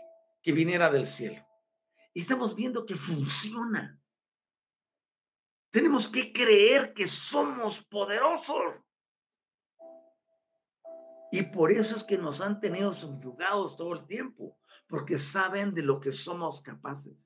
que 0.43 0.51
viniera 0.51 0.91
del 0.91 1.07
cielo. 1.07 1.43
Y 2.13 2.21
estamos 2.21 2.55
viendo 2.55 2.85
que 2.85 2.95
funciona. 2.95 3.99
Tenemos 5.71 6.07
que 6.07 6.31
creer 6.31 6.93
que 6.93 7.07
somos 7.07 7.83
poderosos. 7.85 8.75
Y 11.31 11.41
por 11.51 11.71
eso 11.71 11.97
es 11.97 12.03
que 12.03 12.17
nos 12.19 12.39
han 12.41 12.59
tenido 12.59 12.93
subyugados 12.93 13.75
todo 13.75 13.93
el 13.93 14.05
tiempo 14.05 14.55
porque 14.87 15.19
saben 15.19 15.73
de 15.73 15.81
lo 15.81 15.99
que 15.99 16.11
somos 16.11 16.61
capaces. 16.61 17.17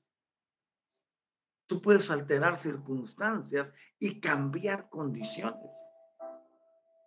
Tú 1.66 1.80
puedes 1.80 2.10
alterar 2.10 2.56
circunstancias 2.56 3.72
y 3.98 4.20
cambiar 4.20 4.88
condiciones, 4.88 5.70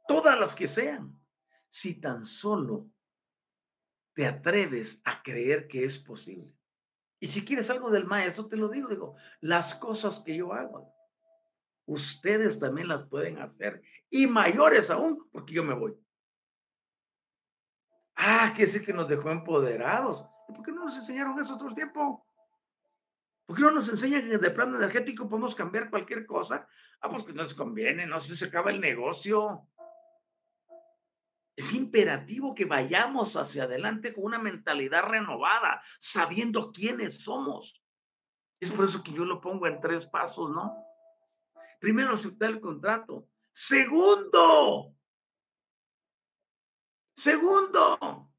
todas 0.08 0.40
las 0.40 0.56
que 0.56 0.68
sean, 0.68 1.20
si 1.70 2.00
tan 2.00 2.26
solo 2.26 2.88
te 4.14 4.26
atreves 4.26 5.00
a 5.04 5.22
creer 5.24 5.68
que 5.68 5.84
es 5.84 5.98
posible. 6.00 6.54
Y 7.20 7.28
si 7.28 7.44
quieres 7.44 7.70
algo 7.70 7.90
del 7.90 8.06
maestro, 8.06 8.48
te 8.48 8.56
lo 8.56 8.70
digo, 8.70 8.90
digo, 8.90 9.16
las 9.42 9.76
cosas 9.76 10.20
que 10.26 10.36
yo 10.36 10.54
hago, 10.54 10.94
ustedes 11.86 12.60
también 12.60 12.88
las 12.88 13.06
pueden 13.06 13.40
hacer 13.40 13.82
y 14.10 14.28
mayores 14.28 14.90
aún, 14.90 15.30
porque 15.32 15.54
yo 15.54 15.64
me 15.64 15.74
voy. 15.74 15.98
Ah, 18.16 18.54
quiere 18.56 18.72
decir 18.72 18.86
que 18.86 18.94
nos 18.94 19.10
dejó 19.10 19.32
empoderados. 19.32 20.26
¿Por 20.48 20.64
qué 20.64 20.72
no 20.72 20.86
nos 20.86 20.96
enseñaron 20.98 21.40
eso 21.40 21.56
otro 21.56 21.74
tiempo? 21.74 22.26
¿Por 23.46 23.58
qué 23.58 23.62
no 23.64 23.72
nos 23.72 23.90
enseñan 23.90 24.22
que 24.22 24.38
de 24.38 24.52
plano 24.52 24.78
energético 24.78 25.28
podemos 25.28 25.56
cambiar 25.56 25.90
cualquier 25.90 26.26
cosa? 26.26 26.68
Ah, 27.02 27.10
pues 27.10 27.24
que 27.24 27.34
no 27.34 27.44
nos 27.44 27.54
conviene, 27.54 28.06
no 28.06 28.20
se 28.20 28.46
acaba 28.46 28.72
el 28.72 28.80
negocio. 28.80 29.68
Es 31.56 31.72
imperativo 31.74 32.56
que 32.56 32.66
vayamos 32.66 33.36
hacia 33.36 33.64
adelante 33.64 34.14
con 34.14 34.24
una 34.26 34.40
mentalidad 34.40 35.04
renovada, 35.04 35.84
sabiendo 36.00 36.72
quiénes 36.72 37.22
somos. 37.22 37.80
Es 38.60 38.72
por 38.72 38.86
eso 38.86 39.04
que 39.04 39.12
yo 39.12 39.26
lo 39.26 39.42
pongo 39.42 39.68
en 39.68 39.80
tres 39.82 40.06
pasos, 40.06 40.50
¿no? 40.50 40.74
Primero, 41.80 42.14
aceptar 42.14 42.50
el 42.50 42.62
contrato. 42.62 43.28
Segundo, 43.52 44.96
segundo, 47.16 48.32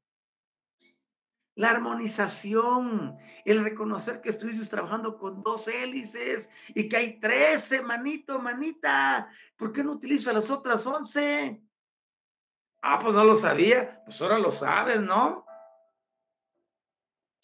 la 1.55 1.69
armonización, 1.71 3.17
el 3.45 3.63
reconocer 3.63 4.21
que 4.21 4.29
estuviste 4.29 4.65
trabajando 4.67 5.17
con 5.17 5.41
dos 5.41 5.67
hélices 5.67 6.49
y 6.69 6.89
que 6.89 6.97
hay 6.97 7.19
trece, 7.19 7.81
manito, 7.81 8.39
manita. 8.39 9.31
¿Por 9.55 9.71
qué 9.71 9.83
no 9.83 9.93
utiliza 9.93 10.33
las 10.33 10.49
otras 10.51 10.85
once? 10.85 11.61
Ah, 12.81 12.99
pues 13.01 13.13
no 13.15 13.23
lo 13.23 13.37
sabía. 13.37 14.03
Pues 14.05 14.21
ahora 14.21 14.37
lo 14.37 14.51
sabes, 14.51 14.99
¿no? 15.01 15.45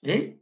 ¿Eh? 0.01 0.39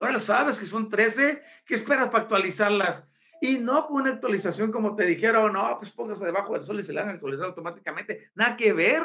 Ahora 0.00 0.14
lo 0.14 0.20
sabes 0.20 0.58
que 0.58 0.66
son 0.66 0.88
trece. 0.88 1.42
¿Qué 1.66 1.74
esperas 1.74 2.06
para 2.06 2.22
actualizarlas? 2.22 3.04
Y 3.42 3.58
no 3.58 3.86
con 3.86 4.02
una 4.02 4.12
actualización 4.12 4.72
como 4.72 4.94
te 4.96 5.04
dijeron, 5.04 5.52
no, 5.52 5.76
pues 5.78 5.90
póngase 5.90 6.24
debajo 6.24 6.54
del 6.54 6.62
sol 6.62 6.80
y 6.80 6.84
se 6.84 6.92
la 6.92 7.02
van 7.02 7.10
a 7.10 7.14
actualizar 7.14 7.46
automáticamente. 7.46 8.30
Nada 8.34 8.56
que 8.56 8.72
ver. 8.72 9.02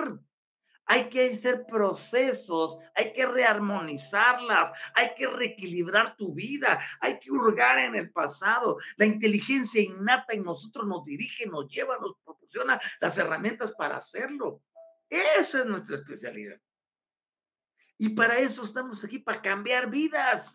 Hay 0.87 1.09
que 1.09 1.33
hacer 1.33 1.65
procesos, 1.65 2.77
hay 2.95 3.11
que 3.13 3.25
rearmonizarlas, 3.25 4.71
hay 4.95 5.13
que 5.15 5.27
reequilibrar 5.27 6.15
tu 6.15 6.33
vida, 6.33 6.79
hay 7.01 7.19
que 7.19 7.31
hurgar 7.31 7.79
en 7.79 7.95
el 7.95 8.09
pasado. 8.11 8.77
La 8.95 9.05
inteligencia 9.05 9.81
innata 9.81 10.33
en 10.33 10.43
nosotros 10.43 10.87
nos 10.87 11.03
dirige, 11.03 11.45
nos 11.45 11.67
lleva, 11.69 11.97
nos 11.99 12.15
proporciona 12.23 12.79
las 13.01 13.17
herramientas 13.17 13.73
para 13.77 13.97
hacerlo. 13.97 14.61
Esa 15.09 15.59
es 15.59 15.65
nuestra 15.65 15.97
especialidad. 15.97 16.59
Y 17.97 18.09
para 18.09 18.37
eso 18.37 18.63
estamos 18.63 19.03
aquí, 19.03 19.19
para 19.19 19.41
cambiar 19.41 19.89
vidas. 19.89 20.53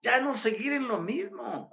Ya 0.00 0.20
no 0.20 0.36
seguir 0.36 0.72
en 0.72 0.88
lo 0.88 1.00
mismo. 1.00 1.70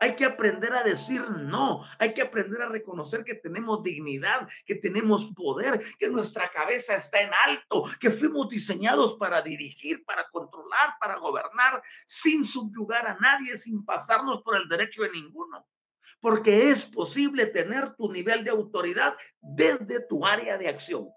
Hay 0.00 0.16
que 0.16 0.24
aprender 0.24 0.72
a 0.74 0.82
decir 0.82 1.22
no. 1.30 1.84
Hay 1.98 2.14
que 2.14 2.22
aprender 2.22 2.62
a 2.62 2.68
reconocer 2.68 3.24
que 3.24 3.34
tenemos 3.34 3.82
dignidad, 3.82 4.48
que 4.64 4.76
tenemos 4.76 5.32
poder, 5.34 5.82
que 5.98 6.08
nuestra 6.08 6.50
cabeza 6.50 6.94
está 6.94 7.20
en 7.20 7.30
alto, 7.46 7.84
que 8.00 8.10
fuimos 8.10 8.48
diseñados 8.48 9.16
para 9.18 9.42
dirigir, 9.42 10.04
para 10.04 10.28
controlar, 10.28 10.94
para 11.00 11.16
gobernar, 11.16 11.82
sin 12.06 12.44
subyugar 12.44 13.06
a 13.06 13.16
nadie, 13.18 13.56
sin 13.56 13.84
pasarnos 13.84 14.42
por 14.42 14.56
el 14.56 14.68
derecho 14.68 15.02
de 15.02 15.10
ninguno. 15.10 15.66
Porque 16.20 16.70
es 16.70 16.84
posible 16.86 17.46
tener 17.46 17.94
tu 17.94 18.10
nivel 18.10 18.44
de 18.44 18.50
autoridad 18.50 19.16
desde 19.40 20.00
tu 20.06 20.26
área 20.26 20.58
de 20.58 20.68
acción. 20.68 21.08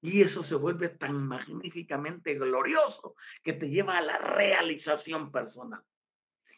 Y 0.00 0.20
eso 0.20 0.42
se 0.42 0.56
vuelve 0.56 0.88
tan 0.88 1.14
magníficamente 1.28 2.34
glorioso 2.34 3.14
que 3.44 3.52
te 3.52 3.68
lleva 3.68 3.98
a 3.98 4.02
la 4.02 4.18
realización 4.18 5.30
personal. 5.30 5.82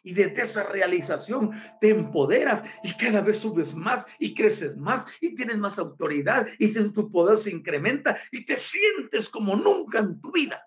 Y 0.05 0.13
desde 0.13 0.43
esa 0.43 0.61
realización 0.61 1.51
te 1.81 1.89
empoderas 1.89 2.63
y 2.83 2.95
cada 2.95 3.21
vez 3.21 3.39
subes 3.39 3.73
más 3.73 4.05
y 4.19 4.35
creces 4.35 4.77
más 4.77 5.11
y 5.19 5.33
tienes 5.33 5.57
más 5.57 5.79
autoridad 5.79 6.47
y 6.59 6.71
tu 6.93 7.11
poder 7.11 7.39
se 7.39 7.49
incrementa 7.49 8.19
y 8.31 8.45
te 8.45 8.55
sientes 8.55 9.27
como 9.29 9.55
nunca 9.55 9.97
en 9.97 10.21
tu 10.21 10.31
vida. 10.31 10.61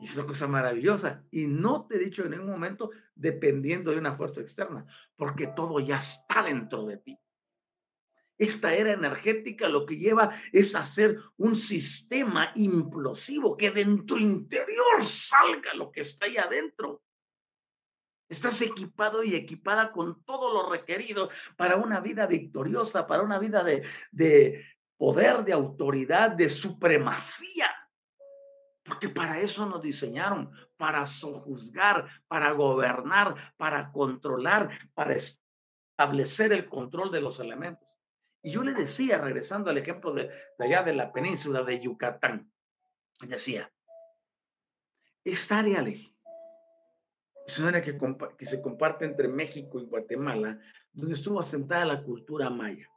Y 0.00 0.06
es 0.06 0.16
una 0.16 0.26
cosa 0.26 0.46
maravillosa. 0.46 1.22
Y 1.30 1.46
no 1.46 1.86
te 1.86 1.96
he 1.96 1.98
dicho 1.98 2.24
en 2.24 2.30
ningún 2.30 2.50
momento 2.50 2.90
dependiendo 3.14 3.90
de 3.90 3.98
una 3.98 4.16
fuerza 4.16 4.40
externa, 4.40 4.86
porque 5.14 5.48
todo 5.48 5.78
ya 5.80 5.98
está 5.98 6.42
dentro 6.42 6.86
de 6.86 6.96
ti. 6.96 7.18
Esta 8.38 8.74
era 8.74 8.92
energética 8.92 9.68
lo 9.68 9.86
que 9.86 9.96
lleva 9.96 10.36
es 10.52 10.74
hacer 10.74 11.18
un 11.38 11.56
sistema 11.56 12.52
implosivo, 12.54 13.56
que 13.56 13.70
dentro 13.70 14.18
interior 14.18 15.04
salga 15.04 15.72
lo 15.74 15.90
que 15.90 16.02
está 16.02 16.26
ahí 16.26 16.36
adentro. 16.36 17.02
Estás 18.28 18.60
equipado 18.60 19.22
y 19.22 19.34
equipada 19.34 19.92
con 19.92 20.22
todo 20.24 20.52
lo 20.52 20.68
requerido 20.68 21.30
para 21.56 21.76
una 21.76 22.00
vida 22.00 22.26
victoriosa, 22.26 23.06
para 23.06 23.22
una 23.22 23.38
vida 23.38 23.62
de, 23.62 23.84
de 24.10 24.66
poder, 24.98 25.44
de 25.44 25.52
autoridad, 25.52 26.32
de 26.32 26.48
supremacía. 26.48 27.70
Porque 28.84 29.08
para 29.08 29.40
eso 29.40 29.64
nos 29.64 29.80
diseñaron, 29.80 30.50
para 30.76 31.06
sojuzgar, 31.06 32.08
para 32.28 32.52
gobernar, 32.52 33.54
para 33.56 33.90
controlar, 33.92 34.90
para 34.94 35.16
establecer 35.16 36.52
el 36.52 36.68
control 36.68 37.10
de 37.10 37.20
los 37.20 37.40
elementos. 37.40 37.95
Y 38.46 38.52
yo 38.52 38.62
le 38.62 38.74
decía, 38.74 39.18
regresando 39.18 39.70
al 39.70 39.78
ejemplo 39.78 40.12
de, 40.12 40.30
allá 40.60 40.84
de 40.84 40.94
la 40.94 41.12
península 41.12 41.64
de 41.64 41.80
Yucatán, 41.80 42.48
decía, 43.22 43.72
esta 45.24 45.58
área 45.58 45.82
es 45.82 47.58
una 47.58 47.70
área 47.70 47.82
que, 47.82 47.98
que 48.38 48.46
se 48.46 48.62
comparte 48.62 49.04
entre 49.04 49.26
México 49.26 49.80
y 49.80 49.86
Guatemala, 49.86 50.60
donde 50.92 51.14
estuvo 51.14 51.40
asentada 51.40 51.84
la 51.86 52.04
cultura 52.04 52.48
maya. 52.48 52.88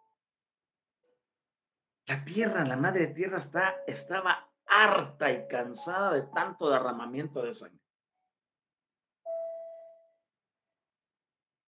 La 2.05 2.23
tierra, 2.23 2.63
la 2.63 2.77
madre 2.77 3.07
tierra, 3.07 3.39
está, 3.39 3.77
estaba 3.87 4.51
harta 4.67 5.31
y 5.31 5.47
cansada 5.47 6.13
de 6.13 6.27
tanto 6.31 6.69
derramamiento 6.69 7.41
de 7.41 7.55
sangre. 7.55 7.81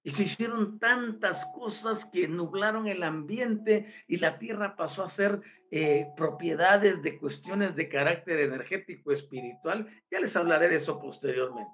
Y 0.04 0.12
se 0.12 0.24
hicieron 0.24 0.80
tantas 0.80 1.46
cosas 1.54 2.06
que 2.06 2.28
nublaron 2.28 2.88
el 2.88 3.04
ambiente 3.04 3.94
y 4.08 4.18
la 4.18 4.40
tierra 4.40 4.76
pasó 4.76 5.04
a 5.04 5.10
ser 5.10 5.42
eh, 5.70 6.08
propiedades 6.18 7.04
de 7.04 7.20
cuestiones 7.20 7.76
de 7.76 7.88
carácter 7.88 8.40
energético, 8.40 9.12
espiritual. 9.12 9.88
Ya 10.10 10.20
les 10.20 10.36
hablaré 10.36 10.70
de 10.70 10.78
eso 10.78 11.00
posteriormente. 11.00 11.72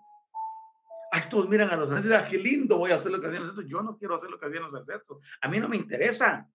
Ay, 1.11 1.23
todos 1.29 1.47
miran 1.47 1.69
a 1.69 1.77
los 1.77 1.89
ancestros, 1.89 2.21
ah, 2.21 2.27
qué 2.29 2.37
lindo 2.37 2.77
voy 2.77 2.91
a 2.91 2.95
hacer 2.95 3.11
lo 3.11 3.21
que 3.21 3.27
hacían 3.27 3.47
los 3.47 3.65
Yo 3.65 3.81
no 3.81 3.97
quiero 3.97 4.15
hacer 4.15 4.29
lo 4.29 4.37
que 4.37 4.45
hacían 4.45 4.63
los 4.63 4.73
ancestros. 4.73 5.21
A 5.41 5.47
mí 5.47 5.59
no 5.59 5.69
me 5.69 5.77
interesa. 5.77 6.49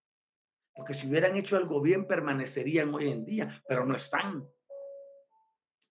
Porque 0.75 0.95
si 0.95 1.07
hubieran 1.07 1.37
hecho 1.37 1.57
algo 1.57 1.81
bien, 1.81 2.07
permanecerían 2.07 2.95
hoy 2.95 3.09
en 3.09 3.25
día, 3.25 3.63
pero 3.69 3.85
no 3.85 3.95
están. 3.95 4.45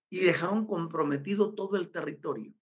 Y 0.09 0.19
dejaron 0.19 0.67
comprometido 0.67 1.53
todo 1.53 1.77
el 1.77 1.91
territorio. 1.91 2.53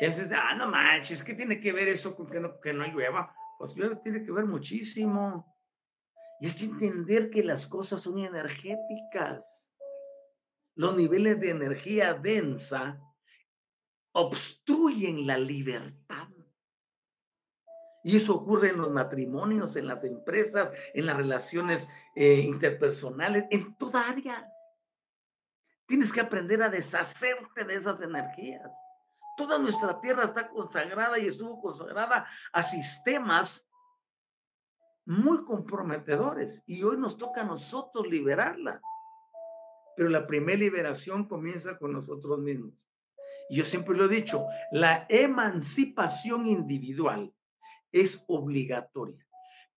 Y 0.00 0.06
dice, 0.06 0.28
ah, 0.34 0.54
no 0.54 0.66
manches, 0.66 1.22
¿qué 1.22 1.34
tiene 1.34 1.60
que 1.60 1.72
ver 1.72 1.88
eso 1.88 2.16
con 2.16 2.26
que 2.26 2.40
no, 2.40 2.58
que 2.58 2.72
no 2.72 2.86
llueva? 2.86 3.34
Pues 3.58 3.74
tiene 3.74 4.24
que 4.24 4.32
ver 4.32 4.46
muchísimo. 4.46 5.54
Y 6.40 6.46
hay 6.46 6.54
que 6.54 6.64
entender 6.64 7.28
que 7.28 7.44
las 7.44 7.66
cosas 7.66 8.00
son 8.00 8.18
energéticas. 8.18 9.44
Los 10.74 10.96
niveles 10.96 11.38
de 11.38 11.50
energía 11.50 12.14
densa 12.14 12.98
obstruyen 14.12 15.26
la 15.26 15.36
libertad. 15.36 16.28
Y 18.02 18.16
eso 18.16 18.36
ocurre 18.36 18.70
en 18.70 18.78
los 18.78 18.90
matrimonios, 18.90 19.76
en 19.76 19.86
las 19.86 20.02
empresas, 20.02 20.70
en 20.94 21.04
las 21.04 21.18
relaciones 21.18 21.86
eh, 22.16 22.36
interpersonales, 22.36 23.44
en 23.50 23.76
toda 23.76 24.08
área. 24.08 24.50
Tienes 25.86 26.10
que 26.10 26.22
aprender 26.22 26.62
a 26.62 26.70
deshacerte 26.70 27.64
de 27.64 27.74
esas 27.74 28.00
energías. 28.00 28.70
Toda 29.40 29.58
nuestra 29.58 29.98
tierra 30.02 30.24
está 30.24 30.50
consagrada 30.50 31.18
y 31.18 31.28
estuvo 31.28 31.62
consagrada 31.62 32.26
a 32.52 32.62
sistemas 32.62 33.64
muy 35.06 35.46
comprometedores 35.46 36.62
y 36.66 36.82
hoy 36.82 36.98
nos 36.98 37.16
toca 37.16 37.40
a 37.40 37.44
nosotros 37.44 38.06
liberarla. 38.06 38.82
Pero 39.96 40.10
la 40.10 40.26
primera 40.26 40.58
liberación 40.58 41.26
comienza 41.26 41.78
con 41.78 41.94
nosotros 41.94 42.38
mismos. 42.40 42.74
Y 43.48 43.56
yo 43.56 43.64
siempre 43.64 43.96
lo 43.96 44.04
he 44.04 44.14
dicho, 44.14 44.44
la 44.72 45.06
emancipación 45.08 46.46
individual 46.46 47.32
es 47.92 48.22
obligatoria, 48.28 49.26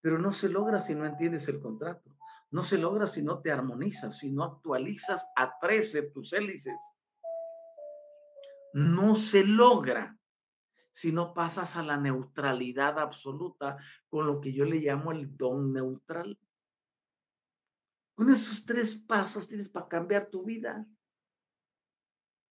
pero 0.01 0.19
no 0.19 0.33
se 0.33 0.49
logra 0.49 0.81
si 0.81 0.93
no 0.93 1.05
entiendes 1.05 1.47
el 1.47 1.61
contrato. 1.61 2.17
No 2.51 2.65
se 2.65 2.77
logra 2.77 3.07
si 3.07 3.21
no 3.21 3.39
te 3.39 3.49
armonizas, 3.49 4.17
si 4.17 4.29
no 4.29 4.43
actualizas 4.43 5.25
a 5.37 5.57
13 5.57 6.01
tus 6.11 6.33
hélices. 6.33 6.75
No 8.73 9.15
se 9.15 9.43
logra 9.43 10.17
si 10.91 11.11
no 11.11 11.33
pasas 11.33 11.75
a 11.75 11.83
la 11.83 11.97
neutralidad 11.97 12.99
absoluta 12.99 13.77
con 14.07 14.27
lo 14.27 14.39
que 14.41 14.53
yo 14.53 14.65
le 14.65 14.77
llamo 14.77 15.11
el 15.11 15.35
don 15.35 15.73
neutral. 15.73 16.37
Con 18.15 18.29
esos 18.31 18.65
tres 18.65 18.95
pasos 18.95 19.47
tienes 19.47 19.69
para 19.69 19.87
cambiar 19.87 20.27
tu 20.27 20.43
vida. 20.43 20.85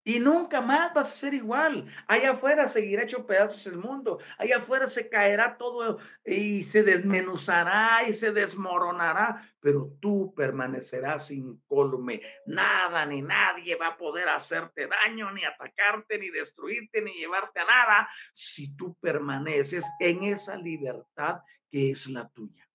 Y 0.05 0.19
nunca 0.19 0.61
más 0.61 0.93
vas 0.95 1.11
a 1.11 1.17
ser 1.17 1.35
igual. 1.35 1.87
Allá 2.09 2.33
afuera 2.33 2.69
seguirá 2.69 3.05
hecho 3.05 3.25
pedazos 3.25 3.65
el 3.67 3.77
mundo. 3.77 4.19
Allá 4.37 4.59
afuera 4.59 4.89
se 4.89 5.09
caerá 5.09 5.57
todo 5.57 5.99
y 6.25 6.65
se 6.65 6.83
desmenuzará 6.83 8.09
y 8.09 8.13
se 8.13 8.33
desmoronará. 8.33 9.49
Pero 9.61 9.93
tú 10.01 10.35
permanecerás 10.35 11.31
incólume. 11.31 12.21
Nada 12.47 13.07
ni 13.07 13.23
nadie 13.23 13.77
va 13.77 13.89
a 13.89 13.97
poder 13.97 14.29
hacerte 14.29 14.89
daño, 14.89 15.31
ni 15.31 15.45
atacarte, 15.45 16.19
ni 16.19 16.31
destruirte, 16.31 17.01
ni 17.01 17.13
llevarte 17.13 17.61
a 17.61 17.65
nada 17.65 18.09
si 18.33 18.75
tú 18.77 18.97
permaneces 19.01 19.85
en 20.01 20.25
esa 20.25 20.57
libertad 20.57 21.43
que 21.71 21.93
es 21.93 22.09
la 22.09 22.29
tuya. 22.29 22.69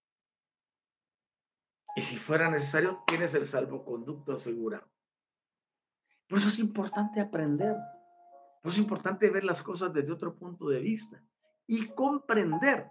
Y 1.98 2.04
si 2.04 2.18
fuera 2.18 2.50
necesario, 2.50 3.04
tienes 3.08 3.34
el 3.34 3.48
salvoconducto 3.48 4.34
asegurado. 4.34 4.88
Por 6.28 6.40
eso 6.40 6.50
es 6.50 6.60
importante 6.60 7.22
aprender. 7.22 7.76
Por 8.62 8.72
eso 8.72 8.80
es 8.80 8.84
importante 8.84 9.30
ver 9.30 9.44
las 9.44 9.62
cosas 9.62 9.94
desde 9.94 10.12
otro 10.12 10.36
punto 10.36 10.68
de 10.70 10.80
vista 10.80 11.22
y 11.68 11.88
comprender 11.90 12.88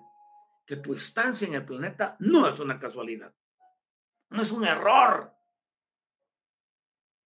que 0.67 0.77
tu 0.77 0.95
estancia 0.95 1.47
en 1.47 1.55
el 1.55 1.65
planeta 1.65 2.17
no 2.19 2.49
es 2.49 2.59
una 2.59 2.79
casualidad. 2.79 3.33
No 4.31 4.43
es 4.43 4.51
un 4.51 4.65
error. 4.65 5.33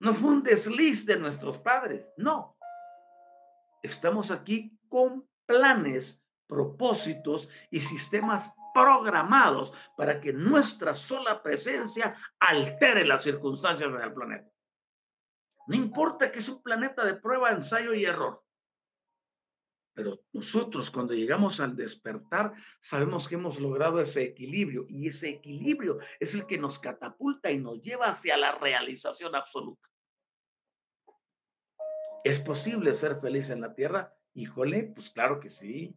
No 0.01 0.15
fue 0.15 0.31
un 0.31 0.43
desliz 0.43 1.07
de 1.07 1.17
nuestros 1.17 1.59
padres. 1.59 2.07
No. 2.17 2.57
Estamos 3.83 4.31
aquí 4.31 4.79
con 4.89 5.27
planes, 5.47 6.21
propósitos 6.47 7.49
y 7.71 7.81
sistemas 7.81 8.51
programados 8.75 9.73
para 9.97 10.21
que 10.21 10.33
nuestra 10.33 10.95
sola 10.95 11.43
presencia 11.43 12.17
altere 12.39 13.05
las 13.05 13.23
circunstancias 13.23 13.93
del 13.93 14.13
planeta. 14.13 14.49
No 15.71 15.77
importa 15.77 16.33
que 16.33 16.41
es 16.41 16.49
un 16.49 16.61
planeta 16.61 17.05
de 17.05 17.15
prueba, 17.15 17.53
ensayo 17.53 17.95
y 17.95 18.05
error. 18.05 18.43
Pero 19.95 20.19
nosotros 20.33 20.91
cuando 20.91 21.15
llegamos 21.15 21.61
al 21.61 21.77
despertar 21.77 22.53
sabemos 22.81 23.29
que 23.29 23.37
hemos 23.37 23.61
logrado 23.61 24.01
ese 24.01 24.25
equilibrio 24.25 24.85
y 24.89 25.07
ese 25.07 25.29
equilibrio 25.29 26.01
es 26.19 26.35
el 26.35 26.45
que 26.49 26.59
nos 26.59 26.81
catapulta 26.81 27.53
y 27.53 27.59
nos 27.59 27.81
lleva 27.83 28.07
hacia 28.07 28.37
la 28.37 28.59
realización 28.59 29.37
absoluta. 29.37 29.89
¿Es 32.25 32.41
posible 32.41 32.93
ser 32.95 33.21
feliz 33.21 33.49
en 33.51 33.61
la 33.61 33.73
tierra? 33.73 34.13
Híjole, 34.35 34.91
pues 34.93 35.11
claro 35.11 35.39
que 35.39 35.51
sí. 35.51 35.97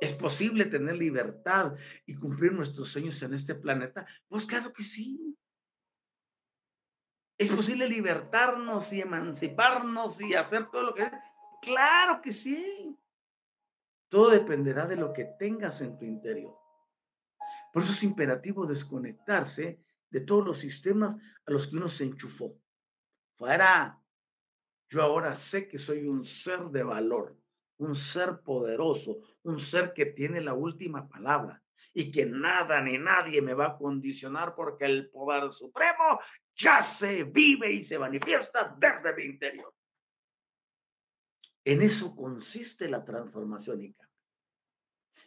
¿Es 0.00 0.12
posible 0.12 0.66
tener 0.66 0.94
libertad 0.94 1.74
y 2.06 2.14
cumplir 2.14 2.52
nuestros 2.52 2.90
sueños 2.90 3.20
en 3.22 3.34
este 3.34 3.56
planeta? 3.56 4.06
Pues 4.28 4.46
claro 4.46 4.72
que 4.72 4.84
sí. 4.84 5.36
¿Es 7.42 7.50
posible 7.50 7.88
libertarnos 7.88 8.92
y 8.92 9.00
emanciparnos 9.00 10.20
y 10.20 10.34
hacer 10.34 10.70
todo 10.70 10.82
lo 10.84 10.94
que 10.94 11.02
es? 11.02 11.12
Claro 11.60 12.22
que 12.22 12.30
sí. 12.30 12.96
Todo 14.08 14.30
dependerá 14.30 14.86
de 14.86 14.94
lo 14.94 15.12
que 15.12 15.24
tengas 15.40 15.80
en 15.80 15.98
tu 15.98 16.04
interior. 16.04 16.56
Por 17.72 17.82
eso 17.82 17.94
es 17.94 18.02
imperativo 18.04 18.64
desconectarse 18.64 19.80
de 20.10 20.20
todos 20.20 20.44
los 20.44 20.58
sistemas 20.60 21.20
a 21.44 21.50
los 21.50 21.66
que 21.66 21.76
uno 21.76 21.88
se 21.88 22.04
enchufó. 22.04 22.54
Fuera, 23.36 23.98
yo 24.88 25.02
ahora 25.02 25.34
sé 25.34 25.66
que 25.66 25.78
soy 25.78 26.06
un 26.06 26.24
ser 26.24 26.66
de 26.66 26.84
valor, 26.84 27.36
un 27.78 27.96
ser 27.96 28.40
poderoso, 28.44 29.18
un 29.42 29.58
ser 29.58 29.94
que 29.94 30.06
tiene 30.06 30.40
la 30.40 30.54
última 30.54 31.08
palabra 31.08 31.61
y 31.94 32.10
que 32.10 32.26
nada 32.26 32.80
ni 32.80 32.98
nadie 32.98 33.42
me 33.42 33.54
va 33.54 33.66
a 33.66 33.76
condicionar 33.76 34.54
porque 34.54 34.86
el 34.86 35.10
poder 35.10 35.52
supremo 35.52 36.20
ya 36.56 36.82
se 36.82 37.24
vive 37.24 37.72
y 37.72 37.84
se 37.84 37.98
manifiesta 37.98 38.74
desde 38.78 39.14
mi 39.14 39.24
interior. 39.24 39.72
En 41.64 41.82
eso 41.82 42.14
consiste 42.14 42.88
la 42.88 43.04
transformación 43.04 43.82
y 43.82 43.94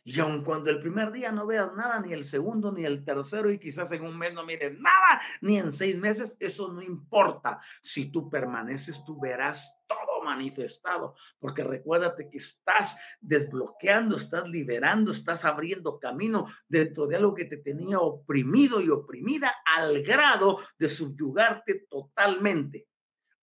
Y 0.08 0.20
aun 0.20 0.44
cuando 0.44 0.70
el 0.70 0.80
primer 0.80 1.12
día 1.12 1.32
no 1.32 1.48
veas 1.48 1.74
nada, 1.74 2.00
ni 2.00 2.14
el 2.14 2.26
segundo, 2.26 2.72
ni 2.72 2.86
el 2.86 3.04
tercero, 3.04 3.50
y 3.50 3.58
quizás 3.58 3.92
en 3.92 4.04
un 4.04 4.16
mes 4.16 4.36
no 4.36 4.46
mires 4.46 4.80
nada, 4.80 5.20
ni 5.42 5.58
en 5.58 5.72
seis 5.72 5.98
meses, 5.98 6.38
eso 6.40 6.72
no 6.72 6.84
importa. 6.84 7.60
Si 7.82 8.12
tú 8.12 8.30
permaneces, 8.30 9.04
tú 9.04 9.20
verás 9.20 9.68
todo 9.88 10.24
manifestado, 10.24 11.16
porque 11.40 11.64
recuérdate 11.64 12.30
que 12.30 12.38
estás 12.38 12.96
desbloqueando, 13.20 14.18
estás 14.18 14.48
liberando, 14.48 15.12
estás 15.12 15.44
abriendo 15.44 16.00
camino 16.00 16.46
dentro 16.68 17.08
de 17.08 17.16
algo 17.16 17.34
que 17.34 17.46
te 17.46 17.58
tenía 17.58 18.00
oprimido 18.00 18.82
y 18.82 18.92
oprimida 18.92 19.56
al 19.76 20.04
grado 20.04 20.60
de 20.78 20.88
subyugarte 20.88 21.88
totalmente. 21.90 22.88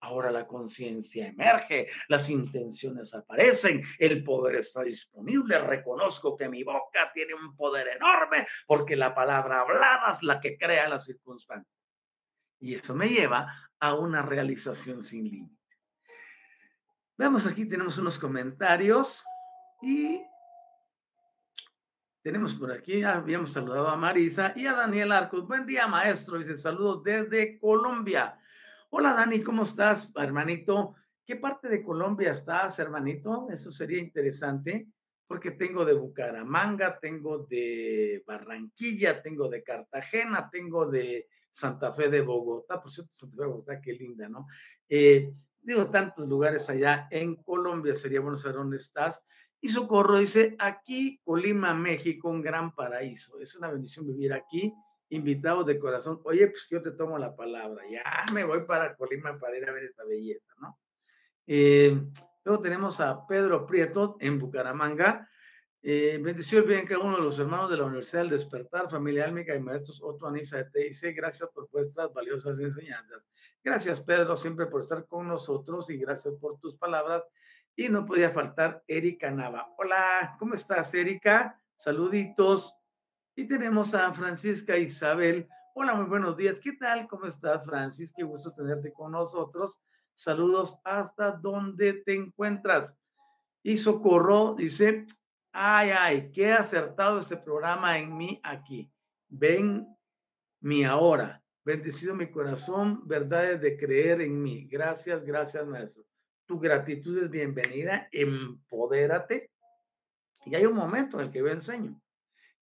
Ahora 0.03 0.31
la 0.31 0.45
conciencia 0.45 1.27
emerge, 1.27 1.87
las 2.09 2.29
intenciones 2.29 3.13
aparecen, 3.13 3.81
el 3.97 4.21
poder 4.21 4.57
está 4.57 4.83
disponible. 4.83 5.57
Reconozco 5.59 6.35
que 6.35 6.49
mi 6.49 6.61
boca 6.61 7.09
tiene 7.13 7.33
un 7.33 7.55
poder 7.55 7.87
enorme 7.87 8.45
porque 8.67 8.97
la 8.97 9.15
palabra 9.15 9.61
hablada 9.61 10.11
es 10.11 10.21
la 10.21 10.41
que 10.41 10.57
crea 10.57 10.89
las 10.89 11.05
circunstancias. 11.05 11.73
Y 12.59 12.75
eso 12.75 12.93
me 12.93 13.07
lleva 13.07 13.47
a 13.79 13.95
una 13.95 14.21
realización 14.21 15.03
sin 15.03 15.23
límite. 15.23 15.77
Veamos 17.17 17.47
aquí, 17.47 17.65
tenemos 17.65 17.97
unos 17.97 18.19
comentarios 18.19 19.23
y 19.81 20.21
tenemos 22.21 22.53
por 22.55 22.73
aquí, 22.73 23.03
habíamos 23.03 23.53
saludado 23.53 23.87
a 23.87 23.95
Marisa 23.95 24.51
y 24.57 24.67
a 24.67 24.73
Daniel 24.73 25.13
Arcos. 25.13 25.47
Buen 25.47 25.65
día, 25.65 25.87
maestro. 25.87 26.39
Dice 26.39 26.57
saludos 26.57 27.03
desde 27.03 27.57
Colombia. 27.57 28.37
Hola, 28.95 29.13
Dani, 29.15 29.41
¿cómo 29.41 29.63
estás, 29.63 30.11
hermanito? 30.15 30.93
¿Qué 31.25 31.37
parte 31.37 31.67
de 31.67 31.81
Colombia 31.81 32.33
estás, 32.33 32.77
hermanito? 32.77 33.47
Eso 33.49 33.71
sería 33.71 33.97
interesante 33.97 34.87
porque 35.25 35.49
tengo 35.49 35.83
de 35.83 35.93
Bucaramanga, 35.93 36.99
tengo 36.99 37.39
de 37.39 38.23
Barranquilla, 38.27 39.19
tengo 39.23 39.49
de 39.49 39.63
Cartagena, 39.63 40.47
tengo 40.51 40.85
de 40.91 41.27
Santa 41.51 41.91
Fe 41.91 42.07
de 42.07 42.21
Bogotá. 42.21 42.79
Por 42.79 42.91
cierto, 42.91 43.15
Santa 43.15 43.35
Fe 43.35 43.41
de 43.41 43.47
Bogotá, 43.47 43.81
qué 43.81 43.93
linda, 43.93 44.29
¿no? 44.29 44.45
Eh, 44.87 45.33
digo, 45.59 45.89
tantos 45.89 46.29
lugares 46.29 46.69
allá 46.69 47.07
en 47.09 47.37
Colombia, 47.37 47.95
sería 47.95 48.21
bueno 48.21 48.37
saber 48.37 48.57
dónde 48.57 48.77
estás. 48.77 49.19
Y 49.59 49.69
Socorro 49.69 50.19
dice, 50.19 50.55
aquí, 50.59 51.19
Colima, 51.23 51.73
México, 51.73 52.29
un 52.29 52.43
gran 52.43 52.75
paraíso. 52.75 53.39
Es 53.39 53.55
una 53.55 53.71
bendición 53.71 54.05
vivir 54.05 54.33
aquí, 54.33 54.71
invitados 55.09 55.65
de 55.65 55.79
corazón. 55.79 56.19
Oye, 56.23 56.47
pues 56.47 56.65
yo 56.69 56.81
te 56.81 56.91
tomo 56.91 57.17
la 57.17 57.35
palabra, 57.35 57.83
ya 57.89 58.03
me 58.33 58.43
voy 58.43 58.61
para 58.65 58.95
Colima 58.95 59.37
para 59.39 59.57
ir 59.57 59.67
a 59.67 59.73
ver 59.73 59.83
esta 59.83 60.03
belleza, 60.03 60.53
¿no? 60.59 60.77
Eh, 61.47 61.99
luego 62.43 62.61
tenemos 62.61 62.99
a 62.99 63.27
Pedro 63.27 63.65
Prieto 63.65 64.17
en 64.19 64.39
Bucaramanga. 64.39 65.29
Eh, 65.85 66.17
bendición 66.21 66.65
bien 66.65 66.85
cada 66.85 67.03
uno 67.03 67.17
de 67.17 67.23
los 67.23 67.37
hermanos 67.37 67.69
de 67.69 67.75
la 67.75 67.83
Universidad 67.83 68.21
del 68.21 68.31
Despertar, 68.31 68.89
familia 68.89 69.25
álmica 69.25 69.53
y 69.53 69.59
maestros 69.59 70.01
Otto 70.01 70.27
Anisa 70.27 70.57
de 70.57 70.65
TIC. 70.71 71.13
Gracias 71.13 71.49
por 71.53 71.69
vuestras 71.69 72.13
valiosas 72.13 72.57
enseñanzas. 72.57 73.21
Gracias, 73.61 73.99
Pedro, 73.99 74.37
siempre 74.37 74.67
por 74.67 74.81
estar 74.81 75.05
con 75.07 75.27
nosotros 75.27 75.89
y 75.89 75.97
gracias 75.97 76.35
por 76.39 76.57
tus 76.59 76.75
palabras. 76.75 77.23
Y 77.75 77.89
no 77.89 78.05
podía 78.05 78.31
faltar 78.31 78.83
Erika 78.87 79.29
Nava. 79.31 79.73
Hola, 79.77 80.35
¿cómo 80.39 80.53
estás, 80.53 80.93
Erika? 80.93 81.59
Saluditos. 81.75 82.82
Y 83.35 83.47
tenemos 83.47 83.95
a 83.95 84.13
Francisca 84.13 84.77
Isabel. 84.77 85.47
Hola, 85.73 85.95
muy 85.95 86.05
buenos 86.05 86.37
días. 86.37 86.57
¿Qué 86.61 86.73
tal? 86.73 87.07
¿Cómo 87.07 87.25
estás, 87.25 87.65
Francis? 87.65 88.11
Qué 88.15 88.23
gusto 88.23 88.53
tenerte 88.53 88.93
con 88.93 89.13
nosotros. 89.13 89.75
Saludos 90.13 90.77
hasta 90.83 91.31
donde 91.31 91.93
te 92.05 92.13
encuentras. 92.13 92.93
Y 93.63 93.77
Socorro 93.77 94.53
dice, 94.53 95.07
ay, 95.51 95.89
ay, 95.89 96.31
qué 96.31 96.53
acertado 96.53 97.19
este 97.19 97.35
programa 97.35 97.97
en 97.97 98.15
mí 98.15 98.39
aquí. 98.43 98.91
Ven 99.29 99.87
mi 100.61 100.85
ahora 100.85 101.41
Bendecido 101.65 102.13
mi 102.13 102.29
corazón, 102.29 103.07
verdades 103.07 103.61
de 103.61 103.77
creer 103.77 104.19
en 104.19 104.43
mí. 104.43 104.67
Gracias, 104.67 105.23
gracias, 105.23 105.65
maestro. 105.65 106.03
Tu 106.45 106.59
gratitud 106.59 107.23
es 107.23 107.31
bienvenida, 107.31 108.09
empodérate. 108.11 109.49
Y 110.45 110.55
hay 110.55 110.65
un 110.65 110.75
momento 110.75 111.19
en 111.19 111.27
el 111.27 111.31
que 111.31 111.39
yo 111.39 111.47
enseño 111.47 112.02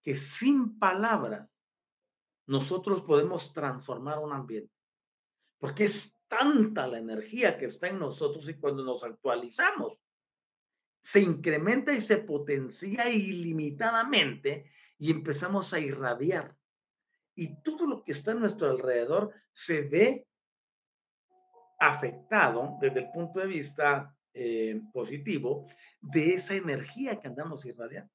que 0.03 0.16
sin 0.16 0.78
palabras 0.78 1.48
nosotros 2.46 3.03
podemos 3.03 3.53
transformar 3.53 4.18
un 4.18 4.32
ambiente. 4.32 4.72
Porque 5.59 5.84
es 5.84 6.14
tanta 6.28 6.86
la 6.86 6.98
energía 6.98 7.59
que 7.59 7.66
está 7.66 7.88
en 7.88 7.98
nosotros 7.98 8.48
y 8.48 8.55
cuando 8.55 8.84
nos 8.84 9.03
actualizamos, 9.05 9.98
se 11.03 11.20
incrementa 11.20 11.92
y 11.92 12.01
se 12.01 12.18
potencia 12.18 13.09
ilimitadamente 13.09 14.70
y 14.98 15.11
empezamos 15.11 15.72
a 15.72 15.78
irradiar. 15.78 16.55
Y 17.34 17.62
todo 17.62 17.86
lo 17.86 18.03
que 18.05 18.12
está 18.12 18.32
a 18.32 18.34
nuestro 18.34 18.70
alrededor 18.70 19.32
se 19.53 19.82
ve 19.82 20.26
afectado 21.78 22.76
desde 22.80 23.01
el 23.01 23.11
punto 23.11 23.40
de 23.40 23.46
vista 23.46 24.14
eh, 24.34 24.80
positivo 24.92 25.66
de 26.01 26.34
esa 26.34 26.55
energía 26.55 27.18
que 27.18 27.28
andamos 27.28 27.64
irradiando. 27.64 28.12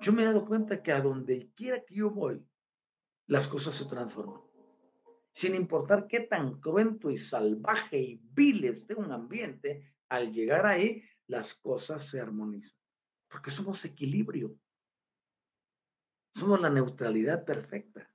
Yo 0.00 0.12
me 0.12 0.22
he 0.22 0.24
dado 0.24 0.46
cuenta 0.46 0.82
que 0.82 0.92
a 0.92 1.00
donde 1.00 1.50
quiera 1.54 1.84
que 1.84 1.94
yo 1.94 2.10
voy, 2.10 2.42
las 3.26 3.46
cosas 3.48 3.74
se 3.74 3.84
transforman. 3.84 4.40
Sin 5.34 5.54
importar 5.54 6.06
qué 6.08 6.20
tan 6.20 6.60
cruento 6.60 7.10
y 7.10 7.18
salvaje 7.18 7.98
y 7.98 8.20
vil 8.32 8.64
esté 8.64 8.94
un 8.94 9.12
ambiente, 9.12 9.94
al 10.08 10.32
llegar 10.32 10.66
ahí, 10.66 11.04
las 11.26 11.54
cosas 11.54 12.08
se 12.08 12.18
armonizan. 12.18 12.76
Porque 13.28 13.50
somos 13.50 13.84
equilibrio. 13.84 14.56
Somos 16.34 16.60
la 16.60 16.70
neutralidad 16.70 17.44
perfecta. 17.44 18.10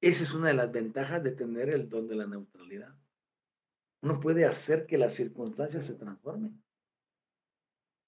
Esa 0.00 0.22
es 0.22 0.32
una 0.32 0.48
de 0.48 0.54
las 0.54 0.72
ventajas 0.72 1.22
de 1.22 1.32
tener 1.32 1.68
el 1.68 1.88
don 1.90 2.08
de 2.08 2.14
la 2.14 2.26
neutralidad. 2.26 2.94
Uno 4.02 4.18
puede 4.18 4.46
hacer 4.46 4.86
que 4.86 4.96
las 4.96 5.14
circunstancias 5.14 5.86
se 5.86 5.94
transformen, 5.94 6.62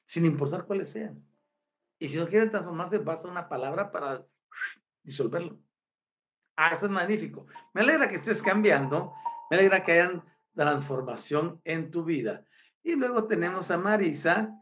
sin 0.06 0.24
importar 0.24 0.66
cuáles 0.66 0.88
sean. 0.88 1.22
Y 2.02 2.08
si 2.08 2.16
no 2.16 2.26
quieren 2.26 2.50
transformarse, 2.50 2.98
basta 2.98 3.28
una 3.28 3.48
palabra 3.48 3.92
para 3.92 4.26
disolverlo. 5.04 5.60
Ah, 6.56 6.74
eso 6.74 6.86
es 6.86 6.90
magnífico. 6.90 7.46
Me 7.74 7.82
alegra 7.82 8.08
que 8.08 8.16
estés 8.16 8.42
cambiando, 8.42 9.12
me 9.48 9.56
alegra 9.56 9.84
que 9.84 9.92
hayan 9.92 10.24
transformación 10.52 11.60
en 11.62 11.92
tu 11.92 12.02
vida. 12.02 12.44
Y 12.82 12.96
luego 12.96 13.28
tenemos 13.28 13.70
a 13.70 13.78
Marisa. 13.78 14.52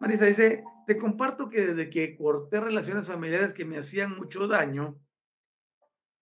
Marisa 0.00 0.24
dice, 0.24 0.64
te 0.86 0.96
comparto 0.96 1.50
que 1.50 1.66
desde 1.66 1.90
que 1.90 2.16
corté 2.16 2.60
relaciones 2.60 3.06
familiares 3.06 3.52
que 3.52 3.66
me 3.66 3.76
hacían 3.76 4.16
mucho 4.16 4.48
daño, 4.48 4.98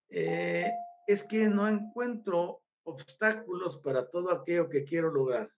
eh, 0.09 0.73
es 1.07 1.23
que 1.23 1.47
no 1.47 1.69
encuentro 1.69 2.63
obstáculos 2.83 3.79
para 3.79 4.11
todo 4.11 4.33
aquello 4.33 4.69
que 4.69 4.83
quiero 4.83 5.13
lograr. 5.13 5.49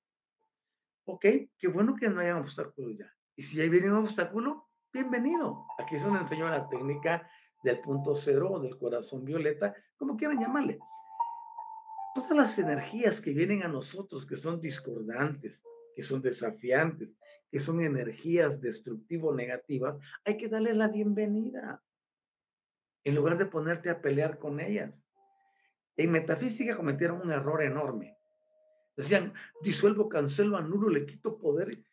Ok, 1.07 1.25
qué 1.57 1.69
bueno 1.69 1.97
que 1.97 2.11
no 2.11 2.21
haya 2.21 2.37
obstáculos 2.37 2.99
ya. 2.99 3.11
Y 3.35 3.45
si 3.45 3.59
ahí 3.59 3.71
viene 3.71 3.91
un 3.91 4.05
obstáculo, 4.05 4.66
bienvenido. 4.97 5.67
Aquí 5.77 5.99
se 5.99 6.07
nos 6.07 6.23
enseñó 6.23 6.49
la 6.49 6.71
técnica 6.71 7.29
del 7.63 7.81
punto 7.81 8.15
cero 8.15 8.53
o 8.53 8.61
del 8.61 8.79
corazón 8.79 9.27
violeta, 9.27 9.75
como 9.99 10.17
quieran 10.17 10.41
llamarle. 10.41 10.79
Todas 12.15 12.31
las 12.31 12.59
energías 12.59 13.21
que 13.21 13.33
vienen 13.33 13.63
a 13.63 13.69
nosotros, 13.69 14.25
que 14.25 14.39
son 14.39 14.59
discordantes, 14.59 15.61
que 15.95 16.03
son 16.03 16.23
desafiantes, 16.23 17.11
que 17.51 17.61
son 17.61 17.83
energías 17.83 18.59
destructivo-negativas, 18.63 19.99
hay 20.25 20.39
que 20.39 20.49
darle 20.49 20.73
la 20.73 20.89
bienvenida 20.89 21.83
en 23.05 23.15
lugar 23.15 23.37
de 23.37 23.45
ponerte 23.45 23.91
a 23.91 24.01
pelear 24.01 24.39
con 24.39 24.61
ellas. 24.61 24.95
En 25.99 26.11
metafísica 26.11 26.75
cometieron 26.75 27.21
un 27.21 27.33
error 27.33 27.63
enorme. 27.63 28.17
Decían, 28.97 29.35
disuelvo, 29.63 30.09
cancelo, 30.09 30.57
anulo, 30.57 30.89
le 30.89 31.05
quito 31.05 31.37
poder. 31.37 31.85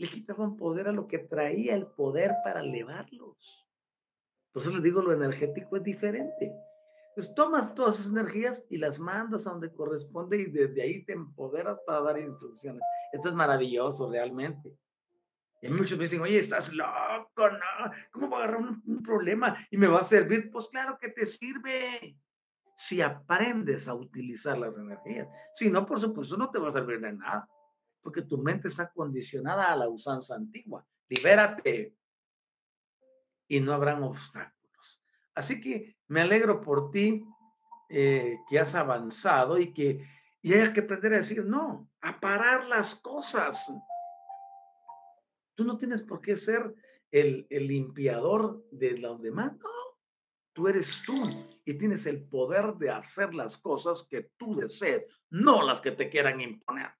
Le 0.00 0.08
quitaban 0.08 0.56
poder 0.56 0.88
a 0.88 0.92
lo 0.92 1.06
que 1.06 1.18
traía 1.18 1.74
el 1.74 1.86
poder 1.86 2.32
para 2.42 2.60
elevarlos. 2.60 3.36
Por 4.50 4.62
eso 4.62 4.70
les 4.72 4.82
digo, 4.82 5.02
lo 5.02 5.12
energético 5.12 5.76
es 5.76 5.82
diferente. 5.82 6.54
Entonces 7.10 7.34
tomas 7.34 7.74
todas 7.74 7.96
esas 7.96 8.10
energías 8.10 8.64
y 8.70 8.78
las 8.78 8.98
mandas 8.98 9.46
a 9.46 9.50
donde 9.50 9.70
corresponde 9.74 10.38
y 10.38 10.46
desde 10.46 10.80
ahí 10.80 11.04
te 11.04 11.12
empoderas 11.12 11.78
para 11.86 12.00
dar 12.00 12.18
instrucciones. 12.18 12.80
Esto 13.12 13.28
es 13.28 13.34
maravilloso 13.34 14.10
realmente. 14.10 14.74
Y 15.60 15.68
muchos 15.68 15.98
me 15.98 16.04
dicen, 16.04 16.22
oye, 16.22 16.38
estás 16.38 16.72
loco, 16.72 17.50
¿no? 17.50 17.92
¿Cómo 18.10 18.28
voy 18.28 18.40
a 18.40 18.44
agarrar 18.44 18.62
un, 18.62 19.02
problema 19.02 19.54
y 19.70 19.76
me 19.76 19.86
va 19.86 20.00
a 20.00 20.04
servir? 20.04 20.50
Pues 20.50 20.66
claro 20.68 20.96
que 20.98 21.10
te 21.10 21.26
sirve 21.26 22.16
si 22.78 23.02
aprendes 23.02 23.86
a 23.86 23.92
utilizar 23.92 24.56
las 24.56 24.74
energías. 24.78 25.28
Si 25.56 25.68
no, 25.68 25.84
por 25.84 26.00
supuesto, 26.00 26.38
no 26.38 26.48
te 26.48 26.58
va 26.58 26.70
a 26.70 26.72
servir 26.72 27.00
de 27.00 27.12
nada, 27.12 27.46
porque 28.02 28.22
tu 28.22 28.38
mente 28.38 28.68
está 28.68 28.90
condicionada 28.90 29.70
a 29.70 29.76
la 29.76 29.88
usanza 29.88 30.34
antigua. 30.34 30.86
Libérate 31.08 31.94
y 33.48 33.60
no 33.60 33.72
habrán 33.72 34.02
obstáculos. 34.02 35.02
Así 35.34 35.60
que 35.60 35.96
me 36.08 36.20
alegro 36.20 36.60
por 36.60 36.90
ti 36.90 37.24
eh, 37.88 38.38
que 38.48 38.58
has 38.58 38.74
avanzado 38.74 39.58
y 39.58 39.72
que 39.72 40.04
y 40.42 40.54
hayas 40.54 40.70
que 40.70 40.80
aprender 40.80 41.14
a 41.14 41.18
decir 41.18 41.44
no, 41.44 41.90
a 42.00 42.18
parar 42.18 42.64
las 42.66 42.94
cosas. 42.96 43.62
Tú 45.54 45.64
no 45.64 45.76
tienes 45.76 46.02
por 46.02 46.20
qué 46.20 46.36
ser 46.36 46.74
el, 47.10 47.46
limpiador 47.50 48.64
de 48.70 48.96
los 48.96 49.20
demás, 49.20 49.52
no. 49.58 49.68
Tú 50.52 50.66
eres 50.66 50.88
tú 51.06 51.14
y 51.64 51.74
tienes 51.74 52.06
el 52.06 52.24
poder 52.28 52.74
de 52.74 52.90
hacer 52.90 53.34
las 53.34 53.56
cosas 53.58 54.06
que 54.08 54.30
tú 54.36 54.56
desees, 54.56 55.04
no 55.30 55.62
las 55.62 55.80
que 55.80 55.92
te 55.92 56.10
quieran 56.10 56.40
imponer. 56.40 56.90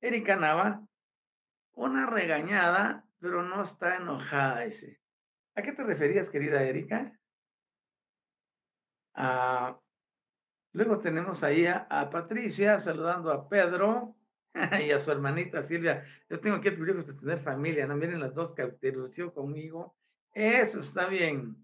Erika 0.00 0.36
Nava, 0.36 0.86
una 1.74 2.06
regañada, 2.06 3.04
pero 3.20 3.42
no 3.42 3.62
está 3.62 3.96
enojada, 3.96 4.60
dice. 4.60 5.00
¿A 5.54 5.62
qué 5.62 5.72
te 5.72 5.82
referías, 5.82 6.30
querida 6.30 6.62
Erika? 6.62 7.18
Ah, 9.14 9.78
luego 10.72 11.00
tenemos 11.00 11.42
ahí 11.42 11.66
a 11.66 12.10
Patricia 12.10 12.78
saludando 12.80 13.32
a 13.32 13.48
Pedro. 13.48 14.18
y 14.86 14.90
a 14.90 14.98
su 14.98 15.10
hermanita 15.10 15.62
Silvia. 15.62 16.04
Yo 16.28 16.40
tengo 16.40 16.60
que 16.60 16.68
el 16.68 16.74
privilegio 16.74 17.12
de 17.12 17.18
tener 17.18 17.38
familia, 17.38 17.86
¿no? 17.86 17.96
Miren 17.96 18.20
las 18.20 18.34
dos 18.34 18.54
que 18.54 18.62
conmigo. 19.32 19.96
Eso 20.34 20.80
está 20.80 21.06
bien. 21.06 21.56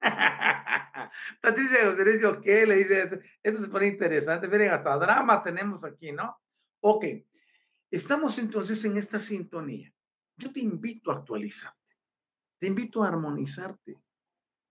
Patricia 1.40 1.84
José 1.84 2.40
¿qué 2.42 2.66
le 2.66 2.76
dice? 2.76 3.20
Esto 3.42 3.60
se 3.60 3.68
pone 3.68 3.86
interesante. 3.86 4.48
Miren, 4.48 4.72
hasta 4.72 4.96
drama 4.96 5.42
tenemos 5.42 5.84
aquí, 5.84 6.12
¿no? 6.12 6.36
Ok. 6.80 7.04
Estamos 7.92 8.36
entonces 8.38 8.84
en 8.84 8.96
esta 8.96 9.20
sintonía. 9.20 9.94
Yo 10.36 10.52
te 10.52 10.58
invito 10.58 11.12
a 11.12 11.18
actualizarte. 11.18 11.78
Te 12.58 12.66
invito 12.66 13.04
a 13.04 13.08
armonizarte. 13.08 14.00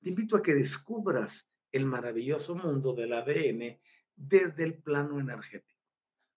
Te 0.02 0.10
invito 0.10 0.36
a 0.36 0.42
que 0.42 0.54
descubras 0.54 1.48
el 1.72 1.86
maravilloso 1.86 2.54
mundo 2.56 2.94
del 2.94 3.14
ADN 3.14 3.80
desde 4.16 4.66
el 4.66 4.82
plano 4.82 5.20
energético 5.20 5.72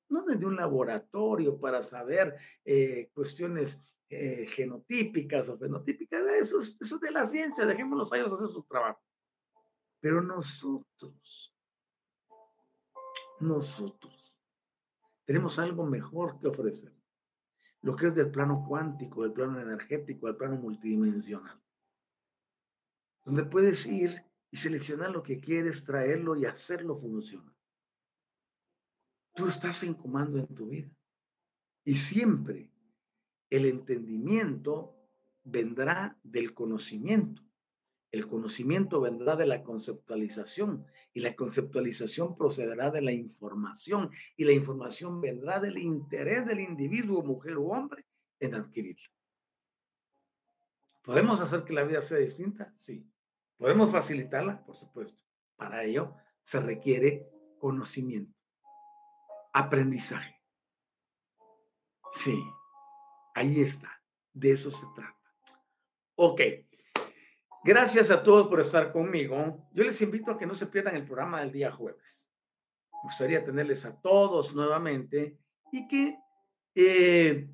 no 0.08 0.22
desde 0.22 0.46
un 0.46 0.56
laboratorio 0.56 1.58
para 1.58 1.82
saber 1.82 2.36
eh, 2.64 3.10
cuestiones 3.12 3.78
eh, 4.08 4.46
genotípicas 4.48 5.48
o 5.48 5.58
fenotípicas, 5.58 6.22
eso 6.40 6.60
es, 6.60 6.76
eso 6.80 6.98
de 6.98 7.10
la 7.10 7.26
ciencia, 7.26 7.66
dejémoslos 7.66 8.12
a 8.12 8.16
ellos 8.16 8.32
hacer 8.32 8.48
su 8.48 8.62
trabajo. 8.64 9.02
Pero 10.00 10.20
nosotros, 10.20 11.54
nosotros, 13.40 14.13
tenemos 15.24 15.58
algo 15.58 15.86
mejor 15.86 16.38
que 16.38 16.48
ofrecer, 16.48 16.92
lo 17.82 17.96
que 17.96 18.08
es 18.08 18.14
del 18.14 18.30
plano 18.30 18.64
cuántico, 18.66 19.22
del 19.22 19.32
plano 19.32 19.60
energético, 19.60 20.26
del 20.26 20.36
plano 20.36 20.56
multidimensional, 20.56 21.60
donde 23.24 23.44
puedes 23.44 23.84
ir 23.86 24.22
y 24.50 24.56
seleccionar 24.56 25.10
lo 25.10 25.22
que 25.22 25.40
quieres, 25.40 25.84
traerlo 25.84 26.36
y 26.36 26.46
hacerlo 26.46 26.98
funcionar. 27.00 27.54
Tú 29.34 29.48
estás 29.48 29.82
en 29.82 29.94
comando 29.94 30.38
en 30.38 30.46
tu 30.54 30.68
vida. 30.68 30.90
Y 31.84 31.96
siempre 31.96 32.70
el 33.50 33.66
entendimiento 33.66 34.96
vendrá 35.42 36.16
del 36.22 36.54
conocimiento. 36.54 37.42
El 38.14 38.28
conocimiento 38.28 39.00
vendrá 39.00 39.34
de 39.34 39.44
la 39.44 39.64
conceptualización 39.64 40.86
y 41.12 41.18
la 41.18 41.34
conceptualización 41.34 42.36
procederá 42.36 42.92
de 42.92 43.00
la 43.00 43.10
información 43.10 44.12
y 44.36 44.44
la 44.44 44.52
información 44.52 45.20
vendrá 45.20 45.58
del 45.58 45.78
interés 45.78 46.46
del 46.46 46.60
individuo, 46.60 47.24
mujer 47.24 47.56
o 47.56 47.64
hombre, 47.64 48.04
en 48.38 48.54
adquirirla. 48.54 49.08
¿Podemos 51.02 51.40
hacer 51.40 51.64
que 51.64 51.72
la 51.72 51.82
vida 51.82 52.02
sea 52.02 52.18
distinta? 52.18 52.72
Sí. 52.78 53.04
¿Podemos 53.56 53.90
facilitarla? 53.90 54.64
Por 54.64 54.76
supuesto. 54.76 55.20
Para 55.56 55.82
ello 55.82 56.14
se 56.44 56.60
requiere 56.60 57.28
conocimiento 57.58 58.38
aprendizaje. 59.52 60.40
Sí, 62.22 62.40
ahí 63.34 63.62
está. 63.62 63.90
De 64.32 64.52
eso 64.52 64.70
se 64.70 64.86
trata. 64.94 65.34
Ok. 66.14 66.40
Gracias 67.66 68.10
a 68.10 68.22
todos 68.22 68.48
por 68.48 68.60
estar 68.60 68.92
conmigo. 68.92 69.66
Yo 69.72 69.84
les 69.84 69.98
invito 70.02 70.30
a 70.30 70.38
que 70.38 70.44
no 70.44 70.54
se 70.54 70.66
pierdan 70.66 70.96
el 70.96 71.06
programa 71.06 71.40
del 71.40 71.50
día 71.50 71.72
jueves. 71.72 72.04
Me 72.92 72.98
gustaría 73.04 73.42
tenerles 73.42 73.86
a 73.86 73.98
todos 74.02 74.54
nuevamente 74.54 75.38
y 75.72 75.88
que 75.88 76.18
eh, 76.74 77.48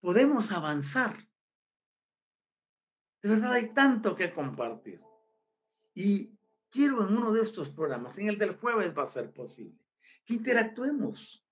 podemos 0.00 0.52
avanzar. 0.52 1.16
De 3.20 3.28
verdad 3.28 3.54
hay 3.54 3.74
tanto 3.74 4.14
que 4.14 4.32
compartir. 4.32 5.00
Y 5.94 6.38
quiero 6.70 7.04
en 7.04 7.16
uno 7.16 7.32
de 7.32 7.42
estos 7.42 7.70
programas, 7.70 8.16
en 8.18 8.28
el 8.28 8.38
del 8.38 8.54
jueves 8.56 8.96
va 8.96 9.02
a 9.02 9.08
ser 9.08 9.32
posible, 9.32 9.84
que 10.24 10.34
interactuemos 10.34 11.44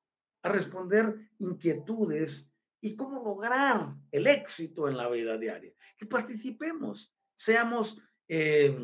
a 0.42 0.51
responder 0.51 1.32
inquietudes 1.38 2.49
y 2.80 2.94
cómo 2.94 3.24
lograr 3.24 3.96
el 4.12 4.28
éxito 4.28 4.88
en 4.88 4.96
la 4.96 5.09
vida 5.09 5.36
diaria. 5.36 5.72
Que 5.96 6.07
participemos, 6.07 7.12
seamos 7.39 7.97
eh, 8.28 8.76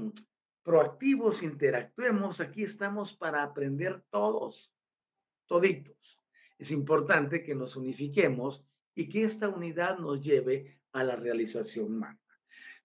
proactivos, 0.63 1.43
interactuemos. 1.43 2.41
Aquí 2.41 2.63
estamos 2.63 3.15
para 3.15 3.43
aprender 3.43 4.03
todos, 4.11 4.73
toditos. 5.47 6.21
Es 6.59 6.71
importante 6.71 7.43
que 7.43 7.55
nos 7.55 7.77
unifiquemos 7.77 8.65
y 8.95 9.09
que 9.09 9.25
esta 9.25 9.49
unidad 9.49 9.99
nos 9.99 10.23
lleve 10.23 10.81
a 10.93 11.03
la 11.03 11.17
realización 11.17 11.87
humana. 11.87 12.21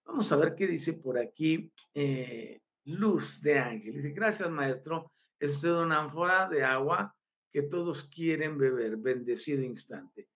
Vamos 0.04 0.30
a 0.32 0.36
ver 0.36 0.56
qué 0.56 0.66
dice 0.66 0.94
por 0.94 1.18
aquí 1.18 1.72
eh, 1.94 2.60
Luz 2.84 3.40
de 3.40 3.58
Ángel. 3.58 3.94
Dice, 3.94 4.10
gracias 4.10 4.50
maestro, 4.50 5.12
es 5.38 5.62
una 5.62 6.00
ánfora 6.00 6.48
de 6.48 6.64
agua 6.64 7.14
que 7.52 7.62
todos 7.62 8.10
quieren 8.10 8.58
beber, 8.58 8.96
bendecido 8.96 9.62
instante. 9.62 10.28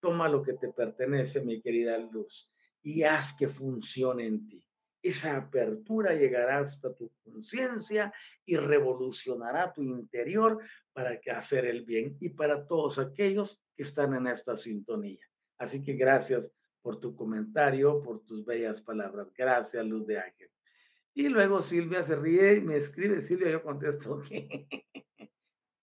Toma 0.00 0.28
lo 0.28 0.42
que 0.42 0.54
te 0.54 0.72
pertenece, 0.72 1.40
mi 1.40 1.60
querida 1.62 1.96
Luz, 1.98 2.50
y 2.82 3.04
haz 3.04 3.36
que 3.36 3.48
funcione 3.48 4.26
en 4.26 4.48
ti. 4.48 4.64
Esa 5.02 5.36
apertura 5.36 6.14
llegará 6.14 6.58
hasta 6.58 6.94
tu 6.94 7.10
conciencia 7.24 8.12
y 8.44 8.56
revolucionará 8.56 9.72
tu 9.72 9.82
interior 9.82 10.58
para 10.92 11.20
que 11.20 11.30
hacer 11.30 11.64
el 11.64 11.84
bien 11.84 12.16
y 12.20 12.30
para 12.30 12.66
todos 12.66 12.98
aquellos 12.98 13.60
que 13.76 13.84
están 13.84 14.14
en 14.14 14.26
esta 14.26 14.56
sintonía. 14.56 15.20
Así 15.58 15.82
que 15.82 15.94
gracias 15.94 16.52
por 16.82 17.00
tu 17.00 17.14
comentario, 17.14 18.02
por 18.02 18.24
tus 18.24 18.44
bellas 18.44 18.80
palabras. 18.80 19.32
Gracias, 19.36 19.84
Luz 19.86 20.06
de 20.06 20.18
Ángel. 20.18 20.50
Y 21.14 21.28
luego 21.28 21.60
Silvia 21.60 22.04
se 22.04 22.16
ríe 22.16 22.54
y 22.56 22.60
me 22.60 22.76
escribe, 22.76 23.22
Silvia, 23.22 23.50
yo 23.50 23.62
contesto. 23.62 24.22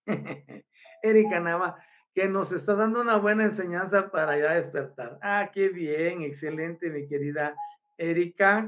Erika 1.04 1.40
Nava, 1.40 1.78
que 2.14 2.28
nos 2.28 2.52
está 2.52 2.74
dando 2.76 3.02
una 3.02 3.18
buena 3.18 3.46
enseñanza 3.46 4.10
para 4.10 4.38
ya 4.38 4.56
despertar. 4.56 5.20
Ah, 5.22 5.52
qué 5.54 5.70
bien, 5.70 6.22
excelente, 6.24 6.90
mi 6.90 7.08
querida 7.08 7.56
Erika. 7.98 8.68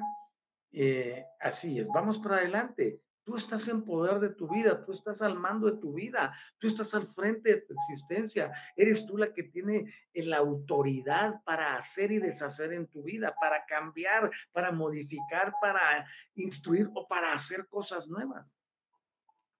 Eh, 0.71 1.25
así 1.39 1.79
es, 1.79 1.87
vamos 1.87 2.19
para 2.19 2.37
adelante. 2.37 3.01
Tú 3.23 3.35
estás 3.35 3.67
en 3.67 3.85
poder 3.85 4.19
de 4.19 4.29
tu 4.29 4.47
vida, 4.47 4.83
tú 4.83 4.91
estás 4.91 5.21
al 5.21 5.37
mando 5.37 5.69
de 5.69 5.77
tu 5.79 5.93
vida, 5.93 6.35
tú 6.57 6.67
estás 6.67 6.93
al 6.95 7.13
frente 7.13 7.53
de 7.53 7.61
tu 7.61 7.75
existencia. 7.75 8.51
Eres 8.75 9.05
tú 9.05 9.17
la 9.17 9.31
que 9.31 9.43
tiene 9.43 9.93
la 10.15 10.37
autoridad 10.37 11.35
para 11.43 11.75
hacer 11.75 12.11
y 12.11 12.17
deshacer 12.17 12.73
en 12.73 12.87
tu 12.87 13.03
vida, 13.03 13.35
para 13.39 13.65
cambiar, 13.65 14.31
para 14.51 14.71
modificar, 14.71 15.53
para 15.61 16.07
instruir 16.35 16.89
o 16.95 17.07
para 17.07 17.33
hacer 17.33 17.67
cosas 17.67 18.07
nuevas. 18.07 18.47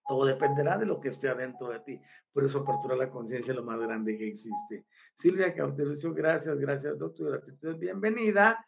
Todo 0.04 0.24
dependerá 0.24 0.76
de 0.76 0.86
lo 0.86 0.98
que 1.00 1.10
esté 1.10 1.28
adentro 1.28 1.68
de 1.68 1.78
ti. 1.78 2.00
Por 2.32 2.44
eso 2.44 2.58
apertura 2.60 2.96
la 2.96 3.10
conciencia 3.10 3.54
lo 3.54 3.62
más 3.62 3.78
grande 3.78 4.18
que 4.18 4.26
existe. 4.26 4.86
Silvia 5.16 5.54
Cauterucio, 5.54 6.12
gracias, 6.12 6.58
gracias, 6.58 6.98
doctor. 6.98 7.30
Gratitud, 7.32 7.76
bienvenida. 7.78 8.66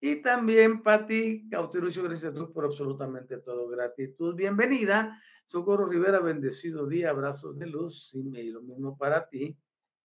Y 0.00 0.22
también, 0.22 0.82
Pati 0.82 1.48
Cauterucho, 1.48 2.02
gracias 2.02 2.30
a 2.30 2.34
Dios 2.34 2.50
por 2.50 2.66
absolutamente 2.66 3.38
todo. 3.38 3.66
Gratitud, 3.68 4.34
bienvenida. 4.34 5.20
Socorro 5.46 5.86
Rivera, 5.86 6.20
bendecido 6.20 6.86
día, 6.86 7.10
abrazos 7.10 7.58
de 7.58 7.66
luz. 7.66 8.10
y 8.12 8.50
lo 8.50 8.60
mismo 8.60 8.98
para 8.98 9.26
ti. 9.28 9.56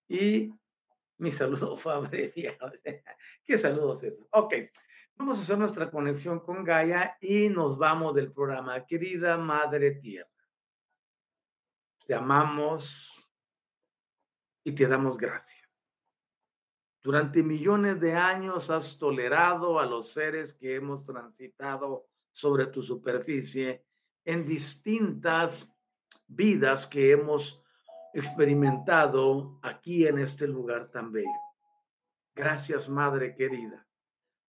Y 0.07 0.53
mi 1.17 1.31
saludo, 1.33 1.77
Fabre. 1.77 2.33
¿Qué 3.43 3.57
saludos 3.57 4.01
es? 4.03 4.13
Ok, 4.31 4.53
vamos 5.15 5.39
a 5.39 5.41
hacer 5.41 5.57
nuestra 5.57 5.91
conexión 5.91 6.39
con 6.39 6.63
Gaia 6.63 7.17
y 7.19 7.49
nos 7.49 7.77
vamos 7.77 8.15
del 8.15 8.31
programa. 8.31 8.85
Querida 8.85 9.37
Madre 9.37 9.95
Tierra, 9.95 10.29
te 12.07 12.13
amamos 12.13 13.09
y 14.63 14.73
te 14.73 14.87
damos 14.87 15.17
gracias 15.17 15.60
durante 17.03 17.41
millones 17.41 17.99
de 17.99 18.15
años 18.15 18.69
has 18.69 18.97
tolerado 18.99 19.79
a 19.79 19.85
los 19.85 20.11
seres 20.13 20.53
que 20.53 20.75
hemos 20.75 21.03
transitado 21.05 22.05
sobre 22.31 22.67
tu 22.67 22.83
superficie 22.83 23.83
en 24.23 24.45
distintas 24.45 25.67
vidas 26.27 26.85
que 26.87 27.11
hemos 27.11 27.59
experimentado 28.13 29.59
aquí 29.63 30.05
en 30.05 30.19
este 30.19 30.47
lugar 30.47 30.89
tan 30.91 31.11
bello. 31.11 31.29
Gracias, 32.35 32.87
Madre 32.87 33.35
querida. 33.35 33.85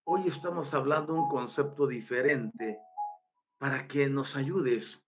Hoy 0.04 0.28
estamos 0.28 0.74
hablando 0.74 1.14
un 1.14 1.30
concepto 1.30 1.88
diferente 1.88 2.80
para 3.58 3.88
que 3.88 4.08
nos 4.08 4.36
ayudes 4.36 5.02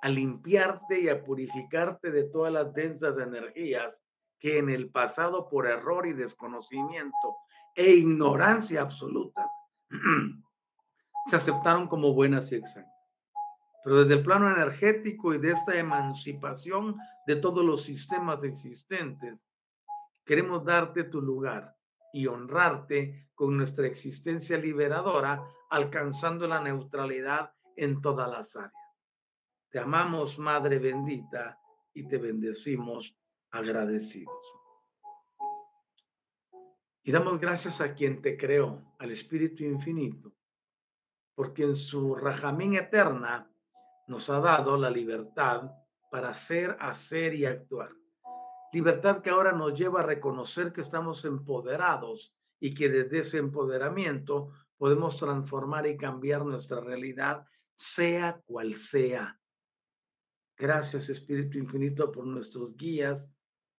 a 0.00 0.08
limpiarte 0.08 1.00
y 1.00 1.08
a 1.08 1.22
purificarte 1.22 2.10
de 2.10 2.24
todas 2.24 2.52
las 2.52 2.72
densas 2.72 3.18
energías 3.18 3.94
que 4.42 4.58
en 4.58 4.68
el 4.68 4.90
pasado 4.90 5.48
por 5.48 5.68
error 5.68 6.04
y 6.04 6.14
desconocimiento 6.14 7.36
e 7.76 7.92
ignorancia 7.92 8.82
absoluta 8.82 9.46
se 11.30 11.36
aceptaron 11.36 11.86
como 11.86 12.12
buenas 12.12 12.50
y 12.50 12.56
exactas. 12.56 12.92
Pero 13.84 14.00
desde 14.00 14.14
el 14.14 14.24
plano 14.24 14.50
energético 14.50 15.32
y 15.32 15.38
de 15.38 15.52
esta 15.52 15.76
emancipación 15.76 16.96
de 17.24 17.36
todos 17.36 17.64
los 17.64 17.84
sistemas 17.84 18.42
existentes, 18.42 19.38
queremos 20.26 20.64
darte 20.64 21.04
tu 21.04 21.22
lugar 21.22 21.76
y 22.12 22.26
honrarte 22.26 23.28
con 23.36 23.56
nuestra 23.56 23.86
existencia 23.86 24.58
liberadora, 24.58 25.40
alcanzando 25.70 26.48
la 26.48 26.60
neutralidad 26.60 27.52
en 27.76 28.02
todas 28.02 28.28
las 28.28 28.56
áreas. 28.56 28.72
Te 29.70 29.78
amamos, 29.78 30.36
Madre 30.36 30.80
bendita, 30.80 31.58
y 31.94 32.08
te 32.08 32.18
bendecimos 32.18 33.14
agradecidos. 33.52 34.34
Y 37.04 37.12
damos 37.12 37.40
gracias 37.40 37.80
a 37.80 37.94
quien 37.94 38.22
te 38.22 38.36
creó, 38.36 38.80
al 38.98 39.10
Espíritu 39.10 39.64
Infinito, 39.64 40.32
porque 41.34 41.64
en 41.64 41.76
su 41.76 42.14
rajamín 42.14 42.74
eterna 42.74 43.50
nos 44.06 44.28
ha 44.30 44.40
dado 44.40 44.76
la 44.76 44.90
libertad 44.90 45.70
para 46.10 46.34
ser, 46.34 46.76
hacer 46.80 47.34
y 47.34 47.46
actuar. 47.46 47.90
Libertad 48.72 49.20
que 49.20 49.30
ahora 49.30 49.52
nos 49.52 49.78
lleva 49.78 50.00
a 50.00 50.06
reconocer 50.06 50.72
que 50.72 50.80
estamos 50.80 51.24
empoderados 51.24 52.34
y 52.60 52.74
que 52.74 52.88
desde 52.88 53.20
ese 53.20 53.38
empoderamiento 53.38 54.52
podemos 54.78 55.18
transformar 55.18 55.86
y 55.86 55.96
cambiar 55.96 56.44
nuestra 56.44 56.80
realidad, 56.80 57.46
sea 57.74 58.40
cual 58.46 58.76
sea. 58.76 59.38
Gracias 60.56 61.08
Espíritu 61.08 61.58
Infinito 61.58 62.12
por 62.12 62.24
nuestros 62.26 62.76
guías, 62.76 63.20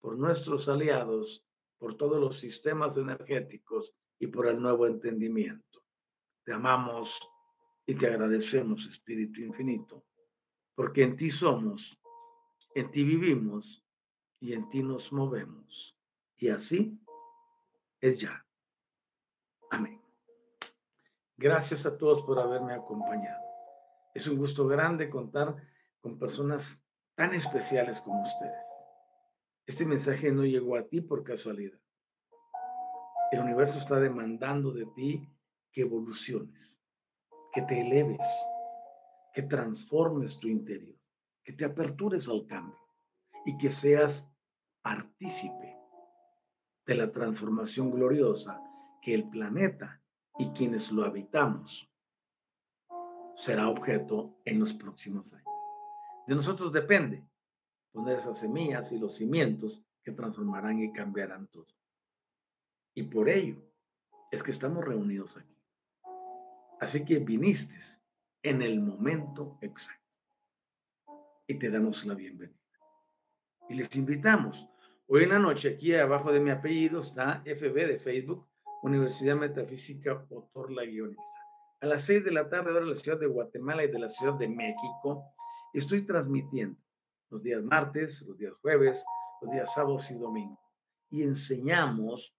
por 0.04 0.18
nuestros 0.18 0.68
aliados, 0.68 1.45
por 1.80 1.95
todos 1.95 2.20
los 2.20 2.38
sistemas 2.38 2.95
energéticos 2.97 3.95
y 4.20 4.28
por 4.28 4.47
el 4.47 4.62
nuevo 4.62 4.86
entendimiento. 4.86 5.82
Te 6.43 6.51
amamos 6.51 7.10
y 7.86 7.95
te 7.95 8.08
agradecemos, 8.08 8.86
Espíritu 8.91 9.39
Infinito, 9.39 10.04
porque 10.76 11.04
en 11.04 11.16
ti 11.16 11.32
somos, 11.32 11.97
en 12.76 12.91
ti 12.91 13.06
vivimos 13.06 13.82
y 14.41 14.51
en 14.51 14.70
ti 14.70 14.84
nos 14.84 15.10
movemos. 15.14 15.97
Y 16.36 16.49
así 16.49 16.99
es 18.01 18.20
ya. 18.20 18.45
Amén. 19.72 20.01
Gracias 21.38 21.86
a 21.86 21.97
todos 21.97 22.24
por 22.24 22.39
haberme 22.39 22.74
acompañado. 22.74 23.41
Es 24.14 24.28
un 24.28 24.36
gusto 24.36 24.68
grande 24.68 25.10
contar 25.10 25.56
con 26.01 26.20
personas 26.20 26.62
tan 27.16 27.34
especiales 27.34 28.01
como 28.01 28.22
ustedes. 28.22 28.72
Este 29.66 29.86
mensaje 29.86 30.32
no 30.32 30.43
llegó 30.43 30.76
a 30.76 30.84
ti 30.84 30.99
por 30.99 31.24
casualidad. 31.24 31.80
El 33.32 33.39
universo 33.39 33.80
está 33.80 33.99
demandando 33.99 34.74
de 34.74 34.86
ti 34.88 35.30
que 35.72 35.82
evoluciones, 35.82 36.78
que 37.53 37.61
te 37.61 37.80
eleves, 37.80 38.28
que 39.34 39.43
transformes 39.43 40.38
tu 40.39 40.49
interior, 40.49 40.95
que 41.43 41.53
te 41.53 41.64
apertures 41.64 42.28
al 42.28 42.45
cambio 42.45 42.78
y 43.45 43.57
que 43.57 43.72
seas 43.72 44.24
partícipe 44.82 45.78
de 46.86 46.95
la 46.95 47.11
transformación 47.11 47.89
gloriosa 47.89 48.61
que 49.01 49.14
el 49.14 49.30
planeta 49.30 50.01
y 50.38 50.49
quienes 50.49 50.91
lo 50.91 51.05
habitamos 51.05 51.89
será 53.38 53.70
objeto 53.70 54.36
en 54.43 54.59
los 54.59 54.74
próximos 54.74 55.34
años. 55.34 55.47
De 56.28 56.36
nosotros 56.36 56.72
depende 56.74 57.26
poner 57.94 58.20
esas 58.20 58.39
semillas 58.39 58.91
y 58.91 58.98
los 58.98 59.16
cimientos 59.16 59.82
que 60.04 60.12
transformarán 60.12 60.80
y 60.80 60.91
cambiarán 60.91 61.48
todo. 61.48 61.68
Y 62.96 63.04
por 63.04 63.30
ello 63.30 63.56
es 64.32 64.44
que 64.44 64.52
estamos 64.52 64.84
reunidos 64.84 65.38
aquí. 65.38 65.56
Así 66.82 67.06
que 67.06 67.20
viniste 67.20 67.74
en 68.41 68.62
el 68.62 68.82
momento 68.82 69.58
exacto. 69.62 70.02
Y 71.48 71.58
te 71.60 71.70
damos 71.70 72.04
la 72.06 72.16
bienvenida. 72.16 72.60
Y 73.70 73.76
les 73.76 73.96
invitamos. 73.96 74.68
Hoy 75.08 75.24
en 75.24 75.30
la 75.30 75.39
noche, 75.39 75.76
aquí 75.76 75.94
abajo 75.96 76.32
de 76.32 76.39
mi 76.39 76.50
apellido, 76.50 77.02
está 77.02 77.41
FB 77.46 77.76
de 77.88 78.00
Facebook, 78.00 78.48
Universidad 78.82 79.36
Metafísica 79.36 80.26
Autor 80.32 80.72
La 80.72 80.84
Guionista. 80.84 81.24
A 81.82 81.86
las 81.86 82.04
seis 82.04 82.24
de 82.24 82.32
la 82.32 82.50
tarde, 82.50 82.74
de 82.74 82.86
la 82.86 82.96
ciudad 82.96 83.20
de 83.20 83.28
Guatemala 83.28 83.84
y 83.84 83.91
de 83.91 84.00
la 84.00 84.10
ciudad 84.10 84.34
de 84.36 84.48
México, 84.48 85.24
estoy 85.74 86.06
transmitiendo 86.06 86.82
los 87.34 87.41
días 87.41 87.63
martes, 87.63 88.21
los 88.21 88.38
días 88.38 88.53
jueves, 88.61 89.03
los 89.41 89.51
días 89.51 89.73
sábados 89.73 90.09
y 90.11 90.15
domingos. 90.15 90.59
Y 91.09 91.23
enseñamos, 91.23 92.36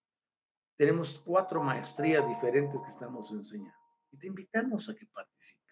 tenemos 0.77 1.21
cuatro 1.25 1.63
maestrías 1.63 2.27
diferentes 2.29 2.81
que 2.81 2.91
estamos 2.91 3.31
enseñando. 3.33 3.77
Y 4.13 4.19
te 4.19 4.29
invitamos 4.29 4.89
a 4.89 4.95
que 4.95 5.07
participes. 5.07 5.65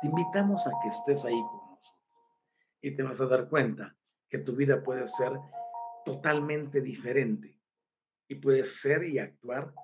Te 0.00 0.06
invitamos 0.06 0.64
a 0.66 0.70
que 0.80 0.88
estés 0.88 1.24
ahí 1.24 1.40
con 1.40 1.70
nosotros. 1.70 1.98
Y 2.80 2.96
te 2.96 3.02
vas 3.02 3.20
a 3.20 3.26
dar 3.26 3.48
cuenta 3.48 3.96
que 4.28 4.38
tu 4.38 4.54
vida 4.54 4.82
puede 4.82 5.08
ser 5.08 5.32
totalmente 6.04 6.80
diferente. 6.80 7.60
Y 8.28 8.36
puedes 8.36 8.80
ser 8.80 9.02
y 9.04 9.18
actuar 9.18 9.74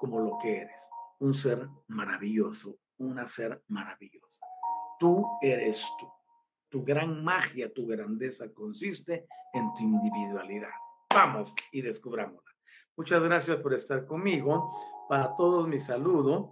como 0.00 0.20
lo 0.20 0.38
que 0.38 0.58
eres. 0.58 0.80
Un 1.20 1.34
ser 1.34 1.68
maravilloso, 1.86 2.78
una 2.98 3.28
ser 3.28 3.62
maravillosa. 3.68 4.44
Tú 4.98 5.24
eres 5.40 5.80
tú. 6.00 6.13
Tu 6.74 6.82
gran 6.82 7.22
magia, 7.22 7.72
tu 7.72 7.86
grandeza 7.86 8.52
consiste 8.52 9.28
en 9.52 9.72
tu 9.74 9.84
individualidad. 9.84 10.74
Vamos 11.14 11.54
y 11.70 11.80
descubrámosla. 11.82 12.50
Muchas 12.96 13.22
gracias 13.22 13.58
por 13.58 13.74
estar 13.74 14.04
conmigo. 14.06 14.72
Para 15.08 15.36
todos 15.36 15.68
mi 15.68 15.78
saludo. 15.78 16.50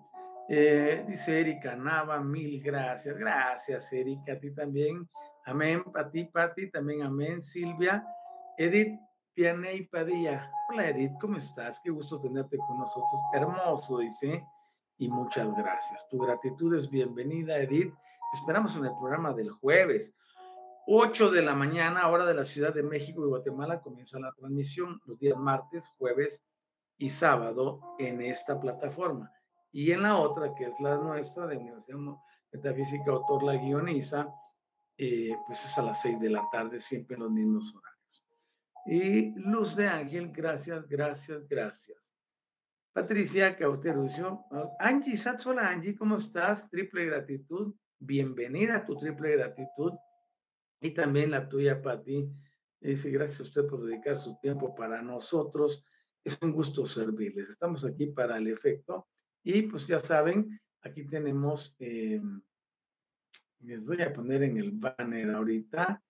Eh, 0.48 1.04
dice 1.08 1.40
Erika 1.40 1.74
Nava, 1.74 2.20
mil 2.20 2.62
gracias. 2.62 3.18
Gracias, 3.18 3.92
Erika, 3.92 4.34
a 4.34 4.38
ti 4.38 4.54
también. 4.54 5.08
Amén. 5.44 5.82
Para 5.92 6.08
ti, 6.08 6.24
Pati, 6.26 6.70
también 6.70 7.02
amén. 7.02 7.42
Silvia, 7.42 8.06
Edith 8.58 8.96
Pianey 9.34 9.88
Padilla. 9.88 10.48
Hola, 10.70 10.90
Edith, 10.90 11.18
¿cómo 11.20 11.38
estás? 11.38 11.80
Qué 11.82 11.90
gusto 11.90 12.20
tenerte 12.20 12.58
con 12.58 12.78
nosotros. 12.78 13.20
Hermoso, 13.34 13.98
dice. 13.98 14.46
Y 14.98 15.08
muchas 15.08 15.52
gracias. 15.56 16.06
Tu 16.10 16.18
gratitud 16.18 16.76
es 16.76 16.88
bienvenida, 16.88 17.58
Edith 17.58 17.92
esperamos 18.32 18.74
en 18.76 18.86
el 18.86 18.92
programa 18.98 19.32
del 19.32 19.50
jueves. 19.50 20.12
8 20.86 21.30
de 21.30 21.42
la 21.42 21.54
mañana, 21.54 22.08
hora 22.08 22.24
de 22.24 22.34
la 22.34 22.44
Ciudad 22.44 22.74
de 22.74 22.82
México 22.82 23.24
y 23.24 23.28
Guatemala, 23.28 23.80
comienza 23.80 24.18
la 24.18 24.32
transmisión 24.32 25.00
los 25.06 25.18
días 25.18 25.38
martes, 25.38 25.86
jueves 25.98 26.42
y 26.98 27.10
sábado 27.10 27.80
en 27.98 28.20
esta 28.22 28.58
plataforma. 28.58 29.30
Y 29.70 29.92
en 29.92 30.02
la 30.02 30.16
otra, 30.16 30.54
que 30.54 30.64
es 30.64 30.80
la 30.80 30.96
nuestra, 30.96 31.46
de 31.46 31.56
Universidad 31.56 31.98
Metafísica 32.52 33.12
Autor 33.12 33.44
La 33.44 33.54
Guioniza, 33.54 34.28
eh, 34.98 35.34
pues 35.46 35.64
es 35.64 35.78
a 35.78 35.82
las 35.82 36.02
6 36.02 36.20
de 36.20 36.30
la 36.30 36.42
tarde, 36.50 36.80
siempre 36.80 37.14
en 37.14 37.22
los 37.22 37.30
mismos 37.30 37.74
horarios. 37.74 38.24
Y 38.84 39.40
Luz 39.40 39.76
de 39.76 39.88
Ángel, 39.88 40.32
gracias, 40.32 40.88
gracias, 40.88 41.46
gracias. 41.48 41.98
Patricia 42.92 43.56
Cauterucio, 43.56 44.44
Angie 44.78 45.16
Satzola, 45.16 45.70
Angie, 45.70 45.96
¿cómo 45.96 46.16
estás? 46.16 46.68
Triple 46.68 47.06
gratitud 47.06 47.74
bienvenida 48.05 48.78
a 48.78 48.84
tu 48.84 48.98
triple 48.98 49.36
gratitud 49.36 49.92
y 50.80 50.90
también 50.90 51.30
la 51.30 51.48
tuya, 51.48 51.80
Pati. 51.80 52.28
Dice, 52.80 53.11
gracias 53.11 53.40
a 53.40 53.44
usted 53.44 53.66
por 53.68 53.84
dedicar 53.84 54.18
su 54.18 54.36
tiempo 54.40 54.74
para 54.74 55.00
nosotros. 55.03 55.84
Es 56.24 56.36
un 56.42 56.53
gusto 56.53 56.84
servirles. 56.84 57.48
Estamos 57.48 57.84
aquí 57.84 58.07
para 58.07 58.38
el 58.38 58.48
efecto. 58.48 59.07
Y 59.44 59.62
pues 59.62 59.86
ya 59.86 60.00
saben, 60.00 60.61
aquí 60.82 61.07
tenemos, 61.07 61.76
eh, 61.78 62.20
les 63.61 63.84
voy 63.84 64.03
a 64.03 64.12
poner 64.12 64.42
en 64.42 64.57
el 64.57 64.72
banner 64.72 65.30
ahorita, 65.30 66.03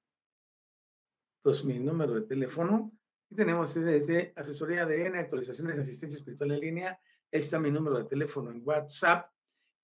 pues 1.43 1.63
mi 1.65 1.79
número 1.79 2.15
de 2.15 2.23
teléfono. 2.23 2.91
Y 3.29 3.35
tenemos 3.35 3.75
desde 3.75 4.33
asesoría 4.37 4.87
de 4.87 5.07
N, 5.07 5.19
actualizaciones 5.19 5.77
de 5.77 5.83
asistencia 5.83 6.17
espiritual 6.17 6.53
en 6.53 6.61
línea. 6.61 7.01
Ahí 7.31 7.41
está 7.41 7.59
mi 7.59 7.71
número 7.71 7.99
de 7.99 8.05
teléfono 8.05 8.51
en 8.51 8.63
WhatsApp. 8.65 9.31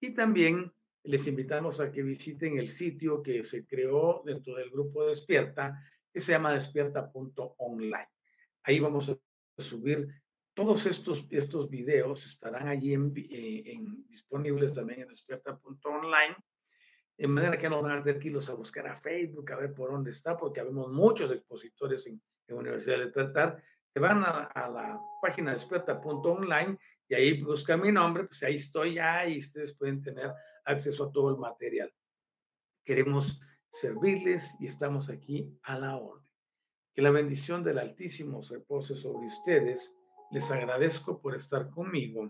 Y 0.01 0.15
también 0.15 0.73
les 1.09 1.27
invitamos 1.27 1.81
a 1.81 1.91
que 1.91 2.03
visiten 2.03 2.59
el 2.59 2.69
sitio 2.69 3.23
que 3.23 3.43
se 3.43 3.67
creó 3.67 4.23
dentro 4.27 4.55
del 4.57 4.69
grupo 4.69 5.07
Despierta, 5.07 5.83
que 6.13 6.21
se 6.21 6.33
llama 6.33 6.53
despierta.online. 6.53 8.09
Ahí 8.63 8.79
vamos 8.79 9.09
a 9.09 9.63
subir 9.63 10.07
todos 10.53 10.85
estos, 10.85 11.25
estos 11.31 11.71
videos, 11.71 12.27
estarán 12.27 12.69
allí 12.69 12.93
eh, 12.93 13.73
en, 13.73 14.07
disponibles 14.09 14.75
también 14.75 15.01
en 15.01 15.09
despierta.online, 15.09 16.37
en 17.17 17.31
manera 17.31 17.57
que 17.57 17.71
no 17.71 17.81
van 17.81 18.01
a 18.01 18.05
tener 18.05 18.21
que 18.21 18.29
irlos 18.29 18.51
a 18.51 18.55
buscar 18.55 18.87
a 18.87 18.97
Facebook, 18.97 19.51
a 19.51 19.57
ver 19.57 19.73
por 19.73 19.91
dónde 19.91 20.11
está, 20.11 20.37
porque 20.37 20.61
habemos 20.61 20.93
muchos 20.93 21.33
expositores 21.33 22.07
en, 22.07 22.21
en 22.49 22.57
Universidad 22.57 22.99
de 22.99 23.05
Despertar. 23.07 23.63
Te 23.95 24.01
van 24.01 24.23
a, 24.23 24.45
a 24.45 24.69
la 24.69 25.01
página 25.23 25.55
despierta.online 25.55 26.77
y 27.09 27.15
ahí 27.15 27.43
buscan 27.43 27.81
mi 27.81 27.91
nombre, 27.91 28.25
pues 28.25 28.43
ahí 28.43 28.57
estoy 28.57 28.97
ya 28.97 29.27
y 29.27 29.39
ustedes 29.39 29.75
pueden 29.75 30.03
tener 30.03 30.33
acceso 30.69 31.05
a 31.05 31.13
todo 31.13 31.31
el 31.31 31.39
material. 31.39 31.93
Queremos 32.85 33.41
servirles 33.81 34.45
y 34.61 34.67
estamos 34.67 35.09
aquí 35.11 35.59
a 35.63 35.79
la 35.79 35.97
orden. 35.97 36.27
Que 36.95 37.03
la 37.03 37.11
bendición 37.11 37.63
del 37.63 37.79
Altísimo 37.79 38.43
se 38.43 38.61
pose 38.61 38.97
sobre 38.97 39.27
ustedes. 39.27 39.93
Les 40.31 40.51
agradezco 40.51 41.21
por 41.21 41.35
estar 41.35 41.71
conmigo 41.71 42.29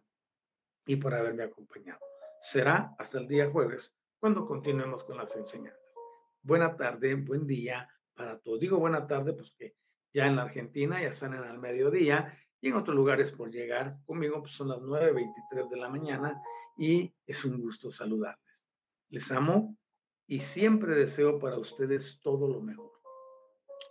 y 0.86 0.96
por 0.96 1.14
haberme 1.14 1.44
acompañado. 1.44 2.00
Será 2.40 2.94
hasta 2.98 3.18
el 3.18 3.28
día 3.28 3.50
jueves 3.50 3.92
cuando 4.20 4.46
continuemos 4.46 5.04
con 5.04 5.16
las 5.16 5.34
enseñanzas. 5.36 5.82
Buena 6.42 6.76
tarde, 6.76 7.14
buen 7.14 7.46
día 7.46 7.88
para 8.14 8.38
todos. 8.38 8.60
Digo 8.60 8.78
buena 8.78 9.06
tarde, 9.06 9.32
pues 9.32 9.54
ya 10.14 10.26
en 10.26 10.36
la 10.36 10.42
Argentina 10.42 11.00
ya 11.00 11.08
están 11.08 11.34
en 11.34 11.44
el 11.44 11.58
mediodía 11.58 12.38
y 12.60 12.68
en 12.68 12.74
otros 12.74 12.96
lugares 12.96 13.32
por 13.32 13.50
llegar 13.50 13.96
conmigo, 14.06 14.40
pues 14.40 14.52
son 14.52 14.68
las 14.68 14.78
9.23 14.78 15.68
de 15.68 15.76
la 15.76 15.88
mañana 15.88 16.42
y 16.78 17.12
es 17.26 17.44
un 17.44 17.60
gusto 17.60 17.90
saludarles. 17.90 18.56
Les 19.10 19.30
amo 19.32 19.76
y 20.26 20.40
siempre 20.40 20.94
deseo 20.94 21.38
para 21.38 21.58
ustedes 21.58 22.20
todo 22.22 22.48
lo 22.48 22.60
mejor. 22.60 22.92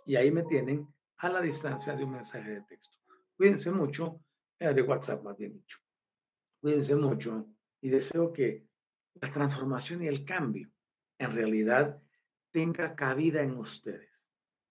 Y 0.06 0.16
ahí 0.16 0.30
me 0.30 0.42
tienen 0.44 0.88
a 1.18 1.28
la 1.28 1.40
distancia 1.40 1.94
de 1.94 2.04
un 2.04 2.12
mensaje 2.12 2.50
de 2.50 2.62
texto. 2.62 2.96
Cuídense 3.36 3.70
mucho, 3.70 4.20
eh, 4.58 4.72
de 4.72 4.82
WhatsApp 4.82 5.22
más 5.22 5.36
bien 5.36 5.52
dicho. 5.52 5.78
Cuídense 6.60 6.94
mucho 6.96 7.46
y 7.80 7.90
deseo 7.90 8.32
que 8.32 8.66
la 9.14 9.32
transformación 9.32 10.02
y 10.02 10.06
el 10.06 10.24
cambio 10.24 10.70
en 11.18 11.32
realidad 11.32 12.00
tenga 12.52 12.94
cabida 12.94 13.42
en 13.42 13.56
ustedes 13.58 14.10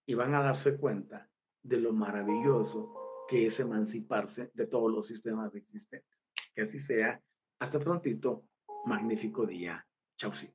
y 0.05 0.13
van 0.15 0.33
a 0.33 0.41
darse 0.41 0.77
cuenta 0.77 1.29
de 1.61 1.77
lo 1.77 1.93
maravilloso 1.93 3.25
que 3.27 3.47
es 3.47 3.59
emanciparse 3.59 4.49
de 4.53 4.67
todos 4.67 4.91
los 4.91 5.07
sistemas 5.07 5.53
existentes. 5.53 6.17
Que 6.55 6.61
así 6.63 6.79
sea 6.79 7.21
hasta 7.59 7.79
prontito. 7.79 8.45
Magnífico 8.85 9.45
día. 9.45 9.85
Chau, 10.17 10.33
sí. 10.33 10.49